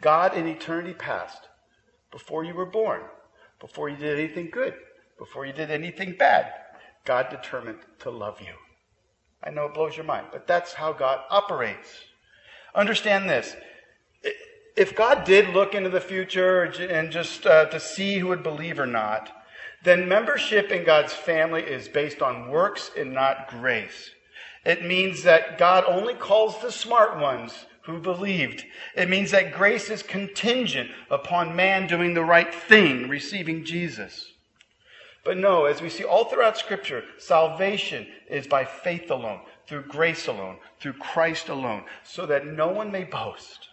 God 0.00 0.34
in 0.36 0.46
eternity 0.46 0.94
past, 0.94 1.48
before 2.10 2.44
you 2.44 2.54
were 2.54 2.66
born, 2.66 3.02
before 3.60 3.88
you 3.88 3.96
did 3.96 4.18
anything 4.18 4.50
good, 4.50 4.74
before 5.22 5.46
you 5.46 5.52
did 5.52 5.70
anything 5.70 6.16
bad, 6.18 6.52
God 7.04 7.28
determined 7.30 7.78
to 8.00 8.10
love 8.10 8.40
you. 8.40 8.54
I 9.44 9.50
know 9.50 9.66
it 9.66 9.74
blows 9.74 9.96
your 9.96 10.04
mind, 10.04 10.26
but 10.32 10.48
that's 10.48 10.72
how 10.72 10.92
God 10.92 11.20
operates. 11.30 11.88
Understand 12.74 13.30
this 13.30 13.54
if 14.74 14.96
God 14.96 15.22
did 15.22 15.54
look 15.54 15.74
into 15.74 15.90
the 15.90 16.00
future 16.00 16.64
and 16.64 17.12
just 17.12 17.46
uh, 17.46 17.66
to 17.66 17.78
see 17.78 18.18
who 18.18 18.26
would 18.28 18.42
believe 18.42 18.80
or 18.80 18.86
not, 18.86 19.30
then 19.84 20.08
membership 20.08 20.72
in 20.72 20.84
God's 20.84 21.12
family 21.12 21.62
is 21.62 21.86
based 21.86 22.20
on 22.20 22.48
works 22.48 22.90
and 22.98 23.12
not 23.12 23.48
grace. 23.48 24.10
It 24.64 24.84
means 24.84 25.22
that 25.22 25.56
God 25.56 25.84
only 25.86 26.14
calls 26.14 26.60
the 26.60 26.72
smart 26.72 27.20
ones 27.20 27.66
who 27.82 28.00
believed. 28.00 28.64
It 28.96 29.08
means 29.08 29.30
that 29.30 29.54
grace 29.54 29.88
is 29.88 30.02
contingent 30.02 30.90
upon 31.10 31.54
man 31.54 31.86
doing 31.86 32.14
the 32.14 32.24
right 32.24 32.52
thing, 32.52 33.08
receiving 33.08 33.64
Jesus. 33.64 34.31
But 35.24 35.38
no, 35.38 35.66
as 35.66 35.80
we 35.80 35.88
see 35.88 36.04
all 36.04 36.24
throughout 36.24 36.58
Scripture, 36.58 37.04
salvation 37.18 38.06
is 38.28 38.46
by 38.46 38.64
faith 38.64 39.10
alone, 39.10 39.40
through 39.66 39.84
grace 39.84 40.26
alone, 40.26 40.58
through 40.80 40.94
Christ 40.94 41.48
alone, 41.48 41.84
so 42.02 42.26
that 42.26 42.46
no 42.46 42.68
one 42.68 42.90
may 42.90 43.04
boast. 43.04 43.68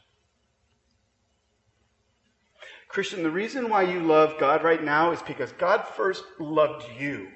Christian, 2.87 3.23
the 3.23 3.31
reason 3.31 3.69
why 3.69 3.83
you 3.83 3.99
love 3.99 4.39
God 4.39 4.63
right 4.63 4.83
now 4.83 5.11
is 5.11 5.21
because 5.21 5.51
God 5.53 5.85
first 5.95 6.23
loved 6.39 6.85
you. 6.99 7.29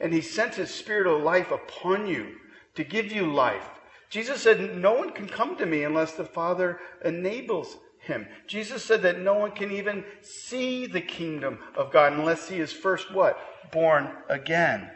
And 0.00 0.12
he 0.12 0.20
sent 0.20 0.54
his 0.54 0.72
spirit 0.72 1.06
of 1.06 1.22
life 1.22 1.50
upon 1.50 2.06
you 2.06 2.36
to 2.74 2.84
give 2.84 3.12
you 3.12 3.32
life. 3.32 3.68
Jesus 4.10 4.40
said, 4.40 4.76
No 4.76 4.94
one 4.94 5.10
can 5.10 5.28
come 5.28 5.56
to 5.56 5.66
me 5.66 5.84
unless 5.84 6.12
the 6.12 6.24
Father 6.24 6.80
enables 7.04 7.76
him. 8.08 8.26
Jesus 8.48 8.84
said 8.84 9.02
that 9.02 9.20
no 9.20 9.34
one 9.34 9.52
can 9.52 9.70
even 9.70 10.04
see 10.20 10.86
the 10.86 11.00
kingdom 11.00 11.60
of 11.76 11.92
God 11.92 12.12
unless 12.12 12.48
he 12.48 12.58
is 12.58 12.72
first 12.72 13.14
what? 13.14 13.38
Born 13.70 14.10
again. 14.28 14.90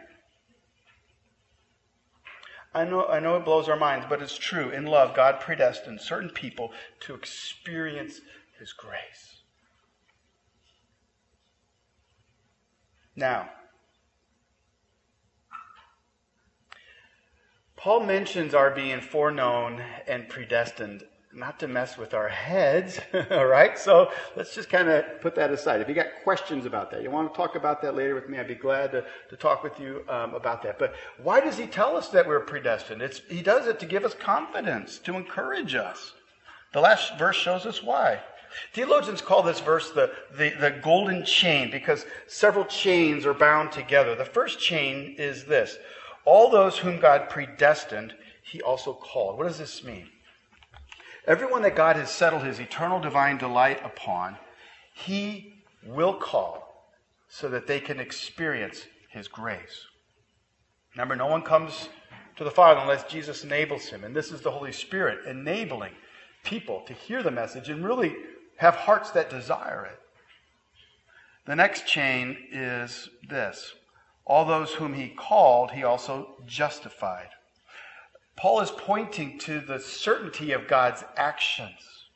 I 2.74 2.84
know, 2.84 3.06
I 3.06 3.20
know 3.20 3.36
it 3.36 3.44
blows 3.44 3.68
our 3.68 3.76
minds, 3.76 4.06
but 4.08 4.22
it's 4.22 4.36
true. 4.36 4.70
In 4.70 4.86
love, 4.86 5.14
God 5.14 5.40
predestined 5.40 6.00
certain 6.00 6.30
people 6.30 6.72
to 7.00 7.14
experience 7.14 8.20
his 8.58 8.72
grace. 8.72 9.42
Now, 13.14 13.50
Paul 17.76 18.04
mentions 18.04 18.54
our 18.54 18.70
being 18.70 19.00
foreknown 19.00 19.82
and 20.06 20.28
predestined 20.28 21.04
not 21.34 21.58
to 21.60 21.68
mess 21.68 21.96
with 21.96 22.14
our 22.14 22.28
heads, 22.28 23.00
all 23.30 23.46
right? 23.46 23.78
So 23.78 24.10
let's 24.36 24.54
just 24.54 24.68
kind 24.68 24.88
of 24.88 25.20
put 25.20 25.34
that 25.36 25.50
aside. 25.50 25.80
If 25.80 25.88
you 25.88 25.94
got 25.94 26.22
questions 26.22 26.66
about 26.66 26.90
that, 26.90 27.02
you 27.02 27.10
want 27.10 27.32
to 27.32 27.36
talk 27.36 27.54
about 27.54 27.80
that 27.82 27.96
later 27.96 28.14
with 28.14 28.28
me, 28.28 28.38
I'd 28.38 28.48
be 28.48 28.54
glad 28.54 28.92
to, 28.92 29.04
to 29.30 29.36
talk 29.36 29.62
with 29.62 29.78
you 29.80 30.04
um, 30.08 30.34
about 30.34 30.62
that. 30.62 30.78
But 30.78 30.94
why 31.22 31.40
does 31.40 31.56
he 31.56 31.66
tell 31.66 31.96
us 31.96 32.08
that 32.08 32.26
we're 32.26 32.40
predestined? 32.40 33.02
It's, 33.02 33.20
he 33.28 33.42
does 33.42 33.66
it 33.66 33.80
to 33.80 33.86
give 33.86 34.04
us 34.04 34.14
confidence, 34.14 34.98
to 35.00 35.16
encourage 35.16 35.74
us. 35.74 36.12
The 36.72 36.80
last 36.80 37.18
verse 37.18 37.36
shows 37.36 37.66
us 37.66 37.82
why. 37.82 38.20
Theologians 38.74 39.22
call 39.22 39.42
this 39.42 39.60
verse 39.60 39.90
the, 39.90 40.12
the, 40.36 40.50
the, 40.60 40.70
golden 40.82 41.24
chain 41.24 41.70
because 41.70 42.04
several 42.26 42.66
chains 42.66 43.24
are 43.24 43.34
bound 43.34 43.72
together. 43.72 44.14
The 44.14 44.26
first 44.26 44.60
chain 44.60 45.14
is 45.18 45.44
this 45.44 45.78
All 46.26 46.50
those 46.50 46.76
whom 46.76 47.00
God 47.00 47.30
predestined, 47.30 48.14
he 48.42 48.60
also 48.60 48.92
called. 48.92 49.38
What 49.38 49.46
does 49.46 49.58
this 49.58 49.82
mean? 49.82 50.08
Everyone 51.26 51.62
that 51.62 51.76
God 51.76 51.96
has 51.96 52.10
settled 52.10 52.42
his 52.42 52.58
eternal 52.58 52.98
divine 52.98 53.38
delight 53.38 53.80
upon, 53.84 54.36
he 54.94 55.54
will 55.84 56.14
call 56.14 56.88
so 57.28 57.48
that 57.48 57.66
they 57.66 57.78
can 57.78 58.00
experience 58.00 58.86
his 59.08 59.28
grace. 59.28 59.86
Remember, 60.94 61.14
no 61.14 61.26
one 61.26 61.42
comes 61.42 61.88
to 62.36 62.44
the 62.44 62.50
Father 62.50 62.80
unless 62.80 63.04
Jesus 63.04 63.44
enables 63.44 63.86
him. 63.86 64.04
And 64.04 64.14
this 64.14 64.32
is 64.32 64.40
the 64.40 64.50
Holy 64.50 64.72
Spirit 64.72 65.26
enabling 65.26 65.92
people 66.44 66.82
to 66.86 66.92
hear 66.92 67.22
the 67.22 67.30
message 67.30 67.68
and 67.68 67.84
really 67.84 68.16
have 68.56 68.74
hearts 68.74 69.10
that 69.12 69.30
desire 69.30 69.86
it. 69.86 69.98
The 71.46 71.56
next 71.56 71.86
chain 71.86 72.36
is 72.50 73.08
this 73.28 73.74
all 74.24 74.44
those 74.44 74.72
whom 74.74 74.94
he 74.94 75.08
called, 75.08 75.72
he 75.72 75.82
also 75.82 76.36
justified. 76.46 77.28
Paul 78.36 78.60
is 78.60 78.70
pointing 78.70 79.38
to 79.40 79.60
the 79.60 79.78
certainty 79.78 80.52
of 80.52 80.66
God's 80.66 81.04
actions. 81.16 82.06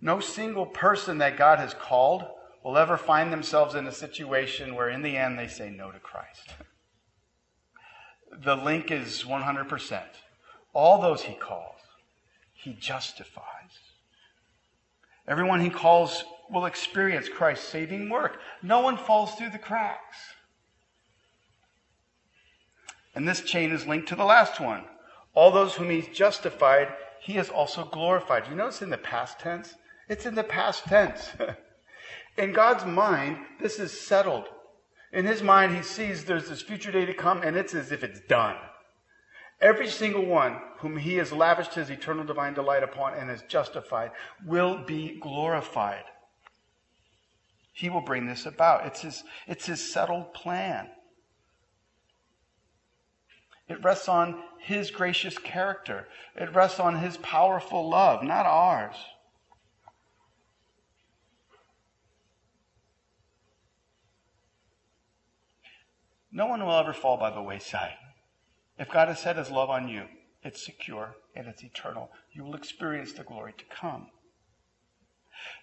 No 0.00 0.20
single 0.20 0.66
person 0.66 1.18
that 1.18 1.36
God 1.36 1.58
has 1.58 1.74
called 1.74 2.24
will 2.64 2.78
ever 2.78 2.96
find 2.96 3.32
themselves 3.32 3.74
in 3.74 3.86
a 3.86 3.92
situation 3.92 4.74
where, 4.74 4.88
in 4.88 5.02
the 5.02 5.16
end, 5.16 5.38
they 5.38 5.48
say 5.48 5.70
no 5.70 5.90
to 5.90 5.98
Christ. 5.98 6.54
The 8.32 8.56
link 8.56 8.90
is 8.90 9.24
100%. 9.24 10.02
All 10.72 11.00
those 11.00 11.22
he 11.22 11.34
calls, 11.34 11.80
he 12.54 12.74
justifies. 12.74 13.44
Everyone 15.26 15.60
he 15.60 15.70
calls 15.70 16.24
will 16.50 16.66
experience 16.66 17.28
Christ's 17.28 17.68
saving 17.68 18.08
work. 18.08 18.40
No 18.62 18.80
one 18.80 18.96
falls 18.96 19.34
through 19.34 19.50
the 19.50 19.58
cracks. 19.58 20.16
And 23.14 23.26
this 23.26 23.42
chain 23.42 23.72
is 23.72 23.86
linked 23.86 24.08
to 24.08 24.16
the 24.16 24.24
last 24.24 24.60
one. 24.60 24.84
All 25.34 25.50
those 25.50 25.74
whom 25.74 25.90
he's 25.90 26.08
justified, 26.08 26.88
he 27.20 27.34
has 27.34 27.48
also 27.48 27.84
glorified. 27.84 28.48
You 28.48 28.54
notice 28.54 28.82
in 28.82 28.90
the 28.90 28.98
past 28.98 29.38
tense? 29.38 29.74
It's 30.08 30.26
in 30.26 30.34
the 30.34 30.44
past 30.44 30.84
tense. 30.84 31.30
in 32.36 32.52
God's 32.52 32.84
mind, 32.84 33.38
this 33.60 33.78
is 33.78 33.98
settled. 33.98 34.46
In 35.12 35.26
his 35.26 35.42
mind, 35.42 35.74
he 35.76 35.82
sees 35.82 36.24
there's 36.24 36.48
this 36.48 36.62
future 36.62 36.92
day 36.92 37.04
to 37.04 37.14
come, 37.14 37.42
and 37.42 37.56
it's 37.56 37.74
as 37.74 37.92
if 37.92 38.04
it's 38.04 38.20
done. 38.20 38.56
Every 39.60 39.88
single 39.88 40.24
one 40.24 40.56
whom 40.78 40.96
he 40.96 41.16
has 41.16 41.32
lavished 41.32 41.74
his 41.74 41.90
eternal 41.90 42.24
divine 42.24 42.54
delight 42.54 42.82
upon 42.82 43.14
and 43.14 43.28
has 43.28 43.42
justified 43.42 44.12
will 44.46 44.78
be 44.84 45.18
glorified. 45.20 46.04
He 47.72 47.90
will 47.90 48.00
bring 48.00 48.26
this 48.26 48.46
about. 48.46 48.86
It's 48.86 49.02
his, 49.02 49.24
it's 49.46 49.66
his 49.66 49.92
settled 49.92 50.32
plan. 50.32 50.88
It 53.70 53.84
rests 53.84 54.08
on 54.08 54.42
his 54.58 54.90
gracious 54.90 55.38
character. 55.38 56.08
It 56.34 56.52
rests 56.52 56.80
on 56.80 56.98
his 56.98 57.16
powerful 57.18 57.88
love, 57.88 58.24
not 58.24 58.44
ours. 58.44 58.96
No 66.32 66.46
one 66.46 66.64
will 66.64 66.76
ever 66.76 66.92
fall 66.92 67.16
by 67.16 67.30
the 67.30 67.42
wayside. 67.42 67.94
If 68.76 68.90
God 68.90 69.06
has 69.06 69.20
set 69.20 69.36
his 69.36 69.50
love 69.50 69.70
on 69.70 69.88
you, 69.88 70.02
it's 70.42 70.64
secure 70.64 71.14
and 71.36 71.46
it's 71.46 71.62
eternal. 71.62 72.10
You 72.32 72.42
will 72.42 72.56
experience 72.56 73.12
the 73.12 73.22
glory 73.22 73.54
to 73.56 73.64
come. 73.66 74.08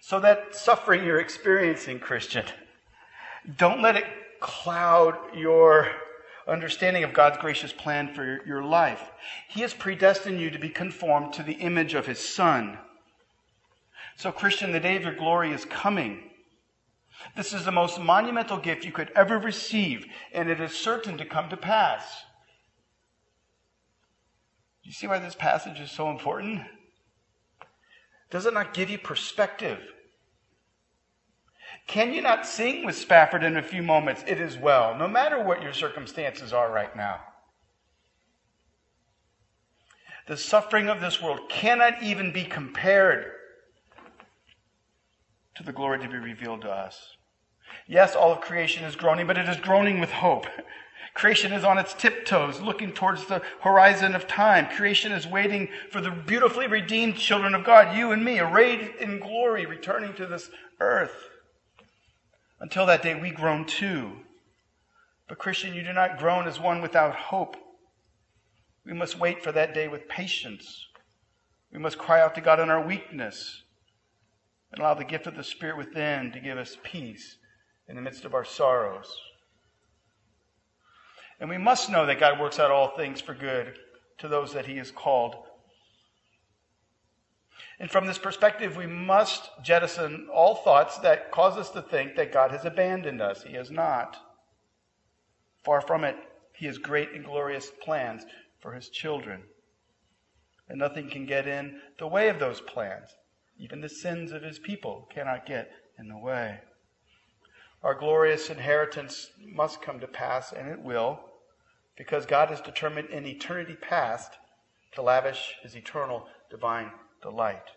So 0.00 0.18
that 0.20 0.54
suffering 0.54 1.04
you're 1.04 1.20
experiencing, 1.20 2.00
Christian, 2.00 2.46
don't 3.58 3.82
let 3.82 3.96
it 3.96 4.06
cloud 4.40 5.14
your 5.36 5.88
understanding 6.48 7.04
of 7.04 7.12
God's 7.12 7.38
gracious 7.38 7.72
plan 7.72 8.14
for 8.14 8.40
your 8.46 8.62
life. 8.62 9.10
He 9.48 9.60
has 9.60 9.74
predestined 9.74 10.40
you 10.40 10.50
to 10.50 10.58
be 10.58 10.68
conformed 10.68 11.32
to 11.34 11.42
the 11.42 11.54
image 11.54 11.94
of 11.94 12.06
his 12.06 12.18
Son. 12.18 12.78
So, 14.16 14.32
Christian, 14.32 14.72
the 14.72 14.80
day 14.80 14.96
of 14.96 15.02
your 15.02 15.14
glory 15.14 15.52
is 15.52 15.64
coming. 15.64 16.30
This 17.36 17.52
is 17.52 17.64
the 17.64 17.72
most 17.72 18.00
monumental 18.00 18.58
gift 18.58 18.84
you 18.84 18.92
could 18.92 19.10
ever 19.14 19.38
receive, 19.38 20.06
and 20.32 20.48
it 20.48 20.60
is 20.60 20.72
certain 20.72 21.18
to 21.18 21.24
come 21.24 21.48
to 21.50 21.56
pass. 21.56 22.24
You 24.82 24.92
see 24.92 25.06
why 25.06 25.18
this 25.18 25.34
passage 25.34 25.80
is 25.80 25.90
so 25.90 26.10
important? 26.10 26.62
Does 28.30 28.46
it 28.46 28.54
not 28.54 28.74
give 28.74 28.90
you 28.90 28.98
perspective? 28.98 29.80
Can 31.88 32.12
you 32.12 32.20
not 32.20 32.46
sing 32.46 32.84
with 32.84 32.96
Spafford 32.96 33.42
in 33.42 33.56
a 33.56 33.62
few 33.62 33.82
moments? 33.82 34.22
It 34.26 34.40
is 34.40 34.58
well, 34.58 34.94
no 34.96 35.08
matter 35.08 35.42
what 35.42 35.62
your 35.62 35.72
circumstances 35.72 36.52
are 36.52 36.70
right 36.70 36.94
now. 36.94 37.20
The 40.26 40.36
suffering 40.36 40.90
of 40.90 41.00
this 41.00 41.22
world 41.22 41.48
cannot 41.48 42.02
even 42.02 42.30
be 42.30 42.44
compared 42.44 43.32
to 45.56 45.62
the 45.62 45.72
glory 45.72 45.98
to 46.00 46.08
be 46.08 46.18
revealed 46.18 46.60
to 46.60 46.70
us. 46.70 47.16
Yes, 47.86 48.14
all 48.14 48.32
of 48.32 48.42
creation 48.42 48.84
is 48.84 48.94
groaning, 48.94 49.26
but 49.26 49.38
it 49.38 49.48
is 49.48 49.56
groaning 49.56 49.98
with 49.98 50.10
hope. 50.10 50.46
Creation 51.14 51.52
is 51.52 51.64
on 51.64 51.78
its 51.78 51.94
tiptoes, 51.94 52.60
looking 52.60 52.92
towards 52.92 53.24
the 53.24 53.40
horizon 53.62 54.14
of 54.14 54.28
time. 54.28 54.66
Creation 54.66 55.10
is 55.10 55.26
waiting 55.26 55.68
for 55.90 56.02
the 56.02 56.10
beautifully 56.10 56.66
redeemed 56.66 57.16
children 57.16 57.54
of 57.54 57.64
God, 57.64 57.96
you 57.96 58.12
and 58.12 58.22
me, 58.22 58.38
arrayed 58.38 58.92
in 59.00 59.18
glory, 59.18 59.64
returning 59.64 60.12
to 60.14 60.26
this 60.26 60.50
earth. 60.80 61.27
Until 62.60 62.86
that 62.86 63.02
day, 63.02 63.14
we 63.14 63.30
groan 63.30 63.64
too. 63.64 64.12
But, 65.28 65.38
Christian, 65.38 65.74
you 65.74 65.82
do 65.82 65.92
not 65.92 66.18
groan 66.18 66.48
as 66.48 66.58
one 66.58 66.80
without 66.80 67.14
hope. 67.14 67.56
We 68.84 68.94
must 68.94 69.18
wait 69.18 69.42
for 69.42 69.52
that 69.52 69.74
day 69.74 69.88
with 69.88 70.08
patience. 70.08 70.86
We 71.72 71.78
must 71.78 71.98
cry 71.98 72.20
out 72.20 72.34
to 72.34 72.40
God 72.40 72.60
in 72.60 72.70
our 72.70 72.84
weakness 72.84 73.62
and 74.72 74.80
allow 74.80 74.94
the 74.94 75.04
gift 75.04 75.26
of 75.26 75.36
the 75.36 75.44
Spirit 75.44 75.76
within 75.76 76.32
to 76.32 76.40
give 76.40 76.58
us 76.58 76.76
peace 76.82 77.36
in 77.88 77.96
the 77.96 78.02
midst 78.02 78.24
of 78.24 78.34
our 78.34 78.44
sorrows. 78.44 79.20
And 81.40 81.48
we 81.48 81.58
must 81.58 81.90
know 81.90 82.06
that 82.06 82.20
God 82.20 82.40
works 82.40 82.58
out 82.58 82.70
all 82.70 82.96
things 82.96 83.20
for 83.20 83.34
good 83.34 83.78
to 84.18 84.28
those 84.28 84.52
that 84.54 84.66
He 84.66 84.78
has 84.78 84.90
called. 84.90 85.36
And 87.80 87.90
from 87.90 88.06
this 88.06 88.18
perspective, 88.18 88.76
we 88.76 88.86
must 88.86 89.50
jettison 89.62 90.28
all 90.32 90.56
thoughts 90.56 90.98
that 90.98 91.30
cause 91.30 91.56
us 91.56 91.70
to 91.70 91.82
think 91.82 92.16
that 92.16 92.32
God 92.32 92.50
has 92.50 92.64
abandoned 92.64 93.20
us. 93.20 93.44
He 93.44 93.54
has 93.54 93.70
not. 93.70 94.16
Far 95.64 95.80
from 95.80 96.02
it, 96.02 96.16
He 96.52 96.66
has 96.66 96.78
great 96.78 97.12
and 97.12 97.24
glorious 97.24 97.70
plans 97.82 98.24
for 98.60 98.72
His 98.72 98.88
children. 98.88 99.42
And 100.68 100.78
nothing 100.78 101.08
can 101.08 101.24
get 101.24 101.46
in 101.46 101.80
the 101.98 102.08
way 102.08 102.28
of 102.28 102.40
those 102.40 102.60
plans. 102.60 103.10
Even 103.58 103.80
the 103.80 103.88
sins 103.88 104.32
of 104.32 104.42
his 104.42 104.58
people 104.58 105.08
cannot 105.12 105.46
get 105.46 105.70
in 105.98 106.08
the 106.08 106.18
way. 106.18 106.60
Our 107.82 107.94
glorious 107.94 108.50
inheritance 108.50 109.30
must 109.40 109.82
come 109.82 110.00
to 110.00 110.06
pass, 110.06 110.52
and 110.52 110.68
it 110.68 110.80
will, 110.80 111.20
because 111.96 112.26
God 112.26 112.50
has 112.50 112.60
determined 112.60 113.10
in 113.10 113.26
eternity 113.26 113.74
past 113.74 114.32
to 114.92 115.02
lavish 115.02 115.56
his 115.62 115.76
eternal 115.76 116.26
divine 116.50 116.92
delight 117.22 117.70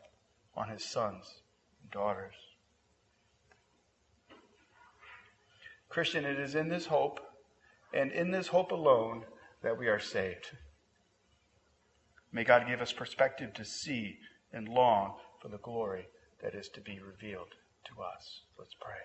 on 0.56 0.70
his 0.70 0.84
sons 0.84 1.42
and 1.82 1.92
daughters. 1.92 2.36
Christian, 5.90 6.26
it 6.26 6.40
is 6.40 6.56
in 6.56 6.70
this 6.70 6.86
hope 6.86 7.20
and 7.94 8.12
in 8.12 8.32
this 8.32 8.48
hope 8.48 8.72
alone 8.72 9.26
that 9.62 9.78
we 9.78 9.88
are 9.88 10.00
saved. 10.00 10.52
May 12.32 12.44
God 12.44 12.66
give 12.68 12.82
us 12.82 12.94
perspective 12.94 13.54
to 13.56 13.66
see 13.66 14.18
and 14.54 14.70
long 14.70 15.16
for 15.42 15.50
the 15.50 15.58
glory 15.58 16.08
that 16.42 16.56
is 16.56 16.70
to 16.70 16.82
be 16.82 17.00
revealed 17.00 17.56
to 17.86 18.02
us. 18.02 18.42
Let's 18.58 18.76
pray. 18.80 18.96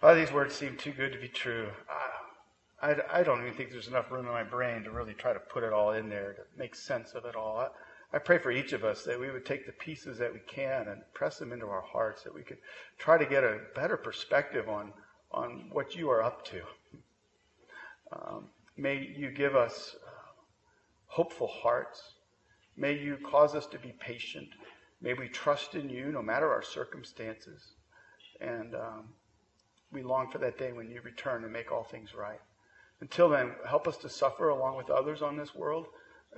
Father, 0.00 0.20
these 0.20 0.32
words 0.32 0.54
seem 0.54 0.76
too 0.76 0.92
good 0.92 1.12
to 1.12 1.18
be 1.18 1.28
true. 1.28 1.68
I, 1.88 2.29
I, 2.82 2.96
I, 3.12 3.22
don't 3.22 3.42
even 3.42 3.54
think 3.54 3.70
there's 3.70 3.88
enough 3.88 4.10
room 4.10 4.26
in 4.26 4.32
my 4.32 4.42
brain 4.42 4.84
to 4.84 4.90
really 4.90 5.12
try 5.12 5.32
to 5.32 5.38
put 5.38 5.64
it 5.64 5.72
all 5.72 5.92
in 5.92 6.08
there 6.08 6.32
to 6.32 6.42
make 6.58 6.74
sense 6.74 7.12
of 7.12 7.26
it 7.26 7.36
all. 7.36 7.58
I, 7.58 8.16
I 8.16 8.18
pray 8.18 8.38
for 8.38 8.50
each 8.50 8.72
of 8.72 8.84
us 8.84 9.04
that 9.04 9.20
we 9.20 9.30
would 9.30 9.44
take 9.44 9.66
the 9.66 9.72
pieces 9.72 10.18
that 10.18 10.32
we 10.32 10.40
can 10.40 10.88
and 10.88 11.02
press 11.14 11.38
them 11.38 11.52
into 11.52 11.66
our 11.66 11.82
hearts, 11.82 12.22
that 12.22 12.34
we 12.34 12.42
could 12.42 12.58
try 12.98 13.18
to 13.18 13.26
get 13.26 13.44
a 13.44 13.60
better 13.74 13.96
perspective 13.96 14.68
on, 14.68 14.92
on 15.30 15.68
what 15.72 15.94
you 15.94 16.10
are 16.10 16.22
up 16.22 16.44
to. 16.46 16.62
Um, 18.12 18.46
may 18.76 19.12
you 19.16 19.30
give 19.30 19.54
us 19.54 19.94
uh, 20.04 20.10
hopeful 21.06 21.48
hearts. 21.48 22.02
May 22.76 22.98
you 22.98 23.18
cause 23.30 23.54
us 23.54 23.66
to 23.66 23.78
be 23.78 23.94
patient. 24.00 24.48
May 25.02 25.14
we 25.14 25.28
trust 25.28 25.74
in 25.74 25.90
you 25.90 26.10
no 26.12 26.22
matter 26.22 26.50
our 26.50 26.62
circumstances. 26.62 27.74
And 28.40 28.74
um, 28.74 29.10
we 29.92 30.02
long 30.02 30.30
for 30.30 30.38
that 30.38 30.58
day 30.58 30.72
when 30.72 30.90
you 30.90 31.00
return 31.02 31.44
and 31.44 31.52
make 31.52 31.70
all 31.70 31.84
things 31.84 32.14
right. 32.14 32.40
Until 33.00 33.28
then, 33.28 33.52
help 33.66 33.88
us 33.88 33.96
to 33.98 34.08
suffer 34.08 34.50
along 34.50 34.76
with 34.76 34.90
others 34.90 35.22
on 35.22 35.36
this 35.36 35.54
world, 35.54 35.86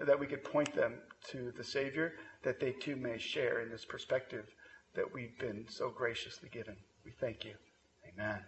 that 0.06 0.18
we 0.18 0.26
could 0.26 0.44
point 0.44 0.74
them 0.74 0.94
to 1.30 1.52
the 1.56 1.64
Savior, 1.64 2.14
that 2.44 2.60
they 2.60 2.72
too 2.72 2.96
may 2.96 3.18
share 3.18 3.60
in 3.60 3.70
this 3.70 3.84
perspective 3.84 4.46
that 4.94 5.12
we've 5.12 5.38
been 5.38 5.66
so 5.68 5.90
graciously 5.90 6.48
given. 6.50 6.76
We 7.04 7.12
thank 7.20 7.44
you. 7.44 7.54
Amen. 8.12 8.40